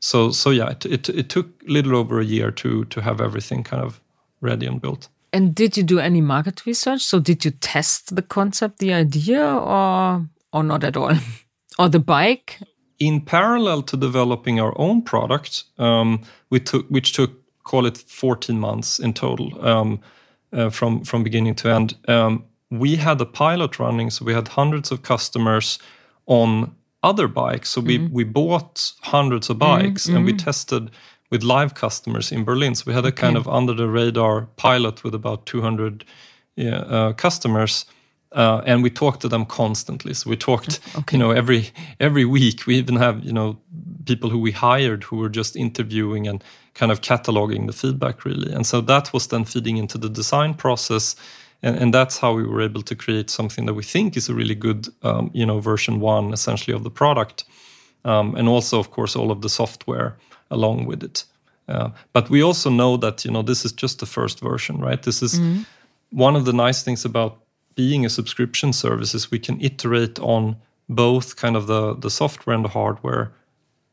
so 0.00 0.30
so 0.30 0.50
yeah 0.50 0.70
it, 0.70 0.86
it, 0.86 1.08
it 1.08 1.28
took 1.28 1.46
a 1.68 1.70
little 1.70 1.96
over 1.96 2.20
a 2.20 2.24
year 2.24 2.50
to 2.50 2.84
to 2.84 3.00
have 3.00 3.20
everything 3.20 3.64
kind 3.64 3.82
of 3.82 4.00
ready 4.40 4.66
and 4.66 4.80
built. 4.80 5.08
And 5.32 5.54
did 5.54 5.76
you 5.76 5.82
do 5.82 5.98
any 5.98 6.20
market 6.20 6.66
research? 6.66 7.00
So 7.00 7.18
did 7.18 7.44
you 7.44 7.52
test 7.52 8.14
the 8.14 8.22
concept 8.22 8.78
the 8.78 8.92
idea 8.92 9.42
or 9.42 10.28
or 10.52 10.62
not 10.62 10.84
at 10.84 10.96
all? 10.96 11.16
Or 11.78 11.88
the 11.88 11.98
bike 11.98 12.58
in 13.06 13.20
parallel 13.20 13.82
to 13.82 13.96
developing 13.96 14.60
our 14.60 14.72
own 14.76 15.02
product, 15.02 15.64
um, 15.78 16.20
we 16.50 16.60
took 16.60 16.86
which 16.88 17.12
took 17.12 17.30
call 17.64 17.86
it 17.86 17.98
14 17.98 18.58
months 18.58 18.98
in 18.98 19.12
total 19.12 19.50
um, 19.66 20.00
uh, 20.52 20.70
from 20.70 21.04
from 21.04 21.22
beginning 21.22 21.56
to 21.56 21.68
end. 21.68 21.94
Um, 22.08 22.44
we 22.70 22.96
had 22.96 23.20
a 23.20 23.26
pilot 23.26 23.78
running, 23.78 24.10
so 24.10 24.24
we 24.24 24.34
had 24.34 24.48
hundreds 24.48 24.92
of 24.92 25.02
customers 25.02 25.78
on 26.26 26.74
other 27.02 27.28
bikes. 27.28 27.70
So 27.70 27.80
we 27.80 27.98
mm-hmm. 27.98 28.14
we 28.14 28.24
bought 28.24 28.92
hundreds 29.00 29.50
of 29.50 29.56
mm-hmm, 29.56 29.82
bikes 29.82 30.06
mm-hmm. 30.06 30.16
and 30.16 30.24
we 30.24 30.32
mm-hmm. 30.32 30.44
tested 30.44 30.90
with 31.30 31.42
live 31.42 31.74
customers 31.74 32.32
in 32.32 32.44
Berlin. 32.44 32.74
So 32.74 32.84
we 32.86 32.94
had 32.94 33.04
a 33.04 33.08
okay. 33.08 33.22
kind 33.22 33.36
of 33.36 33.48
under 33.48 33.74
the 33.74 33.88
radar 33.88 34.46
pilot 34.56 35.02
with 35.02 35.14
about 35.14 35.46
200 35.46 36.04
yeah, 36.56 36.80
uh, 36.80 37.12
customers 37.14 37.86
uh, 38.34 38.62
and 38.66 38.82
we 38.82 38.90
talked 38.90 39.20
to 39.20 39.28
them 39.28 39.44
constantly. 39.44 40.14
So 40.14 40.30
we 40.30 40.36
talked, 40.36 40.80
okay. 40.96 41.16
you 41.16 41.18
know, 41.18 41.30
every 41.30 41.70
every 42.00 42.24
week. 42.24 42.66
We 42.66 42.76
even 42.76 42.96
have, 42.96 43.24
you 43.24 43.32
know, 43.32 43.58
people 44.06 44.30
who 44.30 44.38
we 44.38 44.52
hired 44.52 45.04
who 45.04 45.16
were 45.16 45.28
just 45.28 45.56
interviewing 45.56 46.28
and 46.28 46.42
kind 46.74 46.92
of 46.92 47.00
cataloging 47.00 47.66
the 47.66 47.72
feedback 47.72 48.24
really. 48.24 48.52
And 48.52 48.66
so 48.66 48.80
that 48.82 49.12
was 49.12 49.26
then 49.26 49.44
feeding 49.44 49.76
into 49.76 49.98
the 49.98 50.08
design 50.08 50.54
process, 50.54 51.16
and, 51.62 51.76
and 51.76 51.94
that's 51.94 52.18
how 52.18 52.34
we 52.34 52.44
were 52.44 52.62
able 52.62 52.82
to 52.82 52.94
create 52.94 53.30
something 53.30 53.66
that 53.66 53.74
we 53.74 53.82
think 53.82 54.16
is 54.16 54.28
a 54.28 54.34
really 54.34 54.54
good, 54.54 54.88
um, 55.02 55.30
you 55.34 55.46
know, 55.46 55.60
version 55.60 56.00
one 56.00 56.32
essentially 56.32 56.74
of 56.74 56.82
the 56.82 56.90
product, 56.90 57.44
um, 58.04 58.34
and 58.34 58.48
also 58.48 58.78
of 58.78 58.90
course 58.90 59.14
all 59.14 59.30
of 59.30 59.40
the 59.42 59.48
software 59.48 60.16
along 60.50 60.86
with 60.86 61.02
it. 61.02 61.24
Uh, 61.68 61.90
but 62.12 62.28
we 62.28 62.42
also 62.42 62.70
know 62.70 62.96
that 62.96 63.24
you 63.24 63.30
know 63.30 63.42
this 63.42 63.64
is 63.64 63.72
just 63.72 63.98
the 63.98 64.06
first 64.06 64.40
version, 64.40 64.78
right? 64.78 65.02
This 65.02 65.22
is 65.22 65.38
mm-hmm. 65.38 65.62
one 66.10 66.36
of 66.36 66.44
the 66.44 66.52
nice 66.52 66.82
things 66.82 67.04
about 67.04 67.41
being 67.74 68.04
a 68.04 68.08
subscription 68.08 68.72
services, 68.72 69.30
we 69.30 69.38
can 69.38 69.60
iterate 69.60 70.18
on 70.18 70.56
both 70.88 71.36
kind 71.36 71.56
of 71.56 71.66
the 71.66 71.94
the 71.94 72.10
software 72.10 72.54
and 72.54 72.64
the 72.64 72.68
hardware 72.70 73.32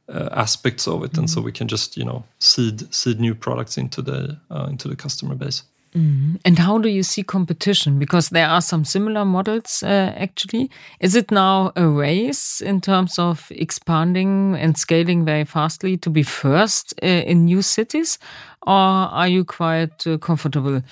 uh, 0.10 0.30
aspects 0.32 0.88
of 0.88 1.04
it, 1.04 1.12
mm-hmm. 1.12 1.20
and 1.20 1.30
so 1.30 1.40
mm-hmm. 1.40 1.46
we 1.46 1.52
can 1.52 1.68
just 1.68 1.98
you 1.98 2.06
know 2.06 2.24
seed 2.40 2.94
seed 2.94 3.20
new 3.20 3.36
products 3.36 3.78
into 3.78 4.02
the 4.02 4.38
uh, 4.52 4.68
into 4.70 4.88
the 4.88 4.96
customer 4.96 5.36
base. 5.36 5.64
Mm-hmm. 5.96 6.36
And 6.46 6.60
how 6.60 6.78
do 6.78 6.88
you 6.88 7.02
see 7.02 7.24
competition? 7.24 7.98
Because 7.98 8.30
there 8.30 8.48
are 8.48 8.62
some 8.62 8.86
similar 8.86 9.26
models 9.26 9.82
uh, 9.82 10.14
actually. 10.18 10.70
Is 11.00 11.16
it 11.16 11.32
now 11.32 11.72
a 11.76 11.88
race 11.88 12.62
in 12.62 12.80
terms 12.80 13.18
of 13.18 13.48
expanding 13.50 14.56
and 14.56 14.78
scaling 14.78 15.26
very 15.26 15.46
fastly 15.46 15.98
to 15.98 16.12
be 16.12 16.22
first 16.22 16.94
uh, 17.02 17.08
in 17.08 17.46
new 17.46 17.64
cities, 17.64 18.20
or 18.68 18.74
are 18.74 19.28
you 19.28 19.44
quite 19.44 20.06
uh, 20.06 20.18
comfortable 20.20 20.84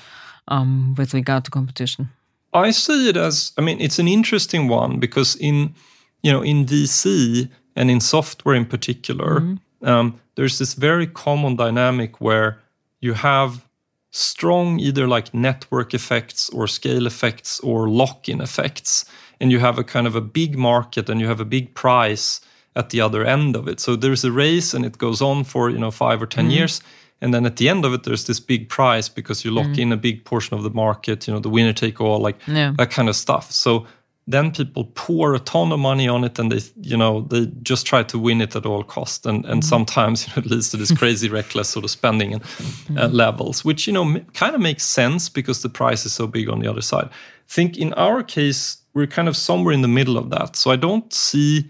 um, 0.48 0.96
with 0.98 1.14
regard 1.14 1.46
to 1.46 1.52
competition? 1.52 2.10
I 2.54 2.72
see 2.72 3.10
it 3.10 3.18
as 3.18 3.52
I 3.58 3.62
mean 3.62 3.80
it's 3.80 4.00
an 4.00 4.08
interesting 4.08 4.68
one 4.68 5.00
because 5.00 5.36
in 5.36 5.76
you 6.24 6.32
know 6.32 6.42
in 6.42 6.66
VC 6.66 7.50
and 7.76 7.92
in 7.92 8.00
software 8.00 8.56
in 8.56 8.66
particular, 8.66 9.42
mm-hmm. 9.42 9.88
um, 9.88 10.20
there's 10.36 10.58
this 10.58 10.74
very 10.74 11.08
common 11.08 11.56
dynamic 11.56 12.20
where 12.20 12.60
you 13.00 13.14
have 13.14 13.66
strong 14.12 14.80
either 14.80 15.08
like 15.08 15.34
network 15.34 15.94
effects 15.94 16.50
or 16.50 16.68
scale 16.68 17.06
effects 17.06 17.60
or 17.60 17.88
lock-in 17.88 18.42
effects, 18.42 19.06
and 19.40 19.52
you 19.52 19.60
have 19.60 19.78
a 19.78 19.84
kind 19.84 20.08
of 20.08 20.16
a 20.16 20.22
big 20.22 20.58
market 20.58 21.10
and 21.10 21.22
you 21.22 21.28
have 21.28 21.40
a 21.40 21.46
big 21.46 21.76
price 21.76 22.42
at 22.76 22.90
the 22.90 23.02
other 23.02 23.26
end 23.26 23.56
of 23.56 23.68
it. 23.68 23.80
So 23.80 23.96
there's 23.96 24.24
a 24.24 24.32
race 24.32 24.74
and 24.74 24.86
it 24.86 24.98
goes 24.98 25.22
on 25.22 25.44
for 25.44 25.70
you 25.70 25.78
know 25.78 25.92
five 25.92 26.22
or 26.22 26.28
10 26.28 26.46
mm-hmm. 26.46 26.52
years 26.52 26.82
and 27.22 27.34
then 27.34 27.46
at 27.46 27.58
the 27.58 27.70
end 27.70 27.86
of 27.86 27.94
it 27.94 28.04
there's 28.04 28.26
this 28.26 28.40
big 28.40 28.70
prize 28.70 29.10
because 29.10 29.44
you 29.44 29.52
lock 29.52 29.68
mm. 29.68 29.80
in 29.80 29.92
a 29.92 29.98
big 29.98 30.24
portion 30.26 30.58
of 30.58 30.64
the 30.64 30.70
market 30.70 31.28
you 31.28 31.34
know 31.34 31.40
the 31.40 31.50
winner 31.50 31.74
take 31.74 32.00
all 32.02 32.20
like 32.20 32.38
yeah. 32.48 32.74
that 32.78 32.92
kind 32.92 33.10
of 33.10 33.16
stuff 33.16 33.52
so 33.52 33.86
then 34.30 34.52
people 34.52 34.84
pour 34.94 35.34
a 35.34 35.40
ton 35.40 35.72
of 35.72 35.80
money 35.80 36.08
on 36.08 36.24
it 36.26 36.38
and 36.38 36.52
they 36.52 36.60
you 36.82 36.98
know 36.98 37.22
they 37.22 37.46
just 37.64 37.86
try 37.86 38.04
to 38.04 38.20
win 38.20 38.42
it 38.42 38.56
at 38.56 38.66
all 38.66 38.84
cost 38.84 39.26
and 39.26 39.46
and 39.46 39.62
mm. 39.62 39.66
sometimes 39.66 40.28
you 40.28 40.34
know, 40.36 40.46
it 40.46 40.52
leads 40.52 40.70
to 40.70 40.78
this 40.78 40.92
crazy 40.98 41.30
reckless 41.30 41.70
sort 41.70 41.86
of 41.86 41.92
spending 41.92 42.34
and 42.34 42.44
mm. 42.44 43.00
uh, 43.00 43.08
levels 43.08 43.64
which 43.64 43.88
you 43.88 43.94
know 43.94 44.20
kind 44.34 44.56
of 44.56 44.62
makes 44.62 44.84
sense 44.84 45.30
because 45.30 45.62
the 45.62 45.70
price 45.70 46.06
is 46.06 46.14
so 46.14 46.28
big 46.28 46.50
on 46.50 46.60
the 46.60 46.68
other 46.68 46.82
side 46.82 47.06
I 47.08 47.50
think 47.50 47.78
in 47.78 47.94
our 47.94 48.24
case 48.24 48.78
we're 48.94 49.08
kind 49.08 49.28
of 49.28 49.38
somewhere 49.38 49.74
in 49.74 49.82
the 49.82 49.88
middle 49.88 50.18
of 50.18 50.30
that 50.32 50.56
so 50.56 50.72
i 50.72 50.76
don't 50.76 51.14
see 51.14 51.70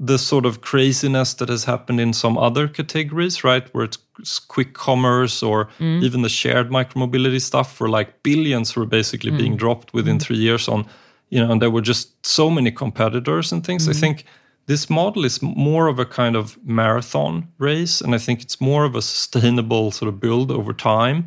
the 0.00 0.18
sort 0.18 0.46
of 0.46 0.60
craziness 0.60 1.34
that 1.34 1.48
has 1.48 1.64
happened 1.64 2.00
in 2.00 2.12
some 2.12 2.38
other 2.38 2.68
categories, 2.68 3.42
right? 3.42 3.72
Where 3.74 3.84
it's 3.84 4.38
quick 4.38 4.74
commerce 4.74 5.42
or 5.42 5.68
mm. 5.78 6.02
even 6.02 6.22
the 6.22 6.28
shared 6.28 6.70
micromobility 6.70 7.40
stuff, 7.40 7.80
where 7.80 7.90
like 7.90 8.22
billions 8.22 8.76
were 8.76 8.86
basically 8.86 9.32
mm. 9.32 9.38
being 9.38 9.56
dropped 9.56 9.92
within 9.92 10.18
mm. 10.18 10.22
three 10.22 10.36
years 10.36 10.68
on, 10.68 10.86
you 11.30 11.44
know, 11.44 11.50
and 11.50 11.60
there 11.60 11.70
were 11.70 11.80
just 11.80 12.24
so 12.24 12.48
many 12.48 12.70
competitors 12.70 13.52
and 13.52 13.66
things. 13.66 13.88
I 13.88 13.92
mm. 13.92 14.00
think 14.00 14.24
this 14.66 14.88
model 14.88 15.24
is 15.24 15.42
more 15.42 15.88
of 15.88 15.98
a 15.98 16.04
kind 16.04 16.36
of 16.36 16.56
marathon 16.64 17.48
race, 17.58 18.00
and 18.00 18.14
I 18.14 18.18
think 18.18 18.42
it's 18.42 18.60
more 18.60 18.84
of 18.84 18.94
a 18.94 19.02
sustainable 19.02 19.90
sort 19.90 20.10
of 20.10 20.20
build 20.20 20.52
over 20.52 20.72
time. 20.72 21.26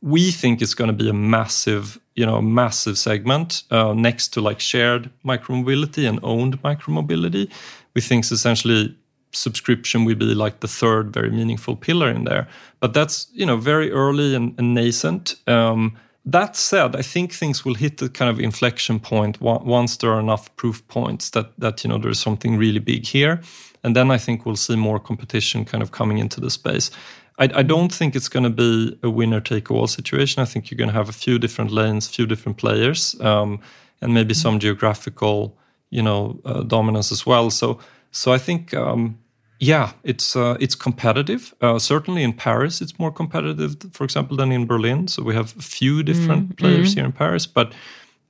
We 0.00 0.30
think 0.30 0.62
it's 0.62 0.72
going 0.72 0.88
to 0.88 0.96
be 0.96 1.10
a 1.10 1.12
massive, 1.12 2.00
you 2.14 2.24
know, 2.24 2.40
massive 2.40 2.96
segment 2.96 3.64
uh, 3.70 3.92
next 3.92 4.28
to 4.28 4.40
like 4.40 4.60
shared 4.60 5.10
micromobility 5.22 6.08
and 6.08 6.18
owned 6.22 6.62
micromobility 6.62 7.50
we 7.94 8.00
think 8.00 8.30
essentially 8.30 8.96
subscription 9.32 10.04
will 10.04 10.16
be 10.16 10.34
like 10.34 10.60
the 10.60 10.68
third 10.68 11.12
very 11.12 11.30
meaningful 11.30 11.76
pillar 11.76 12.10
in 12.10 12.24
there. 12.24 12.48
But 12.80 12.94
that's 12.94 13.28
you 13.32 13.46
know 13.46 13.56
very 13.56 13.90
early 13.90 14.34
and, 14.34 14.54
and 14.58 14.74
nascent. 14.74 15.36
Um, 15.46 15.96
that 16.26 16.54
said, 16.54 16.96
I 16.96 17.02
think 17.02 17.32
things 17.32 17.64
will 17.64 17.74
hit 17.74 17.96
the 17.96 18.08
kind 18.08 18.30
of 18.30 18.38
inflection 18.38 19.00
point 19.00 19.40
once 19.40 19.96
there 19.96 20.12
are 20.12 20.20
enough 20.20 20.54
proof 20.56 20.86
points 20.88 21.30
that 21.30 21.52
that 21.58 21.84
you 21.84 21.90
know 21.90 21.98
there's 21.98 22.20
something 22.20 22.56
really 22.56 22.80
big 22.80 23.06
here, 23.06 23.40
and 23.82 23.96
then 23.96 24.10
I 24.10 24.18
think 24.18 24.44
we'll 24.44 24.56
see 24.56 24.76
more 24.76 25.00
competition 25.00 25.64
kind 25.64 25.82
of 25.82 25.90
coming 25.90 26.18
into 26.18 26.40
the 26.40 26.50
space. 26.50 26.90
I, 27.38 27.48
I 27.54 27.62
don't 27.62 27.92
think 27.92 28.14
it's 28.14 28.28
going 28.28 28.44
to 28.44 28.50
be 28.50 28.98
a 29.02 29.08
winner 29.08 29.40
take 29.40 29.70
all 29.70 29.86
situation. 29.86 30.42
I 30.42 30.44
think 30.44 30.70
you're 30.70 30.76
going 30.76 30.90
to 30.90 30.94
have 30.94 31.08
a 31.08 31.12
few 31.12 31.38
different 31.38 31.70
lanes, 31.70 32.06
few 32.06 32.26
different 32.26 32.58
players, 32.58 33.18
um, 33.20 33.60
and 34.02 34.12
maybe 34.12 34.34
some 34.34 34.58
geographical 34.58 35.56
you 35.90 36.02
know 36.02 36.40
uh, 36.44 36.62
dominance 36.62 37.12
as 37.12 37.26
well. 37.26 37.50
So 37.50 37.78
so 38.10 38.32
I 38.32 38.38
think 38.38 38.74
um, 38.74 39.18
yeah, 39.58 39.92
it's 40.02 40.34
uh, 40.36 40.56
it's 40.58 40.74
competitive. 40.74 41.54
Uh, 41.60 41.78
certainly 41.78 42.22
in 42.22 42.32
Paris, 42.32 42.80
it's 42.80 42.98
more 42.98 43.12
competitive, 43.12 43.76
for 43.92 44.04
example, 44.04 44.36
than 44.36 44.52
in 44.52 44.66
Berlin. 44.66 45.08
So 45.08 45.22
we 45.22 45.34
have 45.34 45.54
a 45.58 45.62
few 45.62 46.02
different 46.02 46.50
mm. 46.50 46.56
players 46.56 46.92
mm. 46.92 46.94
here 46.96 47.04
in 47.04 47.12
Paris, 47.12 47.46
but 47.46 47.72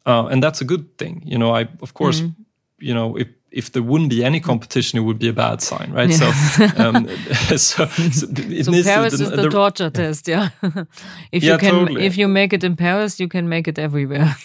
uh, 0.07 0.27
and 0.27 0.43
that's 0.43 0.61
a 0.61 0.65
good 0.65 0.99
thing. 0.99 1.23
You 1.25 1.39
know, 1.39 1.55
I 1.55 1.69
of 1.81 1.95
course. 1.95 2.21
Mm. 2.23 2.35
You 2.83 2.95
know, 2.95 3.15
if 3.15 3.29
if 3.53 3.73
there 3.73 3.83
wouldn't 3.83 4.11
be 4.11 4.25
any 4.25 4.41
competition, 4.41 4.99
it 4.99 5.03
would 5.03 5.19
be 5.19 5.29
a 5.29 5.33
bad 5.33 5.61
sign, 5.61 5.93
right? 5.93 6.11
Yeah. 6.11 6.33
So, 6.33 6.65
um, 6.77 7.09
so, 7.57 7.57
so, 7.57 7.87
so 8.13 8.83
Paris 8.83 9.17
to, 9.17 9.25
is 9.25 9.31
the, 9.31 9.37
the, 9.37 9.49
torture 9.49 9.91
test, 9.91 10.29
yeah. 10.29 10.51
if 11.33 11.43
yeah, 11.43 11.53
you 11.53 11.59
can, 11.59 11.71
totally. 11.73 12.07
if 12.07 12.17
you 12.17 12.29
make 12.29 12.53
it 12.53 12.63
in 12.63 12.77
Paris, 12.77 13.19
you 13.19 13.29
can 13.29 13.49
make 13.49 13.67
it 13.67 13.79
everywhere. 13.79 14.37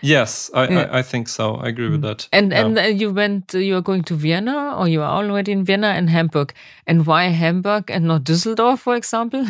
yes, 0.00 0.50
I, 0.54 0.68
yeah. 0.68 0.80
I, 0.80 0.98
I, 0.98 1.02
think 1.02 1.28
so. 1.28 1.56
I 1.56 1.68
agree 1.68 1.88
with 1.88 2.02
that. 2.02 2.28
And 2.32 2.52
and 2.52 3.00
you 3.00 3.12
went, 3.12 3.54
you 3.54 3.76
are 3.76 3.82
going 3.82 4.02
to 4.04 4.14
Vienna, 4.14 4.76
or 4.76 4.88
you 4.88 5.02
are 5.02 5.22
already 5.22 5.52
in 5.52 5.64
Vienna 5.64 5.88
and 5.88 6.10
Hamburg. 6.10 6.52
And 6.86 7.06
why 7.06 7.24
Hamburg 7.24 7.90
and 7.90 8.06
not 8.06 8.24
Düsseldorf, 8.24 8.80
for 8.80 8.96
example? 8.96 9.46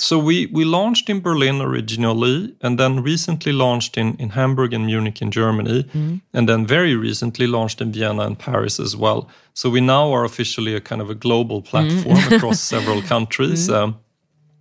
So 0.00 0.18
we 0.18 0.46
we 0.46 0.64
launched 0.64 1.10
in 1.10 1.20
Berlin 1.20 1.60
originally, 1.60 2.54
and 2.62 2.78
then 2.78 3.02
recently 3.02 3.52
launched 3.52 3.96
in 3.96 4.16
in 4.18 4.30
Hamburg 4.30 4.72
and 4.72 4.86
Munich 4.86 5.22
in 5.22 5.30
Germany, 5.30 5.82
mm. 5.82 6.20
and 6.32 6.48
then 6.48 6.66
very 6.66 6.94
recently 6.96 7.46
launched 7.46 7.80
in 7.80 7.92
Vienna 7.92 8.22
and 8.22 8.38
Paris 8.38 8.80
as 8.80 8.96
well. 8.96 9.28
So 9.54 9.70
we 9.70 9.80
now 9.80 10.12
are 10.12 10.24
officially 10.24 10.74
a 10.74 10.80
kind 10.80 11.02
of 11.02 11.10
a 11.10 11.14
global 11.14 11.62
platform 11.62 12.16
mm. 12.16 12.36
across 12.36 12.60
several 12.60 13.02
countries, 13.02 13.68
mm. 13.68 13.74
um, 13.74 13.98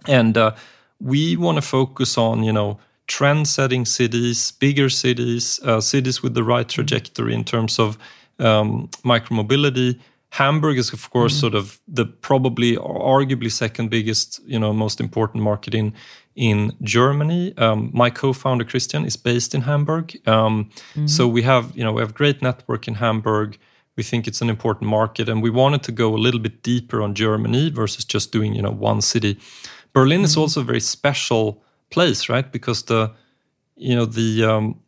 and 0.08 0.38
uh, 0.38 0.52
we 1.00 1.38
want 1.38 1.56
to 1.56 1.62
focus 1.62 2.18
on 2.18 2.44
you 2.44 2.54
know 2.54 2.78
trend-setting 3.08 3.86
cities, 3.86 4.52
bigger 4.52 4.90
cities, 4.90 5.60
uh, 5.64 5.82
cities 5.82 6.22
with 6.22 6.34
the 6.34 6.44
right 6.44 6.70
trajectory 6.70 7.34
in 7.34 7.44
terms 7.44 7.80
of 7.80 7.98
um, 8.40 8.88
micromobility 9.04 10.00
Hamburg 10.32 10.78
is, 10.78 10.94
of 10.94 11.10
course, 11.10 11.36
mm. 11.36 11.40
sort 11.40 11.56
of 11.56 11.80
the 11.88 12.06
probably 12.06 12.76
arguably 12.78 13.52
second 13.52 13.90
biggest, 13.90 14.40
you 14.46 14.60
know, 14.60 14.74
most 14.74 15.00
important 15.00 15.44
market 15.44 15.74
in 15.74 15.94
in 16.36 16.72
Germany. 16.82 17.54
Um, 17.58 17.90
my 17.94 18.10
co-founder 18.10 18.64
Christian 18.64 19.06
is 19.06 19.18
based 19.18 19.56
in 19.56 19.62
Hamburg, 19.62 20.16
um, 20.28 20.70
mm. 20.96 21.10
so 21.10 21.28
we 21.28 21.42
have, 21.42 21.76
you 21.76 21.84
know, 21.84 21.94
we 21.94 22.02
have 22.02 22.14
great 22.14 22.42
network 22.42 22.88
in 22.88 22.96
Hamburg. 22.96 23.58
We 23.96 24.04
think 24.04 24.28
it's 24.28 24.42
an 24.42 24.50
important 24.50 24.90
market, 24.90 25.30
and 25.30 25.44
we 25.44 25.50
wanted 25.50 25.84
to 25.84 25.92
go 25.92 26.16
a 26.16 26.22
little 26.24 26.40
bit 26.40 26.64
deeper 26.64 27.02
on 27.02 27.16
Germany 27.16 27.72
versus 27.72 28.06
just 28.06 28.32
doing, 28.32 28.56
you 28.56 28.62
know, 28.62 28.72
one 28.72 29.02
city. 29.02 29.38
Berlin 29.94 30.22
mm. 30.22 30.26
is 30.26 30.38
also 30.38 30.62
a 30.62 30.64
very 30.64 30.80
special 30.80 31.62
place, 31.90 32.30
right? 32.30 32.52
Because 32.52 32.84
the, 32.84 33.12
you 33.76 33.96
know, 33.96 34.06
the 34.06 34.44
um, 34.46 34.80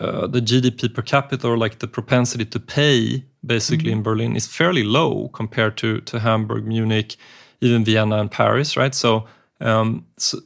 uh, 0.00 0.26
the 0.26 0.40
GDP 0.40 0.92
per 0.92 1.02
capita 1.02 1.48
or 1.48 1.56
like 1.56 1.78
the 1.78 1.88
propensity 1.88 2.44
to 2.44 2.60
pay 2.60 3.24
basically 3.44 3.90
mm-hmm. 3.90 3.98
in 3.98 4.02
Berlin 4.02 4.36
is 4.36 4.46
fairly 4.46 4.84
low 4.84 5.28
compared 5.28 5.76
to 5.78 6.00
to 6.00 6.18
Hamburg, 6.18 6.66
Munich, 6.66 7.16
even 7.60 7.84
Vienna 7.84 8.16
and 8.18 8.30
Paris, 8.30 8.76
right? 8.76 8.94
So, 8.94 9.26
um, 9.60 10.04
so 10.18 10.38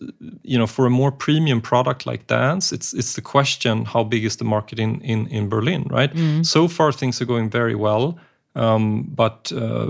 you 0.42 0.56
know, 0.58 0.66
for 0.66 0.86
a 0.86 0.90
more 0.90 1.10
premium 1.10 1.60
product 1.60 2.06
like 2.06 2.26
dance, 2.26 2.72
it's 2.72 2.94
it's 2.94 3.14
the 3.14 3.22
question 3.22 3.84
how 3.84 4.04
big 4.04 4.24
is 4.24 4.36
the 4.36 4.44
market 4.44 4.78
in 4.78 5.00
in 5.00 5.26
in 5.28 5.48
Berlin, 5.48 5.86
right? 5.90 6.14
Mm-hmm. 6.14 6.42
So 6.42 6.68
far, 6.68 6.92
things 6.92 7.20
are 7.20 7.26
going 7.26 7.50
very 7.50 7.74
well. 7.74 8.18
Um, 8.56 9.04
but 9.14 9.52
uh, 9.52 9.86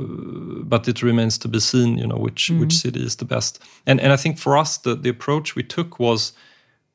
but 0.65 0.87
it 0.87 1.03
remains 1.03 1.39
to 1.39 1.49
be 1.49 1.61
seen, 1.61 1.99
you 1.99 2.07
know, 2.07 2.19
which 2.19 2.49
mm-hmm. 2.49 2.61
which 2.61 2.75
city 2.75 3.03
is 3.03 3.17
the 3.17 3.25
best. 3.25 3.63
And 3.87 4.01
and 4.01 4.13
I 4.13 4.17
think 4.17 4.39
for 4.39 4.57
us, 4.57 4.79
the 4.79 4.95
the 4.95 5.11
approach 5.11 5.57
we 5.57 5.63
took 5.63 5.99
was 5.99 6.33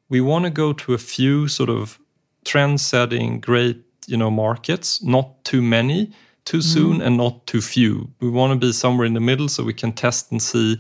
we 0.10 0.22
want 0.22 0.46
to 0.46 0.52
go 0.52 0.74
to 0.74 0.94
a 0.94 0.98
few 0.98 1.48
sort 1.48 1.70
of 1.70 2.00
trend-setting, 2.46 3.42
great 3.42 3.82
you 4.08 4.18
know 4.18 4.32
markets, 4.32 5.04
not 5.04 5.44
too 5.44 5.62
many 5.62 6.12
too 6.46 6.60
mm-hmm. 6.60 6.74
soon 6.74 6.98
mm. 7.00 7.06
and 7.06 7.18
not 7.18 7.46
too 7.48 7.62
few. 7.62 8.10
We 8.20 8.30
want 8.30 8.54
to 8.54 8.68
be 8.68 8.72
somewhere 8.72 9.06
in 9.06 9.14
the 9.14 9.20
middle 9.20 9.50
so 9.50 9.64
we 9.64 9.74
can 9.74 9.92
test 9.92 10.32
and 10.32 10.42
see, 10.42 10.80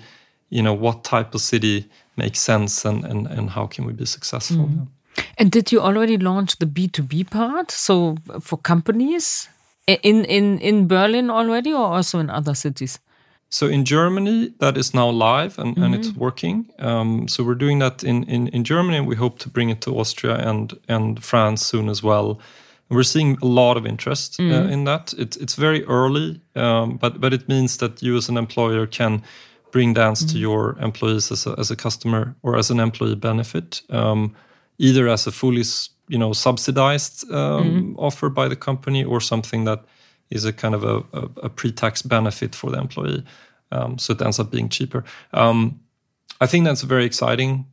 you 0.49 0.61
know, 0.61 0.73
what 0.73 1.03
type 1.03 1.33
of 1.33 1.41
city 1.41 1.89
makes 2.15 2.39
sense 2.39 2.85
and 2.85 3.03
and, 3.03 3.27
and 3.27 3.49
how 3.49 3.67
can 3.67 3.85
we 3.85 3.93
be 3.93 4.05
successful. 4.05 4.67
Mm. 4.67 4.87
And 5.37 5.51
did 5.51 5.71
you 5.71 5.81
already 5.81 6.17
launch 6.17 6.57
the 6.57 6.65
B2B 6.65 7.29
part? 7.31 7.71
So 7.71 8.15
for 8.41 8.57
companies 8.57 9.49
in 9.87 10.25
in 10.25 10.59
in 10.59 10.87
Berlin 10.87 11.29
already 11.29 11.73
or 11.73 11.95
also 11.97 12.19
in 12.19 12.29
other 12.29 12.53
cities? 12.53 12.99
So 13.49 13.67
in 13.67 13.85
Germany, 13.85 14.53
that 14.59 14.77
is 14.77 14.93
now 14.93 15.09
live 15.09 15.57
and, 15.59 15.75
mm-hmm. 15.75 15.83
and 15.83 15.95
it's 15.95 16.09
mm-hmm. 16.09 16.19
working. 16.19 16.69
Um, 16.79 17.27
so 17.27 17.43
we're 17.43 17.55
doing 17.55 17.79
that 17.79 18.03
in, 18.03 18.23
in, 18.23 18.47
in 18.49 18.63
Germany, 18.63 18.97
and 18.97 19.07
we 19.07 19.15
hope 19.15 19.39
to 19.39 19.49
bring 19.49 19.69
it 19.69 19.81
to 19.81 19.97
Austria 19.97 20.35
and 20.35 20.73
and 20.87 21.23
France 21.23 21.65
soon 21.65 21.89
as 21.89 22.03
well. 22.03 22.39
We're 22.89 23.03
seeing 23.03 23.37
a 23.41 23.45
lot 23.45 23.77
of 23.77 23.85
interest 23.85 24.39
uh, 24.39 24.43
mm-hmm. 24.43 24.67
uh, 24.67 24.71
in 24.71 24.83
that. 24.85 25.13
It, 25.17 25.37
it's 25.37 25.55
very 25.55 25.83
early, 25.85 26.41
um, 26.55 26.97
but 26.97 27.19
but 27.21 27.33
it 27.33 27.47
means 27.47 27.77
that 27.77 28.01
you 28.01 28.17
as 28.17 28.29
an 28.29 28.37
employer 28.37 28.87
can 28.87 29.23
bring 29.71 29.93
dance 29.93 30.21
mm-hmm. 30.21 30.33
to 30.33 30.39
your 30.39 30.77
employees 30.79 31.31
as 31.31 31.47
a, 31.47 31.55
as 31.57 31.71
a 31.71 31.75
customer 31.75 32.35
or 32.43 32.57
as 32.57 32.69
an 32.69 32.79
employee 32.79 33.15
benefit, 33.15 33.81
um, 33.89 34.35
either 34.77 35.07
as 35.07 35.27
a 35.27 35.31
fully 35.31 35.63
you 36.07 36.17
know 36.17 36.33
subsidized 36.33 37.31
um, 37.31 37.63
mm-hmm. 37.63 37.99
offer 37.99 38.29
by 38.29 38.47
the 38.47 38.55
company 38.55 39.03
or 39.03 39.21
something 39.21 39.65
that 39.65 39.83
is 40.29 40.45
a 40.45 40.53
kind 40.53 40.75
of 40.75 40.83
a, 40.83 40.97
a, 41.13 41.29
a 41.43 41.49
pre-tax 41.49 42.01
benefit 42.01 42.55
for 42.55 42.71
the 42.71 42.79
employee. 42.79 43.23
Um, 43.71 43.97
so 43.97 44.13
it 44.13 44.21
ends 44.21 44.39
up 44.39 44.51
being 44.51 44.69
cheaper. 44.69 45.03
Um, 45.33 45.79
I 46.41 46.47
think 46.47 46.65
that's 46.65 46.83
a 46.83 46.87
very 46.87 47.05
exciting, 47.05 47.65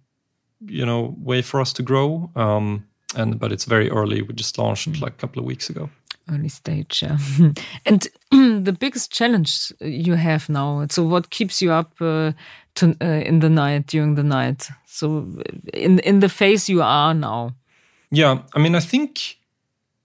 you 0.64 0.86
know, 0.86 1.14
way 1.18 1.42
for 1.42 1.60
us 1.60 1.72
to 1.74 1.82
grow. 1.82 2.30
Um, 2.36 2.86
and 3.14 3.38
but 3.38 3.52
it's 3.52 3.64
very 3.64 3.90
early. 3.90 4.22
We 4.22 4.34
just 4.34 4.58
launched 4.58 4.90
mm. 4.90 5.00
like 5.00 5.14
a 5.14 5.16
couple 5.16 5.40
of 5.40 5.46
weeks 5.46 5.68
ago. 5.68 5.90
Early 6.30 6.48
stage, 6.48 7.02
yeah. 7.02 7.18
and 7.86 8.06
the 8.30 8.76
biggest 8.78 9.12
challenge 9.12 9.72
you 9.80 10.14
have 10.14 10.48
now. 10.48 10.86
So 10.88 11.02
what 11.02 11.30
keeps 11.30 11.60
you 11.60 11.72
up 11.72 11.92
uh, 12.00 12.32
to, 12.76 12.96
uh, 13.02 13.06
in 13.06 13.40
the 13.40 13.50
night 13.50 13.88
during 13.88 14.14
the 14.14 14.22
night? 14.22 14.68
So 14.86 15.26
in 15.74 15.98
in 16.00 16.20
the 16.20 16.28
phase 16.28 16.68
you 16.68 16.82
are 16.82 17.14
now. 17.14 17.54
Yeah, 18.10 18.42
I 18.54 18.58
mean, 18.58 18.74
I 18.74 18.80
think 18.80 19.38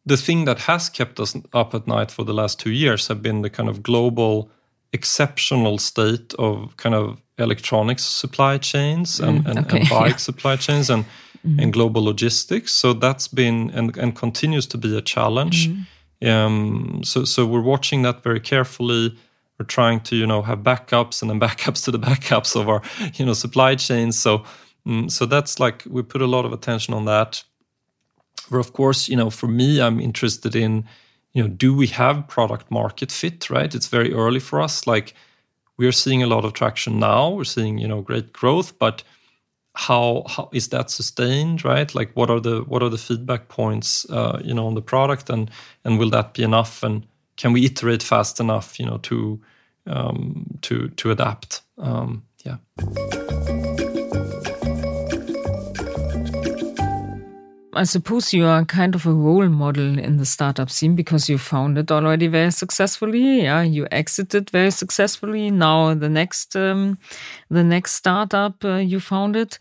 the 0.07 0.17
thing 0.17 0.45
that 0.45 0.59
has 0.59 0.89
kept 0.89 1.19
us 1.19 1.35
up 1.53 1.73
at 1.73 1.85
night 1.85 2.11
for 2.11 2.23
the 2.23 2.33
last 2.33 2.59
two 2.59 2.71
years 2.71 3.07
have 3.07 3.21
been 3.21 3.41
the 3.41 3.49
kind 3.49 3.69
of 3.69 3.83
global 3.83 4.49
exceptional 4.93 5.77
state 5.77 6.33
of 6.39 6.75
kind 6.77 6.95
of 6.95 7.21
electronics 7.37 8.03
supply 8.03 8.57
chains 8.57 9.19
and, 9.19 9.43
mm, 9.43 9.49
and, 9.49 9.59
okay. 9.59 9.79
and 9.79 9.89
bike 9.89 10.11
yeah. 10.11 10.15
supply 10.15 10.55
chains 10.55 10.89
and 10.89 11.05
mm. 11.45 11.61
and 11.61 11.73
global 11.73 12.03
logistics. 12.03 12.71
So 12.71 12.93
that's 12.93 13.27
been 13.27 13.69
and, 13.71 13.97
and 13.97 14.15
continues 14.15 14.65
to 14.67 14.77
be 14.77 14.97
a 14.97 15.01
challenge. 15.01 15.69
Mm. 15.69 16.27
Um, 16.27 17.01
so 17.03 17.25
so 17.25 17.45
we're 17.45 17.61
watching 17.61 18.03
that 18.03 18.23
very 18.23 18.39
carefully. 18.39 19.15
We're 19.59 19.65
trying 19.65 19.99
to 20.01 20.15
you 20.15 20.25
know 20.25 20.41
have 20.41 20.59
backups 20.59 21.21
and 21.21 21.29
then 21.29 21.39
backups 21.47 21.83
to 21.85 21.91
the 21.91 21.99
backups 21.99 22.55
of 22.59 22.69
our 22.69 22.81
you 23.15 23.25
know 23.25 23.33
supply 23.33 23.75
chains. 23.75 24.17
So 24.17 24.43
mm, 24.87 25.11
so 25.11 25.25
that's 25.25 25.59
like 25.59 25.83
we 25.89 26.01
put 26.01 26.21
a 26.21 26.27
lot 26.27 26.45
of 26.45 26.53
attention 26.53 26.93
on 26.93 27.05
that. 27.05 27.43
But 28.49 28.57
of 28.57 28.73
course, 28.73 29.09
you 29.09 29.15
know, 29.15 29.29
for 29.29 29.47
me, 29.47 29.81
I'm 29.81 29.99
interested 29.99 30.55
in, 30.55 30.85
you 31.33 31.43
know, 31.43 31.49
do 31.49 31.75
we 31.75 31.87
have 31.87 32.27
product 32.27 32.71
market 32.71 33.11
fit, 33.11 33.49
right? 33.49 33.73
It's 33.73 33.87
very 33.87 34.13
early 34.13 34.39
for 34.39 34.61
us. 34.61 34.87
Like 34.87 35.13
we 35.77 35.87
are 35.87 35.91
seeing 35.91 36.23
a 36.23 36.27
lot 36.27 36.45
of 36.45 36.53
traction 36.53 36.99
now. 36.99 37.29
We're 37.29 37.43
seeing, 37.43 37.77
you 37.77 37.87
know, 37.87 38.01
great 38.01 38.33
growth, 38.33 38.77
but 38.79 39.03
how 39.77 40.23
how 40.27 40.49
is 40.51 40.69
that 40.69 40.89
sustained, 40.89 41.63
right? 41.63 41.93
Like 41.93 42.11
what 42.15 42.31
are 42.31 42.39
the 42.39 42.61
what 42.61 42.81
are 42.81 42.89
the 42.89 42.97
feedback 42.97 43.47
points, 43.47 44.09
uh, 44.09 44.41
you 44.43 44.53
know, 44.53 44.65
on 44.65 44.73
the 44.73 44.81
product, 44.81 45.29
and 45.29 45.51
and 45.85 45.99
will 45.99 46.09
that 46.09 46.33
be 46.33 46.43
enough? 46.43 46.83
And 46.83 47.05
can 47.35 47.53
we 47.53 47.65
iterate 47.65 48.01
fast 48.01 48.39
enough, 48.39 48.79
you 48.79 48.85
know, 48.87 48.97
to 48.97 49.39
um, 49.85 50.57
to 50.61 50.89
to 50.89 51.11
adapt? 51.11 51.61
Um, 51.77 52.23
yeah. 52.43 52.57
I 57.77 57.83
suppose 57.83 58.33
you 58.33 58.45
are 58.45 58.65
kind 58.65 58.95
of 58.95 59.05
a 59.05 59.13
role 59.13 59.47
model 59.49 59.99
in 59.99 60.17
the 60.17 60.25
startup 60.25 60.71
scene 60.71 60.95
because 60.95 61.29
you 61.29 61.37
founded 61.37 61.91
already 61.91 62.25
very 62.25 62.49
successfully. 62.49 63.43
Yeah, 63.43 63.61
you 63.61 63.87
exited 63.91 64.49
very 64.49 64.71
successfully. 64.71 65.51
Now 65.51 65.93
the 65.93 66.09
next, 66.09 66.55
um, 66.55 66.97
the 67.51 67.63
next 67.63 67.93
startup 67.93 68.65
uh, 68.65 68.77
you 68.77 68.99
founded. 68.99 69.59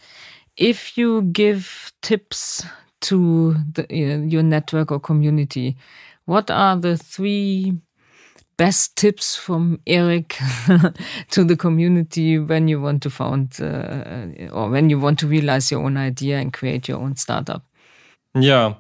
If 0.57 0.97
you 0.97 1.23
give 1.23 1.93
tips 2.01 2.65
to 3.03 3.55
the, 3.75 3.83
uh, 3.83 4.25
your 4.25 4.43
network 4.43 4.91
or 4.91 4.99
community, 4.99 5.77
what 6.25 6.51
are 6.51 6.75
the 6.75 6.97
three 6.97 7.75
best 8.57 8.97
tips 8.97 9.37
from 9.37 9.79
Eric 9.87 10.39
to 11.33 11.45
the 11.45 11.57
community 11.57 12.39
when 12.39 12.67
you 12.67 12.81
want 12.81 13.03
to 13.03 13.11
found 13.11 13.61
uh, 13.61 14.49
or 14.51 14.71
when 14.71 14.89
you 14.89 14.99
want 14.99 15.19
to 15.19 15.27
realize 15.27 15.71
your 15.71 15.85
own 15.85 15.99
idea 15.99 16.39
and 16.39 16.55
create 16.55 16.89
your 16.89 16.99
own 16.99 17.15
startup? 17.17 17.63
Yeah, 18.39 18.75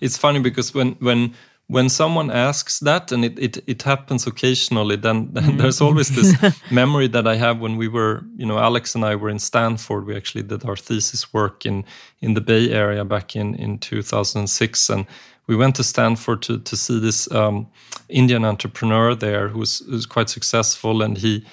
it's 0.00 0.16
funny 0.16 0.40
because 0.40 0.74
when 0.74 0.92
when 1.00 1.34
when 1.70 1.90
someone 1.90 2.30
asks 2.30 2.80
that, 2.80 3.12
and 3.12 3.24
it 3.24 3.38
it, 3.38 3.58
it 3.66 3.82
happens 3.82 4.26
occasionally, 4.26 4.96
then, 4.96 5.28
then 5.32 5.44
mm. 5.44 5.58
there's 5.58 5.80
always 5.80 6.08
this 6.08 6.34
memory 6.70 7.08
that 7.08 7.26
I 7.26 7.36
have 7.36 7.60
when 7.60 7.76
we 7.76 7.88
were, 7.88 8.24
you 8.36 8.46
know, 8.46 8.58
Alex 8.58 8.94
and 8.94 9.04
I 9.04 9.16
were 9.16 9.28
in 9.28 9.38
Stanford. 9.38 10.06
We 10.06 10.16
actually 10.16 10.44
did 10.44 10.64
our 10.64 10.76
thesis 10.76 11.32
work 11.32 11.66
in 11.66 11.84
in 12.20 12.34
the 12.34 12.40
Bay 12.40 12.70
Area 12.70 13.04
back 13.04 13.36
in 13.36 13.54
in 13.54 13.78
2006, 13.78 14.90
and 14.90 15.06
we 15.46 15.56
went 15.56 15.76
to 15.76 15.84
Stanford 15.84 16.42
to 16.42 16.58
to 16.58 16.76
see 16.76 16.98
this 16.98 17.30
um, 17.32 17.66
Indian 18.08 18.44
entrepreneur 18.44 19.14
there 19.14 19.48
who's 19.48 19.80
who's 19.86 20.06
quite 20.06 20.30
successful, 20.30 21.02
and 21.02 21.18
he, 21.18 21.44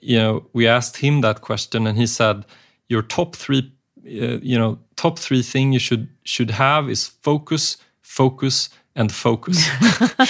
you 0.00 0.18
know, 0.18 0.46
we 0.52 0.66
asked 0.66 0.96
him 0.96 1.20
that 1.20 1.42
question, 1.42 1.86
and 1.86 1.96
he 1.96 2.06
said, 2.08 2.44
"Your 2.88 3.02
top 3.02 3.36
three 3.36 3.72
you 4.10 4.58
know 4.58 4.78
top 4.96 5.18
three 5.18 5.42
thing 5.42 5.72
you 5.72 5.78
should 5.78 6.08
should 6.24 6.50
have 6.50 6.90
is 6.90 7.06
focus 7.06 7.76
focus 8.10 8.70
and 8.96 9.12
focus. 9.12 9.68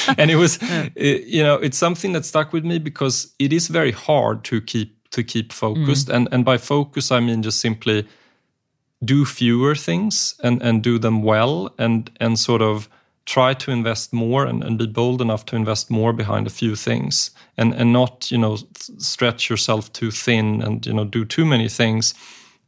and 0.18 0.31
it 0.31 0.37
was, 0.37 0.59
it, 0.95 1.24
you 1.24 1.43
know, 1.43 1.55
it's 1.55 1.78
something 1.78 2.12
that 2.12 2.24
stuck 2.24 2.53
with 2.53 2.64
me 2.64 2.78
because 2.78 3.35
it 3.39 3.53
is 3.53 3.68
very 3.68 3.93
hard 3.93 4.45
to 4.45 4.61
keep 4.61 4.97
to 5.11 5.24
keep 5.24 5.53
focused. 5.53 6.09
Mm. 6.09 6.14
And 6.14 6.28
and 6.33 6.45
by 6.45 6.59
focus, 6.59 7.11
I 7.11 7.20
mean 7.20 7.43
just 7.43 7.61
simply 7.61 8.07
do 9.05 9.24
fewer 9.24 9.74
things 9.74 10.35
and 10.43 10.62
and 10.62 10.83
do 10.83 10.99
them 10.99 11.22
well 11.22 11.74
and 11.78 12.11
and 12.20 12.39
sort 12.39 12.62
of 12.62 12.89
try 13.26 13.55
to 13.55 13.70
invest 13.70 14.12
more 14.12 14.47
and, 14.47 14.64
and 14.64 14.78
be 14.78 14.87
bold 14.87 15.20
enough 15.20 15.45
to 15.47 15.57
invest 15.57 15.91
more 15.91 16.12
behind 16.12 16.47
a 16.47 16.51
few 16.51 16.76
things 16.76 17.31
and 17.57 17.74
and 17.74 17.93
not 17.93 18.31
you 18.31 18.39
know 18.39 18.57
stretch 18.99 19.49
yourself 19.51 19.93
too 19.93 20.11
thin 20.11 20.62
and 20.62 20.87
you 20.87 20.93
know 20.93 21.05
do 21.05 21.24
too 21.24 21.47
many 21.47 21.68
things 21.68 22.14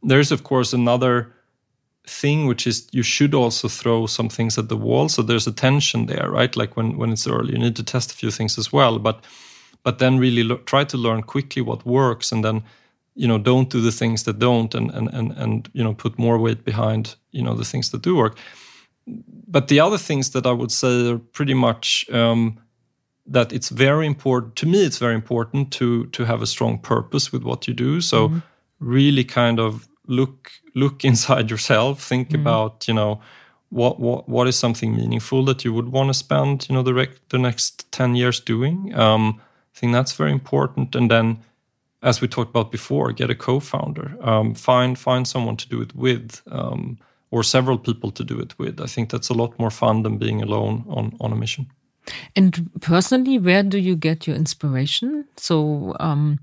there's 0.03 0.31
of 0.31 0.43
course 0.43 0.73
another 0.73 1.33
thing 2.05 2.47
which 2.47 2.67
is 2.67 2.87
you 2.91 3.03
should 3.03 3.33
also 3.33 3.67
throw 3.67 4.05
some 4.05 4.29
things 4.29 4.57
at 4.57 4.67
the 4.67 4.77
wall. 4.77 5.07
So 5.09 5.21
there's 5.21 5.47
a 5.47 5.51
tension 5.53 6.05
there 6.07 6.29
right? 6.29 6.55
Like 6.55 6.75
when 6.75 6.97
when 6.97 7.11
it's 7.11 7.27
early 7.27 7.53
you 7.53 7.59
need 7.59 7.75
to 7.77 7.83
test 7.83 8.11
a 8.11 8.15
few 8.15 8.31
things 8.31 8.57
as 8.57 8.73
well. 8.73 8.99
But 8.99 9.23
but 9.83 9.99
then 9.99 10.19
really 10.19 10.43
lo- 10.43 10.61
try 10.65 10.83
to 10.85 10.97
learn 10.97 11.23
quickly 11.23 11.61
what 11.61 11.85
works 11.85 12.31
and 12.31 12.43
then 12.43 12.63
you 13.15 13.27
know 13.27 13.37
don't 13.37 13.69
do 13.69 13.81
the 13.81 13.91
things 13.91 14.23
that 14.23 14.39
don't 14.39 14.75
and 14.75 14.91
and 14.91 15.09
and, 15.13 15.31
and 15.37 15.69
you 15.73 15.83
know 15.83 15.93
put 15.93 16.19
more 16.19 16.37
weight 16.37 16.65
behind 16.65 17.15
you 17.31 17.41
know 17.41 17.55
the 17.55 17.65
things 17.65 17.89
that 17.91 18.01
do 18.01 18.15
work. 18.15 18.37
But 19.47 19.67
the 19.67 19.79
other 19.79 19.97
things 19.97 20.29
that 20.31 20.45
i 20.45 20.51
would 20.51 20.71
say 20.71 21.11
are 21.11 21.19
pretty 21.19 21.53
much 21.53 22.09
um, 22.09 22.57
that 23.25 23.53
it's 23.53 23.69
very 23.69 24.05
important 24.05 24.55
to 24.55 24.65
me 24.65 24.85
it's 24.85 24.99
very 24.99 25.15
important 25.15 25.71
to 25.71 26.05
to 26.07 26.25
have 26.25 26.41
a 26.41 26.47
strong 26.47 26.79
purpose 26.79 27.31
with 27.31 27.43
what 27.43 27.67
you 27.67 27.73
do. 27.73 28.01
So 28.01 28.27
mm-hmm. 28.27 28.39
really 28.79 29.23
kind 29.23 29.59
of 29.59 29.87
look 30.07 30.51
look 30.75 31.05
inside 31.05 31.49
yourself 31.49 32.01
think 32.01 32.29
mm-hmm. 32.29 32.41
about 32.41 32.87
you 32.87 32.93
know 32.93 33.21
what 33.69 33.99
what 33.99 34.29
what 34.29 34.47
is 34.47 34.55
something 34.55 34.95
meaningful 34.95 35.43
that 35.45 35.63
you 35.63 35.73
would 35.73 35.89
want 35.89 36.09
to 36.09 36.13
spend 36.13 36.67
you 36.69 36.75
know 36.75 36.83
the 36.83 36.93
rec- 36.93 37.27
the 37.29 37.39
next 37.39 37.91
10 37.91 38.15
years 38.15 38.39
doing. 38.39 38.93
Um, 38.95 39.41
i 39.75 39.79
think 39.79 39.93
that's 39.93 40.13
very 40.13 40.31
important. 40.31 40.95
And 40.95 41.09
then 41.09 41.39
as 42.03 42.21
we 42.21 42.27
talked 42.27 42.51
about 42.51 42.71
before 42.71 43.11
get 43.11 43.29
a 43.29 43.35
co-founder. 43.35 44.17
Um, 44.21 44.53
find 44.53 44.99
find 44.99 45.27
someone 45.27 45.57
to 45.57 45.67
do 45.67 45.81
it 45.81 45.95
with 45.95 46.41
um, 46.51 46.97
or 47.31 47.43
several 47.43 47.79
people 47.79 48.11
to 48.11 48.23
do 48.23 48.39
it 48.39 48.59
with. 48.59 48.79
I 48.79 48.85
think 48.85 49.09
that's 49.09 49.29
a 49.29 49.33
lot 49.33 49.57
more 49.57 49.71
fun 49.71 50.03
than 50.03 50.17
being 50.17 50.41
alone 50.41 50.83
on 50.87 51.17
on 51.19 51.31
a 51.31 51.35
mission 51.35 51.67
and 52.35 52.69
personally, 52.81 53.37
where 53.37 53.63
do 53.63 53.77
you 53.77 53.95
get 53.95 54.27
your 54.27 54.35
inspiration? 54.35 55.25
So, 55.37 55.95
um, 55.99 56.39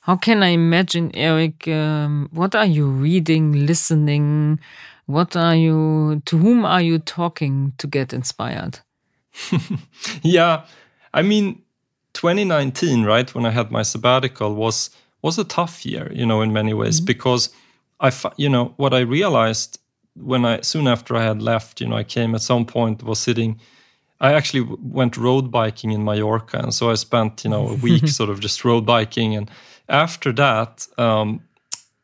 how 0.00 0.16
can 0.16 0.42
I 0.42 0.48
imagine, 0.48 1.10
Eric? 1.14 1.68
Um, 1.68 2.28
what 2.32 2.54
are 2.54 2.66
you 2.66 2.86
reading, 2.86 3.66
listening? 3.66 4.60
What 5.06 5.36
are 5.36 5.54
you, 5.54 6.22
to 6.24 6.38
whom 6.38 6.64
are 6.64 6.82
you 6.82 6.98
talking 6.98 7.72
to 7.78 7.86
get 7.86 8.12
inspired? 8.12 8.80
yeah, 10.22 10.64
I 11.12 11.22
mean, 11.22 11.62
2019, 12.14 13.04
right, 13.04 13.34
when 13.34 13.46
I 13.46 13.50
had 13.50 13.70
my 13.70 13.82
sabbatical, 13.82 14.54
was 14.54 14.90
was 15.22 15.38
a 15.38 15.44
tough 15.44 15.86
year, 15.86 16.12
you 16.12 16.26
know, 16.26 16.42
in 16.42 16.52
many 16.52 16.74
ways, 16.74 17.00
mm 17.00 17.02
-hmm. 17.02 17.06
because 17.06 17.50
I, 18.00 18.10
you 18.36 18.48
know, 18.48 18.74
what 18.76 18.92
I 18.92 19.04
realized 19.04 19.78
when 20.14 20.44
I 20.44 20.62
soon 20.62 20.86
after 20.86 21.16
I 21.16 21.22
had 21.22 21.42
left, 21.42 21.80
you 21.80 21.88
know, 21.88 22.00
I 22.00 22.04
came 22.04 22.34
at 22.34 22.42
some 22.42 22.64
point 22.64 23.02
was 23.02 23.18
sitting 23.18 23.60
I 24.20 24.32
actually 24.32 24.62
went 24.80 25.16
road 25.16 25.50
biking 25.50 25.92
in 25.92 26.04
Mallorca, 26.04 26.58
and 26.58 26.72
so 26.72 26.90
I 26.90 26.94
spent 26.94 27.44
you 27.44 27.50
know 27.50 27.68
a 27.68 27.74
week 27.74 28.08
sort 28.18 28.30
of 28.30 28.40
just 28.40 28.64
road 28.64 28.86
biking. 28.86 29.36
And 29.36 29.50
after 29.88 30.32
that, 30.32 30.86
um, 30.98 31.40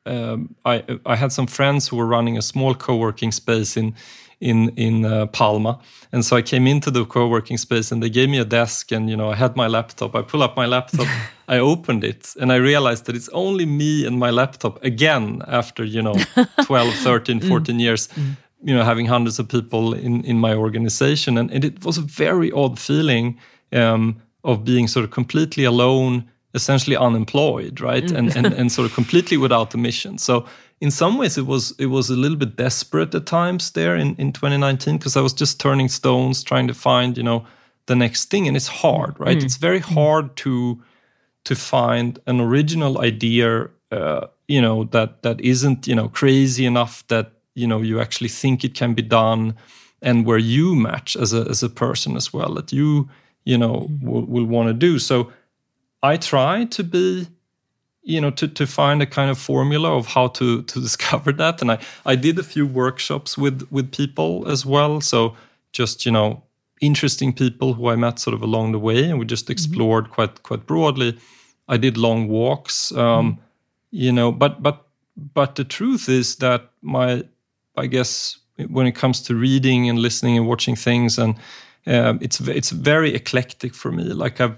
um, 0.06 0.54
I 0.64 0.82
I 1.06 1.16
had 1.16 1.32
some 1.32 1.46
friends 1.46 1.88
who 1.88 1.96
were 1.96 2.06
running 2.06 2.36
a 2.36 2.42
small 2.42 2.74
co-working 2.74 3.32
space 3.32 3.76
in 3.76 3.94
in 4.40 4.70
in 4.76 5.04
uh, 5.04 5.26
Palma, 5.26 5.78
and 6.12 6.24
so 6.24 6.36
I 6.36 6.42
came 6.42 6.66
into 6.66 6.90
the 6.90 7.04
co-working 7.04 7.58
space, 7.58 7.92
and 7.92 8.02
they 8.02 8.10
gave 8.10 8.28
me 8.28 8.38
a 8.38 8.44
desk, 8.44 8.92
and 8.92 9.08
you 9.08 9.16
know 9.16 9.30
I 9.30 9.36
had 9.36 9.56
my 9.56 9.68
laptop. 9.68 10.14
I 10.14 10.22
pull 10.22 10.42
up 10.42 10.56
my 10.56 10.66
laptop, 10.66 11.06
I 11.48 11.58
opened 11.58 12.04
it, 12.04 12.34
and 12.40 12.50
I 12.50 12.56
realized 12.56 13.04
that 13.04 13.14
it's 13.14 13.28
only 13.32 13.66
me 13.66 14.04
and 14.06 14.18
my 14.18 14.30
laptop 14.30 14.82
again 14.84 15.42
after 15.46 15.84
you 15.84 16.02
know 16.02 16.14
12, 16.64 16.94
13, 16.94 17.40
14 17.40 17.76
mm. 17.76 17.80
years. 17.80 18.08
Mm 18.08 18.36
you 18.62 18.74
know 18.74 18.84
having 18.84 19.06
hundreds 19.06 19.38
of 19.38 19.48
people 19.48 19.94
in 19.94 20.24
in 20.24 20.38
my 20.38 20.54
organization 20.54 21.38
and, 21.38 21.50
and 21.50 21.64
it 21.64 21.84
was 21.84 21.98
a 21.98 22.02
very 22.02 22.52
odd 22.52 22.78
feeling 22.78 23.38
um, 23.72 24.20
of 24.44 24.64
being 24.64 24.88
sort 24.88 25.04
of 25.04 25.10
completely 25.10 25.64
alone 25.64 26.24
essentially 26.54 26.96
unemployed 26.96 27.80
right 27.80 28.04
mm. 28.04 28.16
and, 28.16 28.36
and 28.36 28.46
and 28.58 28.72
sort 28.72 28.86
of 28.86 28.94
completely 28.94 29.36
without 29.36 29.74
a 29.74 29.78
mission 29.78 30.18
so 30.18 30.46
in 30.80 30.90
some 30.90 31.18
ways 31.18 31.38
it 31.38 31.46
was 31.46 31.74
it 31.78 31.86
was 31.86 32.10
a 32.10 32.16
little 32.16 32.36
bit 32.36 32.56
desperate 32.56 33.14
at 33.14 33.26
times 33.26 33.72
there 33.72 33.96
in, 33.96 34.14
in 34.16 34.32
2019 34.32 34.98
because 34.98 35.16
i 35.16 35.20
was 35.20 35.32
just 35.32 35.60
turning 35.60 35.88
stones 35.88 36.42
trying 36.42 36.68
to 36.68 36.74
find 36.74 37.16
you 37.16 37.22
know 37.22 37.44
the 37.86 37.96
next 37.96 38.30
thing 38.30 38.46
and 38.46 38.56
it's 38.56 38.68
hard 38.68 39.18
right 39.18 39.38
mm. 39.38 39.44
it's 39.44 39.56
very 39.56 39.80
mm. 39.80 39.94
hard 39.94 40.36
to 40.36 40.82
to 41.44 41.54
find 41.54 42.18
an 42.26 42.40
original 42.40 43.00
idea 43.00 43.68
uh, 43.90 44.26
you 44.46 44.60
know 44.60 44.84
that 44.84 45.22
that 45.22 45.40
isn't 45.40 45.86
you 45.86 45.94
know 45.94 46.08
crazy 46.08 46.66
enough 46.66 47.06
that 47.08 47.32
you 47.54 47.66
know 47.66 47.80
you 47.80 48.00
actually 48.00 48.28
think 48.28 48.64
it 48.64 48.74
can 48.74 48.94
be 48.94 49.02
done 49.02 49.54
and 50.02 50.24
where 50.24 50.38
you 50.38 50.74
match 50.74 51.16
as 51.16 51.32
a 51.32 51.42
as 51.48 51.62
a 51.62 51.68
person 51.68 52.16
as 52.16 52.32
well 52.32 52.54
that 52.54 52.72
you 52.72 53.08
you 53.44 53.58
know 53.58 53.88
mm-hmm. 53.90 54.06
will, 54.06 54.24
will 54.24 54.44
want 54.44 54.68
to 54.68 54.74
do 54.74 54.98
so 54.98 55.32
i 56.02 56.16
try 56.16 56.64
to 56.64 56.84
be 56.84 57.26
you 58.02 58.20
know 58.20 58.30
to, 58.30 58.48
to 58.48 58.66
find 58.66 59.02
a 59.02 59.06
kind 59.06 59.30
of 59.30 59.38
formula 59.38 59.94
of 59.96 60.06
how 60.06 60.28
to 60.28 60.62
to 60.62 60.80
discover 60.88 61.32
that 61.32 61.60
and 61.60 61.72
i 61.72 61.78
i 62.06 62.14
did 62.16 62.38
a 62.38 62.42
few 62.42 62.66
workshops 62.66 63.36
with 63.36 63.66
with 63.70 63.92
people 63.92 64.48
as 64.48 64.64
well 64.64 65.00
so 65.00 65.36
just 65.72 66.06
you 66.06 66.12
know 66.12 66.42
interesting 66.80 67.32
people 67.32 67.74
who 67.74 67.88
i 67.88 67.96
met 67.96 68.18
sort 68.18 68.34
of 68.34 68.42
along 68.42 68.72
the 68.72 68.78
way 68.78 69.10
and 69.10 69.18
we 69.18 69.24
just 69.24 69.44
mm-hmm. 69.44 69.52
explored 69.52 70.04
mm-hmm. 70.04 70.14
quite 70.14 70.42
quite 70.42 70.66
broadly 70.66 71.18
i 71.68 71.76
did 71.76 71.96
long 71.96 72.28
walks 72.28 72.92
um 72.92 73.32
mm-hmm. 73.32 73.40
you 73.90 74.12
know 74.12 74.32
but 74.32 74.62
but 74.62 74.86
but 75.34 75.56
the 75.56 75.64
truth 75.64 76.08
is 76.08 76.36
that 76.36 76.70
my 76.80 77.22
I 77.76 77.86
guess 77.86 78.38
when 78.68 78.86
it 78.86 78.92
comes 78.92 79.22
to 79.22 79.34
reading 79.34 79.88
and 79.88 79.98
listening 79.98 80.36
and 80.36 80.46
watching 80.46 80.76
things, 80.76 81.18
and 81.18 81.34
um, 81.86 82.18
it's 82.20 82.40
it's 82.40 82.70
very 82.70 83.14
eclectic 83.14 83.74
for 83.74 83.92
me. 83.92 84.04
Like 84.04 84.40
I've, 84.40 84.56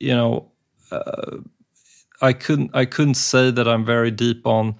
you 0.00 0.14
know, 0.14 0.50
uh, 0.90 1.38
I 2.20 2.32
couldn't 2.32 2.70
I 2.74 2.84
couldn't 2.84 3.14
say 3.14 3.50
that 3.50 3.68
I'm 3.68 3.84
very 3.84 4.10
deep 4.10 4.46
on, 4.46 4.74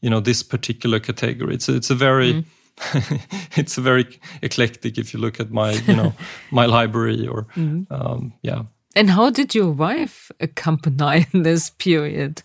you 0.00 0.10
know, 0.10 0.20
this 0.20 0.42
particular 0.42 1.00
category. 1.00 1.54
It's 1.54 1.68
it's 1.68 1.90
a 1.90 1.94
very 1.94 2.34
mm. 2.34 2.44
it's 3.56 3.78
a 3.78 3.80
very 3.80 4.20
eclectic 4.42 4.98
if 4.98 5.14
you 5.14 5.20
look 5.20 5.40
at 5.40 5.50
my 5.50 5.72
you 5.72 5.96
know 5.96 6.12
my 6.50 6.66
library 6.66 7.26
or 7.26 7.46
mm. 7.56 7.86
um, 7.90 8.32
yeah. 8.42 8.62
And 8.96 9.10
how 9.10 9.30
did 9.30 9.54
your 9.54 9.70
wife 9.70 10.30
accompany 10.38 11.26
in 11.32 11.42
this 11.42 11.70
period 11.70 12.42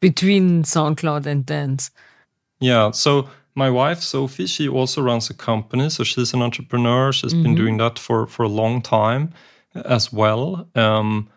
between 0.00 0.62
SoundCloud 0.62 1.26
and 1.26 1.44
dance? 1.44 1.90
Yeah, 2.60 2.92
so 2.92 3.28
my 3.56 3.70
wife 3.70 4.00
Sophie, 4.00 4.46
she 4.46 4.68
also 4.68 5.02
runs 5.02 5.30
a 5.30 5.34
company, 5.34 5.88
so 5.88 6.04
she's 6.04 6.34
an 6.34 6.42
entrepreneur. 6.42 7.12
She's 7.12 7.32
mm-hmm. 7.32 7.42
been 7.42 7.54
doing 7.54 7.78
that 7.78 7.98
for 7.98 8.26
for 8.26 8.44
a 8.44 8.48
long 8.48 8.82
time 8.82 9.32
as 9.84 10.12
well, 10.12 10.68
um, 10.74 11.28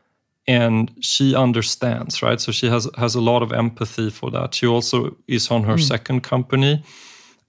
and 0.45 0.91
she 0.99 1.33
understands, 1.35 2.21
right? 2.21 2.41
So 2.41 2.51
she 2.51 2.67
has 2.69 2.87
has 2.97 3.15
a 3.15 3.21
lot 3.21 3.41
of 3.41 3.51
empathy 3.53 4.09
for 4.09 4.31
that. 4.31 4.53
She 4.53 4.67
also 4.67 5.15
is 5.27 5.49
on 5.49 5.63
her 5.63 5.75
mm. 5.75 5.81
second 5.81 6.21
company, 6.21 6.83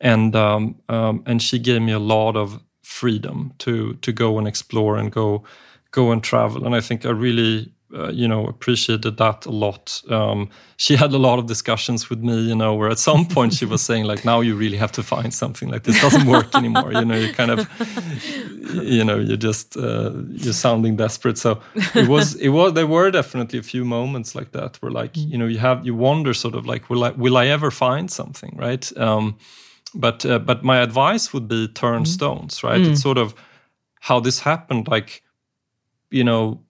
and 0.00 0.36
um, 0.36 0.76
um, 0.88 1.22
and 1.26 1.42
she 1.42 1.58
gave 1.58 1.82
me 1.82 1.92
a 1.92 1.98
lot 1.98 2.36
of 2.36 2.60
freedom 2.82 3.52
to 3.58 3.94
to 3.94 4.12
go 4.12 4.38
and 4.38 4.46
explore 4.46 4.96
and 4.96 5.10
go 5.10 5.42
go 5.90 6.12
and 6.12 6.22
travel. 6.22 6.64
And 6.64 6.76
I 6.76 6.80
think 6.80 7.04
I 7.04 7.10
really 7.10 7.72
uh, 7.92 8.10
you 8.10 8.28
know 8.28 8.46
appreciated 8.46 9.16
that 9.16 9.46
a 9.46 9.50
lot 9.50 10.02
um, 10.10 10.48
she 10.76 10.96
had 10.96 11.12
a 11.12 11.18
lot 11.18 11.38
of 11.38 11.46
discussions 11.46 12.08
with 12.08 12.20
me 12.20 12.38
you 12.40 12.54
know 12.54 12.74
where 12.74 12.88
at 12.88 12.98
some 12.98 13.26
point 13.26 13.52
she 13.52 13.64
was 13.64 13.82
saying 13.82 14.04
like 14.04 14.24
now 14.24 14.40
you 14.40 14.54
really 14.54 14.76
have 14.76 14.92
to 14.92 15.02
find 15.02 15.34
something 15.34 15.68
like 15.68 15.82
this 15.82 16.00
doesn't 16.00 16.26
work 16.26 16.54
anymore 16.54 16.92
you 16.92 17.04
know 17.04 17.16
you 17.16 17.32
kind 17.32 17.50
of 17.50 17.68
you 18.74 19.04
know 19.04 19.18
you're 19.18 19.36
just 19.36 19.76
uh, 19.76 20.12
you're 20.28 20.52
sounding 20.52 20.96
desperate 20.96 21.38
so 21.38 21.60
it 21.94 22.08
was 22.08 22.34
it 22.36 22.50
was 22.50 22.74
there 22.74 22.86
were 22.86 23.10
definitely 23.10 23.58
a 23.58 23.62
few 23.62 23.84
moments 23.84 24.34
like 24.34 24.52
that 24.52 24.76
where 24.76 24.92
like 24.92 25.14
mm. 25.14 25.30
you 25.30 25.38
know 25.38 25.46
you 25.46 25.58
have 25.58 25.84
you 25.84 25.94
wonder 25.94 26.32
sort 26.32 26.54
of 26.54 26.66
like 26.66 26.88
will 26.90 27.04
i 27.04 27.10
will 27.10 27.36
i 27.36 27.46
ever 27.46 27.70
find 27.70 28.10
something 28.10 28.54
right 28.56 28.96
um, 28.96 29.36
but 29.94 30.24
uh, 30.24 30.38
but 30.38 30.62
my 30.62 30.78
advice 30.78 31.32
would 31.32 31.48
be 31.48 31.66
turn 31.68 32.02
mm. 32.02 32.06
stones 32.06 32.62
right 32.62 32.80
mm. 32.80 32.90
it's 32.92 33.02
sort 33.02 33.18
of 33.18 33.34
how 34.00 34.20
this 34.20 34.40
happened 34.40 34.86
like 34.88 35.22
you 36.10 36.24
know 36.24 36.60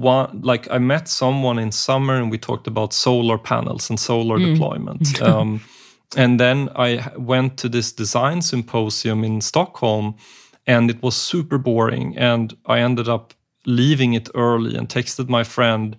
one 0.00 0.40
like 0.42 0.70
I 0.70 0.78
met 0.78 1.08
someone 1.08 1.58
in 1.58 1.72
summer 1.72 2.16
and 2.16 2.30
we 2.30 2.38
talked 2.38 2.66
about 2.66 2.92
solar 2.92 3.38
panels 3.38 3.90
and 3.90 4.00
solar 4.00 4.38
mm. 4.38 4.52
deployment. 4.52 5.22
um, 5.28 5.60
and 6.16 6.38
then 6.38 6.68
I 6.76 7.10
went 7.16 7.56
to 7.58 7.68
this 7.68 7.92
design 7.92 8.42
symposium 8.42 9.24
in 9.24 9.40
Stockholm 9.40 10.14
and 10.66 10.90
it 10.90 11.02
was 11.02 11.16
super 11.16 11.58
boring 11.58 12.16
and 12.16 12.56
I 12.66 12.80
ended 12.80 13.08
up 13.08 13.34
leaving 13.66 14.14
it 14.14 14.28
early 14.34 14.76
and 14.76 14.88
texted 14.88 15.28
my 15.28 15.44
friend 15.44 15.96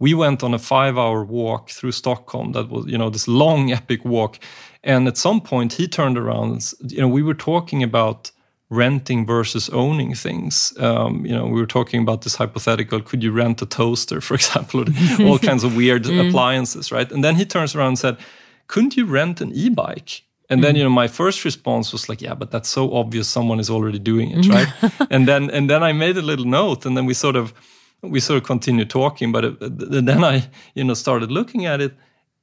we 0.00 0.12
went 0.12 0.42
on 0.42 0.52
a 0.52 0.58
5 0.58 0.98
hour 0.98 1.24
walk 1.24 1.70
through 1.70 1.92
Stockholm 1.92 2.52
that 2.52 2.68
was 2.68 2.86
you 2.86 2.98
know 2.98 3.10
this 3.10 3.28
long 3.28 3.72
epic 3.72 4.04
walk 4.04 4.38
and 4.82 5.06
at 5.08 5.16
some 5.16 5.40
point 5.40 5.74
he 5.74 5.86
turned 5.88 6.18
around 6.18 6.50
and, 6.80 6.92
you 6.92 7.00
know 7.00 7.08
we 7.08 7.22
were 7.22 7.34
talking 7.34 7.82
about 7.82 8.30
renting 8.70 9.26
versus 9.26 9.68
owning 9.70 10.14
things. 10.14 10.72
Um, 10.78 11.24
you 11.26 11.32
know, 11.32 11.46
we 11.46 11.60
were 11.60 11.66
talking 11.66 12.00
about 12.00 12.22
this 12.22 12.36
hypothetical: 12.36 13.00
could 13.00 13.22
you 13.22 13.32
rent 13.32 13.62
a 13.62 13.66
toaster, 13.66 14.20
for 14.20 14.34
example, 14.40 14.84
all 15.20 15.38
kinds 15.38 15.64
of 15.64 15.76
weird 15.76 16.04
mm. 16.04 16.28
appliances, 16.28 16.90
right? 16.92 17.10
And 17.10 17.22
then 17.22 17.36
he 17.36 17.44
turns 17.44 17.74
around 17.74 17.88
and 17.88 17.98
said, 17.98 18.16
"Couldn't 18.66 18.96
you 18.96 19.06
rent 19.06 19.40
an 19.40 19.52
e-bike?" 19.52 20.24
And 20.50 20.62
then 20.62 20.74
mm. 20.74 20.78
you 20.78 20.84
know 20.84 20.90
my 20.90 21.08
first 21.08 21.44
response 21.44 21.92
was 21.92 22.08
like, 22.08 22.20
yeah, 22.20 22.34
but 22.34 22.50
that's 22.50 22.68
so 22.68 22.92
obvious 22.92 23.28
someone 23.28 23.60
is 23.60 23.70
already 23.70 23.98
doing 23.98 24.30
it, 24.30 24.46
right? 24.46 24.68
and 25.10 25.26
then 25.26 25.50
and 25.50 25.70
then 25.70 25.82
I 25.82 25.92
made 25.92 26.16
a 26.16 26.22
little 26.22 26.44
note, 26.44 26.86
and 26.86 26.96
then 26.96 27.06
we 27.06 27.14
sort 27.14 27.36
of 27.36 27.54
we 28.02 28.20
sort 28.20 28.36
of 28.36 28.46
continued 28.46 28.90
talking, 28.90 29.32
but 29.32 29.44
it, 29.44 29.56
then 29.60 30.22
I 30.22 30.48
you 30.74 30.84
know 30.84 30.94
started 30.94 31.30
looking 31.30 31.66
at 31.66 31.80
it, 31.80 31.94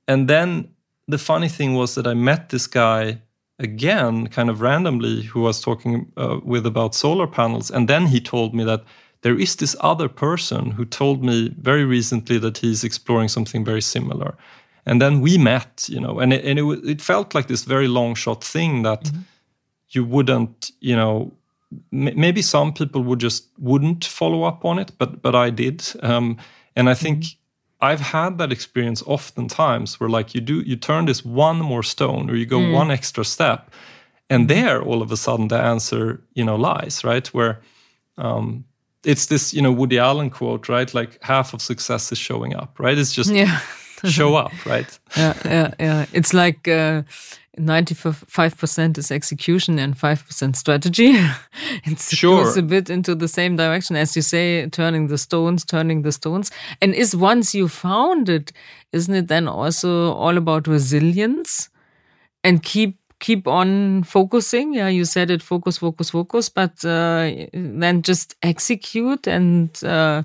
and 0.08 0.28
then 0.28 0.70
the 1.08 1.18
funny 1.18 1.50
thing 1.50 1.76
was 1.76 1.96
that 1.96 2.08
I 2.08 2.14
met 2.14 2.50
this 2.50 2.68
guy 2.68 3.22
again, 3.62 4.28
kind 4.28 4.50
of 4.50 4.62
randomly, 4.62 5.22
who 5.22 5.42
was 5.42 5.62
talking 5.62 6.12
uh, 6.18 6.40
with 6.44 6.66
about 6.66 6.96
solar 6.96 7.28
panels, 7.28 7.72
and 7.72 7.88
then 7.88 8.08
he 8.08 8.20
told 8.20 8.54
me 8.54 8.64
that 8.64 8.84
there 9.22 9.40
is 9.40 9.56
this 9.56 9.76
other 9.80 10.10
person 10.10 10.72
who 10.72 10.86
told 10.86 11.24
me 11.24 11.54
very 11.60 11.86
recently 11.86 12.40
that 12.40 12.58
he's 12.58 12.84
exploring 12.84 13.30
something 13.30 13.64
very 13.64 13.82
similar 13.82 14.36
and 14.86 15.02
then 15.02 15.22
we 15.22 15.38
met 15.38 15.88
you 15.90 16.00
know 16.00 16.20
and 16.20 16.34
it, 16.34 16.44
and 16.46 16.60
it, 16.60 16.64
it 16.86 17.02
felt 17.02 17.34
like 17.36 17.48
this 17.48 17.64
very 17.64 17.88
long 17.88 18.16
shot 18.16 18.44
thing 18.44 18.84
that 18.84 19.04
mm-hmm. 19.04 19.22
you 19.90 20.04
wouldn't 20.04 20.72
you 20.80 20.96
know 20.96 21.32
m- 21.94 22.20
maybe 22.20 22.42
some 22.42 22.74
people 22.74 23.04
would 23.04 23.20
just 23.20 23.48
wouldn't 23.58 24.06
follow 24.06 24.44
up 24.44 24.66
on 24.66 24.80
it 24.80 24.92
but 24.98 25.22
but 25.22 25.36
i 25.36 25.50
did 25.50 25.84
um, 26.02 26.38
and 26.76 26.90
i 26.90 26.94
think 26.94 27.20
mm-hmm. 27.20 27.41
I've 27.82 28.00
had 28.00 28.38
that 28.38 28.52
experience 28.52 29.04
oftentimes 29.06 30.00
where 30.00 30.10
like 30.10 30.36
you 30.36 30.42
do 30.42 30.62
you 30.62 30.76
turn 30.76 31.06
this 31.06 31.26
one 31.26 31.58
more 31.58 31.84
stone 31.84 32.30
or 32.30 32.36
you 32.36 32.46
go 32.46 32.60
mm. 32.60 32.74
one 32.74 32.92
extra 32.92 33.24
step 33.24 33.72
and 34.30 34.48
mm-hmm. 34.48 34.62
there 34.62 34.82
all 34.82 35.02
of 35.02 35.12
a 35.12 35.18
sudden 35.18 35.48
the 35.48 35.58
answer 35.58 36.22
you 36.34 36.44
know 36.44 36.56
lies 36.56 37.04
right 37.04 37.28
where 37.28 37.62
um, 38.18 38.66
it's 39.04 39.26
this 39.28 39.54
you 39.54 39.62
know 39.62 39.72
woody 39.72 39.98
allen 39.98 40.30
quote 40.30 40.70
right 40.70 40.94
like 40.94 41.18
half 41.24 41.54
of 41.54 41.62
success 41.62 42.12
is 42.12 42.18
showing 42.18 42.56
up 42.56 42.80
right 42.80 42.98
it's 42.98 43.14
just 43.14 43.32
yeah 43.32 43.60
show 44.10 44.36
up, 44.36 44.66
right? 44.66 45.00
yeah, 45.18 45.34
yeah, 45.46 45.74
yeah. 45.80 46.06
It's 46.14 46.34
like 46.34 46.68
uh, 46.68 47.04
95% 47.60 48.98
is 48.98 49.12
execution 49.12 49.78
and 49.78 49.98
5% 49.98 50.56
strategy. 50.56 51.14
it 51.86 52.00
sure. 52.00 52.44
goes 52.44 52.58
a 52.58 52.62
bit 52.62 52.90
into 52.90 53.14
the 53.14 53.28
same 53.28 53.56
direction, 53.56 53.96
as 53.96 54.16
you 54.16 54.22
say, 54.22 54.68
turning 54.70 55.08
the 55.08 55.18
stones, 55.18 55.66
turning 55.66 56.02
the 56.04 56.12
stones. 56.12 56.52
And 56.82 56.94
is 56.96 57.16
once 57.16 57.54
you 57.54 57.68
found 57.68 58.30
it, 58.30 58.54
isn't 58.94 59.14
it 59.14 59.28
then 59.28 59.48
also 59.48 60.14
all 60.14 60.38
about 60.38 60.68
resilience 60.68 61.70
and 62.44 62.64
keep 62.64 62.98
keep 63.20 63.48
on 63.48 64.02
focusing 64.02 64.74
yeah 64.74 64.88
you 64.88 65.06
said 65.06 65.30
it 65.30 65.44
focus 65.44 65.78
focus 65.78 66.10
focus 66.10 66.50
but 66.50 66.84
uh, 66.84 67.30
then 67.54 68.02
just 68.02 68.36
execute 68.42 69.28
and 69.28 69.84
uh, 69.84 70.24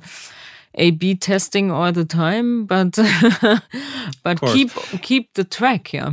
a 0.77 0.91
B 0.91 1.14
testing 1.14 1.70
all 1.70 1.93
the 1.93 2.05
time, 2.05 2.66
but 2.66 2.97
but 4.22 4.41
keep 4.43 4.70
keep 5.03 5.33
the 5.35 5.45
track, 5.45 5.93
yeah. 5.93 6.12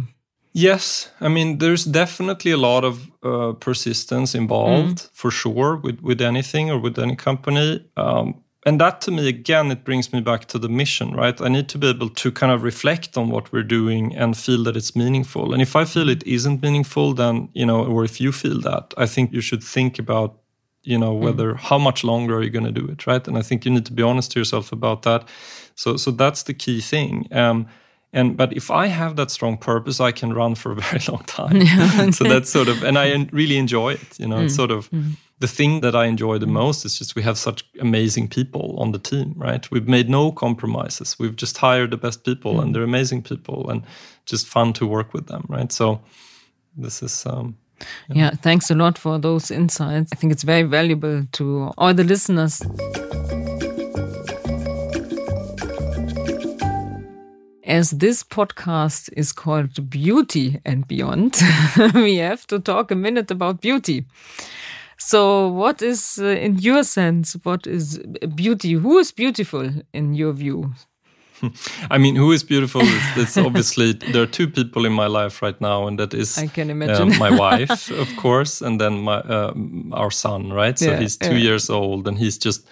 Yes, 0.54 1.10
I 1.20 1.30
mean 1.30 1.58
there's 1.58 1.84
definitely 1.84 2.52
a 2.52 2.58
lot 2.58 2.84
of 2.84 3.10
uh, 3.24 3.54
persistence 3.54 4.36
involved 4.36 4.98
mm. 4.98 5.10
for 5.12 5.32
sure 5.32 5.76
with 5.78 6.00
with 6.02 6.22
anything 6.22 6.70
or 6.70 6.80
with 6.80 7.00
any 7.00 7.16
company. 7.16 7.84
Um, 7.98 8.44
and 8.66 8.80
that 8.80 9.02
to 9.02 9.12
me 9.12 9.28
again 9.28 9.72
it 9.72 9.84
brings 9.84 10.14
me 10.14 10.22
back 10.22 10.46
to 10.46 10.58
the 10.58 10.70
mission 10.70 11.12
right 11.12 11.42
i 11.42 11.48
need 11.48 11.68
to 11.70 11.78
be 11.78 11.90
able 11.90 12.10
to 12.10 12.32
kind 12.32 12.52
of 12.52 12.64
reflect 12.64 13.18
on 13.18 13.30
what 13.30 13.52
we're 13.52 13.64
doing 13.64 14.16
and 14.16 14.38
feel 14.38 14.64
that 14.64 14.78
it's 14.78 14.96
meaningful 14.96 15.54
and 15.54 15.62
if 15.62 15.76
i 15.76 15.86
feel 15.86 16.10
it 16.10 16.26
isn't 16.26 16.62
meaningful 16.62 17.14
then 17.14 17.50
you 17.54 17.66
know 17.66 17.86
or 17.86 18.04
if 18.04 18.22
you 18.22 18.32
feel 18.32 18.60
that 18.62 18.94
i 18.98 19.06
think 19.06 19.34
you 19.34 19.42
should 19.42 19.64
think 19.64 20.00
about 20.00 20.40
you 20.84 20.98
know 20.98 21.14
mm. 21.14 21.20
whether 21.20 21.54
mm. 21.54 21.60
how 21.60 21.78
much 21.78 22.04
longer 22.04 22.38
are 22.38 22.44
you 22.44 22.50
going 22.50 22.66
to 22.66 22.72
do 22.72 22.88
it 22.88 23.06
right 23.06 23.28
and 23.28 23.38
i 23.38 23.42
think 23.42 23.66
you 23.66 23.72
need 23.72 23.86
to 23.86 23.94
be 23.94 24.04
honest 24.04 24.32
to 24.32 24.40
yourself 24.40 24.72
about 24.72 25.02
that 25.04 25.28
so 25.76 25.98
so 25.98 26.12
that's 26.12 26.44
the 26.44 26.54
key 26.54 26.80
thing 26.80 27.28
um, 27.32 27.68
and 28.14 28.38
but 28.38 28.54
if 28.54 28.72
i 28.72 28.88
have 28.88 29.16
that 29.16 29.30
strong 29.32 29.58
purpose 29.58 30.00
i 30.00 30.12
can 30.12 30.34
run 30.34 30.56
for 30.56 30.72
a 30.72 30.76
very 30.82 31.02
long 31.10 31.24
time 31.26 31.58
yeah, 31.62 32.10
so 32.18 32.24
that's 32.24 32.50
sort 32.50 32.68
of 32.68 32.84
and 32.84 32.98
i 32.98 33.28
really 33.32 33.58
enjoy 33.58 33.94
it 33.94 34.20
you 34.20 34.28
know 34.28 34.38
mm. 34.38 34.46
it's 34.46 34.56
sort 34.56 34.72
of 34.72 34.90
mm. 34.92 35.12
the 35.40 35.48
thing 35.48 35.82
that 35.82 35.96
i 35.96 36.06
enjoy 36.06 36.38
the 36.38 36.46
mm. 36.46 36.52
most 36.52 36.86
is 36.86 36.98
just 36.98 37.16
we 37.16 37.22
have 37.22 37.38
such 37.38 37.66
amazing 37.80 38.28
people 38.28 38.76
on 38.80 38.92
the 38.92 39.00
team 39.00 39.34
right 39.36 39.70
we've 39.72 39.88
made 39.88 40.10
no 40.10 40.32
compromises 40.32 41.18
we've 41.20 41.36
just 41.36 41.58
hired 41.58 41.92
the 41.92 41.98
best 41.98 42.24
people 42.24 42.62
and 42.62 42.70
mm. 42.70 42.74
they're 42.74 42.84
amazing 42.84 43.22
people 43.22 43.70
and 43.70 43.84
just 44.26 44.48
fun 44.48 44.72
to 44.72 44.88
work 44.88 45.14
with 45.14 45.28
them 45.28 45.44
right 45.50 45.72
so 45.72 46.00
this 46.78 47.04
is 47.04 47.26
um, 47.26 47.56
yeah. 48.10 48.16
yeah, 48.16 48.30
thanks 48.32 48.72
a 48.72 48.76
lot 48.76 48.98
for 48.98 49.20
those 49.20 49.52
insights. 49.52 50.12
I 50.12 50.16
think 50.16 50.32
it's 50.32 50.44
very 50.44 50.64
valuable 50.64 51.26
to 51.34 51.72
all 51.78 51.94
the 51.94 52.04
listeners. 52.04 52.62
As 57.74 57.90
this 57.90 58.22
podcast 58.22 59.10
is 59.18 59.34
called 59.34 59.90
Beauty 59.90 60.62
and 60.64 60.88
Beyond, 60.88 61.42
we 61.96 62.18
have 62.18 62.46
to 62.46 62.60
talk 62.60 62.92
a 62.92 62.96
minute 62.96 63.32
about 63.32 63.62
beauty. 63.62 64.06
So, 65.00 65.48
what 65.48 65.82
is, 65.82 66.20
uh, 66.22 66.28
in 66.28 66.60
your 66.60 66.84
sense, 66.84 67.34
what 67.42 67.66
is 67.66 67.98
beauty? 68.36 68.74
Who 68.74 69.00
is 69.00 69.12
beautiful 69.12 69.72
in 69.92 70.14
your 70.14 70.34
view? 70.34 70.74
I 71.90 71.98
mean, 71.98 72.16
who 72.16 72.32
is 72.32 72.44
beautiful? 72.44 72.82
It's, 73.16 73.38
obviously 73.38 73.94
there 73.94 74.22
are 74.22 74.28
two 74.28 74.48
people 74.48 74.86
in 74.86 74.94
my 74.94 75.08
life 75.08 75.42
right 75.42 75.60
now, 75.60 75.88
and 75.88 75.98
that 75.98 76.14
is 76.14 76.38
I 76.38 76.46
can 76.46 76.70
uh, 76.70 76.74
imagine 76.74 77.14
uh, 77.14 77.18
my 77.18 77.32
wife, 77.48 77.90
of 77.90 78.16
course, 78.18 78.62
and 78.62 78.80
then 78.80 79.02
my 79.02 79.18
uh, 79.18 79.52
our 79.94 80.12
son. 80.12 80.54
Right, 80.54 80.78
so 80.78 80.92
yeah, 80.92 81.00
he's 81.00 81.18
two 81.18 81.38
yeah. 81.38 81.50
years 81.50 81.72
old, 81.72 82.08
and 82.08 82.20
he's 82.20 82.38
just 82.38 82.68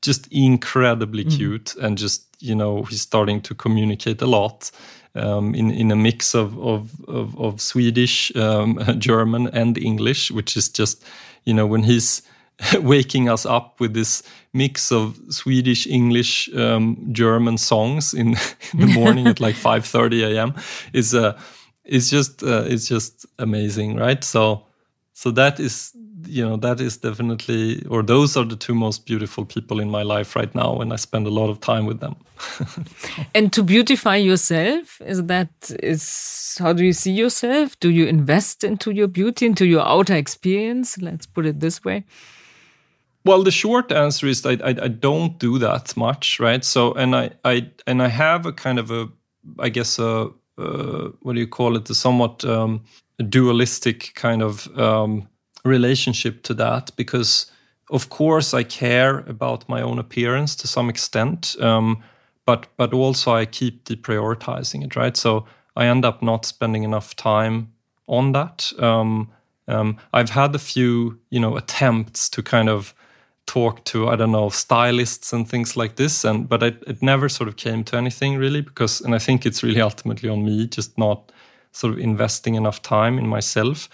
just 0.00 0.26
incredibly 0.32 1.26
mm. 1.26 1.36
cute, 1.36 1.74
and 1.76 1.98
just 1.98 2.25
you 2.40 2.54
know 2.54 2.84
he's 2.84 3.02
starting 3.02 3.40
to 3.42 3.54
communicate 3.54 4.22
a 4.22 4.26
lot. 4.26 4.70
Um, 5.14 5.54
in 5.54 5.70
in 5.70 5.90
a 5.90 5.96
mix 5.96 6.34
of 6.34 6.58
of 6.58 6.90
of, 7.08 7.38
of 7.38 7.60
Swedish, 7.60 8.34
um, 8.36 8.78
German, 8.98 9.48
and 9.48 9.78
English, 9.78 10.30
which 10.30 10.56
is 10.56 10.68
just 10.68 11.04
you 11.44 11.54
know 11.54 11.66
when 11.66 11.84
he's 11.84 12.22
waking 12.80 13.28
us 13.28 13.46
up 13.46 13.80
with 13.80 13.94
this 13.94 14.22
mix 14.52 14.90
of 14.90 15.18
Swedish, 15.28 15.86
English, 15.86 16.48
um, 16.54 16.96
German 17.12 17.58
songs 17.58 18.14
in, 18.14 18.28
in 18.72 18.80
the 18.80 18.86
morning 18.86 19.26
at 19.26 19.40
like 19.40 19.54
5:30 19.54 20.34
a.m. 20.34 20.54
is 20.92 21.14
uh, 21.14 21.38
is 21.84 22.10
just 22.10 22.42
uh, 22.42 22.64
it's 22.66 22.88
just 22.88 23.26
amazing, 23.38 23.96
right? 23.96 24.22
So 24.24 24.66
so 25.12 25.30
that 25.32 25.60
is 25.60 25.92
you 26.26 26.44
know 26.44 26.56
that 26.56 26.80
is 26.80 26.96
definitely 26.96 27.84
or 27.86 28.02
those 28.02 28.36
are 28.36 28.44
the 28.44 28.56
two 28.56 28.74
most 28.74 29.06
beautiful 29.06 29.44
people 29.44 29.80
in 29.80 29.90
my 29.90 30.02
life 30.02 30.36
right 30.36 30.54
now 30.54 30.80
and 30.80 30.92
i 30.92 30.96
spend 30.96 31.26
a 31.26 31.30
lot 31.30 31.48
of 31.48 31.60
time 31.60 31.86
with 31.86 32.00
them 32.00 32.16
and 33.34 33.52
to 33.52 33.62
beautify 33.62 34.16
yourself 34.16 35.00
is 35.02 35.22
that 35.24 35.50
is 35.82 36.56
how 36.58 36.72
do 36.72 36.84
you 36.84 36.92
see 36.92 37.12
yourself 37.12 37.78
do 37.80 37.90
you 37.90 38.06
invest 38.06 38.64
into 38.64 38.90
your 38.90 39.08
beauty 39.08 39.46
into 39.46 39.66
your 39.66 39.86
outer 39.86 40.14
experience 40.14 40.98
let's 40.98 41.26
put 41.26 41.46
it 41.46 41.60
this 41.60 41.84
way 41.84 42.04
well, 43.26 43.42
the 43.42 43.50
short 43.50 43.90
answer 43.90 44.28
is 44.28 44.46
I, 44.46 44.52
I, 44.52 44.68
I 44.82 44.88
don't 44.88 45.36
do 45.40 45.58
that 45.58 45.96
much, 45.96 46.38
right? 46.38 46.64
So, 46.64 46.92
and 46.92 47.16
I, 47.16 47.30
I 47.44 47.68
and 47.84 48.00
I 48.00 48.06
have 48.06 48.46
a 48.46 48.52
kind 48.52 48.78
of 48.78 48.92
a, 48.92 49.08
I 49.58 49.68
guess 49.68 49.98
a, 49.98 50.30
uh, 50.58 51.08
what 51.22 51.32
do 51.32 51.40
you 51.40 51.48
call 51.48 51.76
it? 51.76 51.90
A 51.90 51.94
somewhat 51.96 52.44
um, 52.44 52.84
dualistic 53.28 54.12
kind 54.14 54.42
of 54.42 54.68
um, 54.78 55.28
relationship 55.66 56.42
to 56.44 56.54
that 56.54 56.90
because, 56.96 57.50
of 57.90 58.08
course, 58.08 58.54
I 58.54 58.62
care 58.62 59.18
about 59.28 59.68
my 59.68 59.82
own 59.82 59.98
appearance 59.98 60.56
to 60.56 60.66
some 60.66 60.88
extent, 60.88 61.56
um, 61.60 62.02
but 62.44 62.66
but 62.76 62.92
also 62.92 63.34
I 63.34 63.46
keep 63.46 63.84
deprioritizing 63.84 64.84
it, 64.84 64.96
right? 64.96 65.16
So 65.16 65.46
I 65.76 65.86
end 65.86 66.04
up 66.04 66.22
not 66.22 66.44
spending 66.46 66.84
enough 66.84 67.14
time 67.16 67.72
on 68.06 68.32
that. 68.32 68.72
Um, 68.78 69.30
um, 69.68 69.98
I've 70.12 70.30
had 70.30 70.54
a 70.54 70.58
few, 70.58 71.18
you 71.30 71.40
know, 71.40 71.56
attempts 71.56 72.28
to 72.30 72.42
kind 72.42 72.68
of 72.68 72.94
talk 73.46 73.84
to 73.84 74.08
I 74.08 74.16
don't 74.16 74.32
know 74.32 74.48
stylists 74.48 75.32
and 75.32 75.48
things 75.48 75.76
like 75.76 75.96
this, 75.96 76.24
and 76.24 76.48
but 76.48 76.62
it, 76.62 76.82
it 76.86 77.02
never 77.02 77.28
sort 77.28 77.48
of 77.48 77.56
came 77.56 77.84
to 77.84 77.96
anything 77.96 78.36
really 78.36 78.60
because, 78.60 79.00
and 79.00 79.14
I 79.14 79.18
think 79.18 79.46
it's 79.46 79.62
really 79.62 79.80
ultimately 79.80 80.28
on 80.28 80.44
me 80.44 80.66
just 80.66 80.98
not 80.98 81.32
sort 81.72 81.92
of 81.92 81.98
investing 81.98 82.54
enough 82.54 82.82
time 82.82 83.18
in 83.18 83.26
myself. 83.26 83.88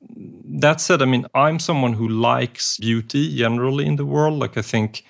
That 0.00 0.80
said, 0.80 1.02
I 1.02 1.04
mean 1.04 1.26
I'm 1.34 1.58
someone 1.58 1.94
who 1.94 2.08
likes 2.08 2.78
beauty 2.78 3.36
generally 3.36 3.86
in 3.86 3.96
the 3.96 4.06
world. 4.06 4.38
Like 4.38 4.56
I 4.56 4.62
think 4.62 5.04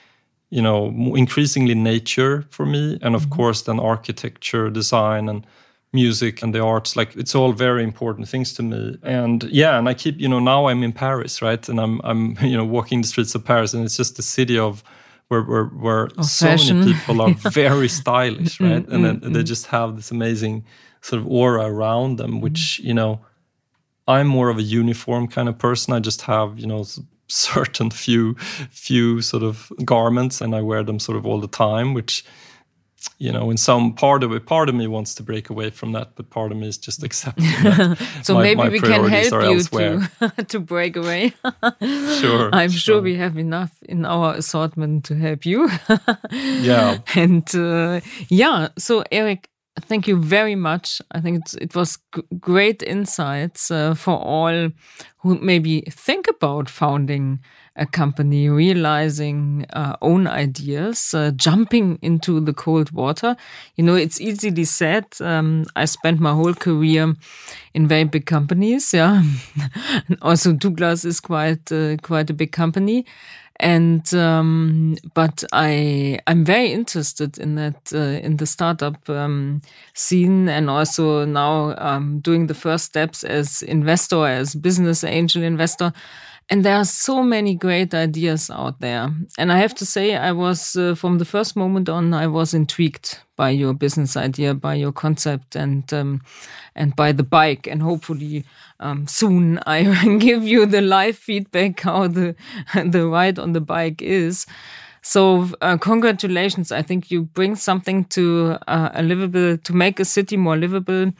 you 0.50 0.62
know 0.62 0.86
increasingly 1.14 1.74
nature 1.74 2.44
for 2.50 2.66
me, 2.66 2.98
and 3.02 3.14
of 3.14 3.22
mm-hmm. 3.22 3.34
course 3.34 3.62
then 3.62 3.80
architecture, 3.80 4.70
design, 4.70 5.28
and 5.28 5.46
music 5.92 6.42
and 6.42 6.54
the 6.54 6.60
arts 6.60 6.94
like 6.94 7.16
it's 7.16 7.34
all 7.34 7.52
very 7.52 7.82
important 7.82 8.28
things 8.28 8.52
to 8.52 8.62
me 8.62 8.96
and 9.02 9.42
yeah 9.44 9.76
and 9.76 9.88
i 9.88 9.94
keep 9.94 10.20
you 10.20 10.28
know 10.28 10.38
now 10.38 10.66
i'm 10.68 10.84
in 10.84 10.92
paris 10.92 11.42
right 11.42 11.68
and 11.68 11.80
i'm 11.80 12.00
i'm 12.04 12.38
you 12.42 12.56
know 12.56 12.64
walking 12.64 13.00
the 13.00 13.08
streets 13.08 13.34
of 13.34 13.44
paris 13.44 13.74
and 13.74 13.84
it's 13.84 13.96
just 13.96 14.16
the 14.16 14.22
city 14.22 14.56
of 14.58 14.84
where 15.28 15.42
where, 15.42 15.64
where 15.64 16.08
so 16.22 16.46
fashion. 16.46 16.80
many 16.80 16.92
people 16.92 17.20
are 17.20 17.34
very 17.50 17.88
stylish 17.88 18.58
mm, 18.58 18.70
right 18.70 18.88
and 18.88 19.04
then 19.04 19.20
mm, 19.20 19.32
they 19.32 19.42
mm. 19.42 19.46
just 19.46 19.66
have 19.66 19.96
this 19.96 20.12
amazing 20.12 20.64
sort 21.00 21.20
of 21.20 21.26
aura 21.26 21.66
around 21.66 22.18
them 22.18 22.40
which 22.40 22.78
you 22.80 22.94
know 22.94 23.20
I'm 24.10 24.26
more 24.26 24.48
of 24.48 24.58
a 24.58 24.62
uniform 24.62 25.28
kind 25.28 25.48
of 25.48 25.58
person. 25.58 25.94
I 25.94 26.00
just 26.00 26.22
have, 26.22 26.58
you 26.58 26.66
know, 26.66 26.84
certain 27.28 27.90
few 28.04 28.34
few 28.70 29.22
sort 29.22 29.42
of 29.42 29.72
garments 29.84 30.40
and 30.40 30.54
I 30.54 30.62
wear 30.62 30.82
them 30.82 30.98
sort 30.98 31.16
of 31.16 31.26
all 31.26 31.40
the 31.40 31.48
time, 31.48 31.94
which 31.94 32.24
you 33.18 33.32
know, 33.32 33.50
in 33.50 33.56
some 33.56 33.94
part 33.94 34.22
of 34.22 34.32
it, 34.32 34.46
part 34.46 34.68
of 34.68 34.74
me 34.74 34.86
wants 34.86 35.14
to 35.14 35.22
break 35.22 35.48
away 35.50 35.70
from 35.70 35.92
that, 35.92 36.14
but 36.16 36.30
part 36.30 36.52
of 36.52 36.58
me 36.58 36.68
is 36.68 36.78
just 36.78 37.02
accepting 37.08 37.44
that. 37.44 37.98
so 38.22 38.34
my, 38.34 38.42
maybe 38.42 38.56
my 38.56 38.68
we 38.68 38.80
can 38.80 39.08
help 39.08 39.44
you 39.44 39.62
to, 39.62 40.44
to 40.44 40.60
break 40.60 40.96
away. 40.96 41.32
sure. 42.20 42.50
I'm 42.52 42.70
sure, 42.70 42.96
sure 42.96 43.02
we 43.02 43.16
have 43.16 43.38
enough 43.38 43.82
in 43.84 44.04
our 44.04 44.34
assortment 44.34 45.04
to 45.06 45.14
help 45.16 45.46
you. 45.46 45.70
yeah. 46.30 46.98
And 47.14 47.54
uh, 47.54 48.00
yeah, 48.28 48.68
so 48.78 49.04
Eric, 49.10 49.49
thank 49.80 50.06
you 50.06 50.16
very 50.16 50.54
much. 50.54 51.00
I 51.12 51.20
think 51.20 51.42
it 51.60 51.74
was 51.74 51.98
great 52.38 52.82
insights 52.82 53.70
uh, 53.70 53.94
for 53.94 54.16
all 54.16 54.70
who 55.18 55.38
maybe 55.38 55.82
think 55.90 56.26
about 56.28 56.68
founding 56.70 57.40
a 57.76 57.86
company, 57.86 58.48
realizing 58.48 59.66
uh, 59.72 59.96
own 60.02 60.26
ideas, 60.26 61.14
uh, 61.14 61.30
jumping 61.32 61.98
into 62.02 62.40
the 62.40 62.52
cold 62.52 62.90
water. 62.92 63.36
You 63.76 63.84
know, 63.84 63.94
it's 63.94 64.20
easily 64.20 64.64
said. 64.64 65.06
Um, 65.20 65.64
I 65.76 65.84
spent 65.84 66.20
my 66.20 66.32
whole 66.32 66.54
career 66.54 67.14
in 67.74 67.88
very 67.88 68.04
big 68.04 68.26
companies. 68.26 68.92
Yeah, 68.92 69.22
also 70.22 70.52
Douglas 70.52 71.04
is 71.04 71.20
quite 71.20 71.70
uh, 71.72 71.96
quite 72.02 72.30
a 72.30 72.34
big 72.34 72.52
company 72.52 73.06
and 73.60 74.12
um, 74.14 74.96
but 75.14 75.44
I 75.52 76.18
I'm 76.26 76.44
very 76.44 76.72
interested 76.72 77.38
in 77.38 77.54
that 77.54 77.92
uh, 77.94 78.18
in 78.26 78.36
the 78.36 78.46
startup 78.46 79.08
um, 79.08 79.62
scene 79.94 80.48
and 80.48 80.68
also 80.68 81.24
now 81.24 81.74
um, 81.78 82.20
doing 82.20 82.46
the 82.46 82.54
first 82.54 82.86
steps 82.86 83.24
as 83.24 83.62
investor 83.62 84.26
as 84.26 84.54
business 84.54 85.04
angel 85.04 85.42
investor. 85.42 85.92
And 86.52 86.64
there 86.64 86.74
are 86.74 86.84
so 86.84 87.22
many 87.22 87.54
great 87.54 87.94
ideas 87.94 88.50
out 88.50 88.80
there. 88.80 89.08
And 89.38 89.52
I 89.52 89.58
have 89.58 89.72
to 89.76 89.86
say, 89.86 90.16
I 90.16 90.32
was, 90.32 90.74
uh, 90.74 90.96
from 90.96 91.18
the 91.18 91.24
first 91.24 91.54
moment 91.54 91.88
on, 91.88 92.12
I 92.12 92.26
was 92.26 92.52
intrigued 92.54 93.20
by 93.36 93.50
your 93.50 93.72
business 93.72 94.16
idea, 94.16 94.52
by 94.54 94.74
your 94.74 94.90
concept, 94.90 95.54
and, 95.54 95.90
um, 95.94 96.22
and 96.74 96.96
by 96.96 97.12
the 97.12 97.22
bike. 97.22 97.68
And 97.68 97.80
hopefully, 97.80 98.44
um, 98.80 99.06
soon 99.06 99.60
I 99.64 99.82
will 99.82 100.18
give 100.28 100.42
you 100.42 100.66
the 100.66 100.80
live 100.80 101.16
feedback 101.16 101.78
how 101.80 102.08
the, 102.08 102.34
the 102.84 103.06
ride 103.06 103.38
on 103.38 103.52
the 103.52 103.60
bike 103.60 104.02
is. 104.02 104.44
So, 105.02 105.48
uh, 105.60 105.78
congratulations. 105.78 106.72
I 106.72 106.82
think 106.82 107.10
you 107.10 107.22
bring 107.22 107.56
something 107.56 108.04
to 108.06 108.58
uh, 108.68 108.90
a 108.94 109.02
livable, 109.02 109.56
to 109.56 109.72
make 109.72 109.98
a 109.98 110.04
city 110.04 110.36
more 110.36 110.56
livable 110.56 111.12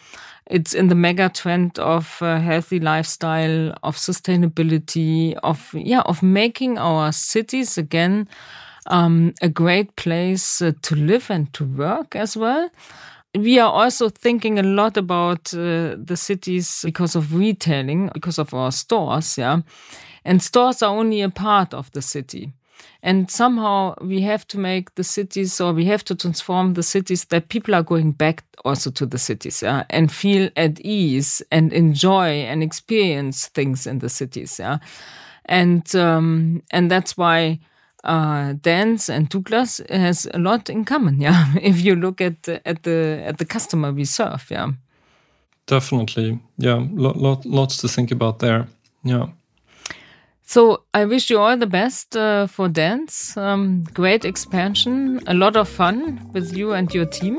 it's 0.51 0.75
in 0.75 0.89
the 0.89 0.95
mega 0.97 1.29
trend 1.29 1.79
of 1.79 2.19
uh, 2.21 2.41
healthy 2.41 2.81
lifestyle, 2.81 3.73
of 3.85 3.97
sustainability, 3.97 5.35
of 5.45 5.73
yeah, 5.75 6.01
of 6.01 6.23
making 6.23 6.77
our 6.77 7.13
cities 7.13 7.79
again 7.79 8.29
um, 8.89 9.33
a 9.43 9.49
great 9.49 9.95
place 9.97 10.61
uh, 10.61 10.73
to 10.83 10.97
live 10.97 11.31
and 11.31 11.53
to 11.55 11.65
work 11.65 12.17
as 12.17 12.37
well. 12.37 12.69
We 13.35 13.61
are 13.61 13.71
also 13.71 14.09
thinking 14.09 14.59
a 14.59 14.65
lot 14.65 14.97
about 14.97 15.55
uh, 15.55 15.95
the 15.97 16.17
cities 16.17 16.81
because 16.85 17.15
of 17.15 17.33
retailing, 17.33 18.11
because 18.13 18.41
of 18.41 18.53
our 18.53 18.73
stores, 18.73 19.39
yeah. 19.39 19.61
And 20.25 20.43
stores 20.43 20.83
are 20.83 20.97
only 20.97 21.23
a 21.23 21.31
part 21.31 21.73
of 21.73 21.93
the 21.93 22.03
city. 22.03 22.53
And 23.03 23.31
somehow 23.31 23.95
we 24.01 24.21
have 24.23 24.47
to 24.49 24.59
make 24.59 24.95
the 24.95 25.05
cities 25.05 25.61
or 25.61 25.73
we 25.73 25.87
have 25.87 26.05
to 26.05 26.15
transform 26.15 26.75
the 26.75 26.83
cities 26.83 27.25
that 27.27 27.49
people 27.49 27.75
are 27.75 27.83
going 27.83 28.13
back 28.13 28.45
also 28.65 28.91
to 28.91 29.07
the 29.07 29.19
cities 29.19 29.63
yeah, 29.63 29.85
and 29.89 30.13
feel 30.13 30.51
at 30.57 30.81
ease 30.81 31.43
and 31.51 31.73
enjoy 31.73 32.29
and 32.43 32.63
experience 32.63 33.49
things 33.49 33.87
in 33.87 34.01
the 34.01 34.09
cities. 34.09 34.59
Yeah. 34.59 34.79
And, 35.47 35.95
um, 35.97 36.63
and 36.71 36.91
that's 36.91 37.17
why 37.17 37.61
uh, 38.05 38.55
Dance 38.61 39.09
and 39.09 39.29
Douglas 39.29 39.81
has 39.89 40.27
a 40.35 40.39
lot 40.39 40.69
in 40.69 40.85
common. 40.85 41.21
Yeah. 41.21 41.53
if 41.63 41.83
you 41.83 41.97
look 41.97 42.21
at 42.21 42.43
the, 42.43 42.67
at 42.69 42.83
the, 42.83 43.23
at 43.25 43.39
the 43.39 43.47
customer 43.47 43.93
we 43.93 44.05
serve. 44.05 44.47
Yeah. 44.51 44.73
Definitely. 45.67 46.41
Yeah. 46.59 46.87
Lot, 46.93 47.17
lot, 47.17 47.47
lots 47.47 47.79
to 47.79 47.89
think 47.89 48.11
about 48.11 48.41
there. 48.41 48.67
Yeah. 49.05 49.29
So 50.51 50.83
I 50.93 51.05
wish 51.05 51.31
you 51.31 51.39
all 51.39 51.57
the 51.57 51.69
best 51.69 52.17
uh, 52.17 52.49
for 52.49 52.69
dance. 52.69 53.37
Um, 53.37 53.85
great 53.95 54.25
expansion, 54.25 55.21
a 55.29 55.35
lot 55.35 55.55
of 55.55 55.69
fun 55.69 56.29
with 56.33 56.57
you 56.57 56.73
and 56.73 56.93
your 56.93 57.07
team. 57.07 57.37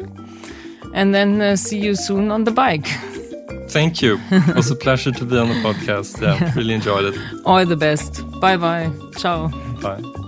And 0.93 1.13
then 1.13 1.41
uh, 1.41 1.57
see 1.57 1.77
you 1.77 1.93
soon 1.95 2.31
on 2.31 2.45
the 2.45 2.51
bike. 2.51 2.87
Thank 3.67 4.01
you. 4.01 4.17
It 4.31 4.55
was 4.55 4.71
a 4.71 4.77
pleasure 4.77 5.11
to 5.11 5.25
be 5.25 5.37
on 5.37 5.49
the 5.49 5.55
podcast. 5.55 6.21
Yeah, 6.21 6.37
yeah. 6.39 6.53
really 6.55 6.73
enjoyed 6.73 7.13
it. 7.13 7.19
All 7.45 7.65
the 7.65 7.75
best. 7.75 8.23
Bye 8.39 8.55
bye. 8.55 8.89
Ciao. 9.17 9.49
Bye. 9.81 10.20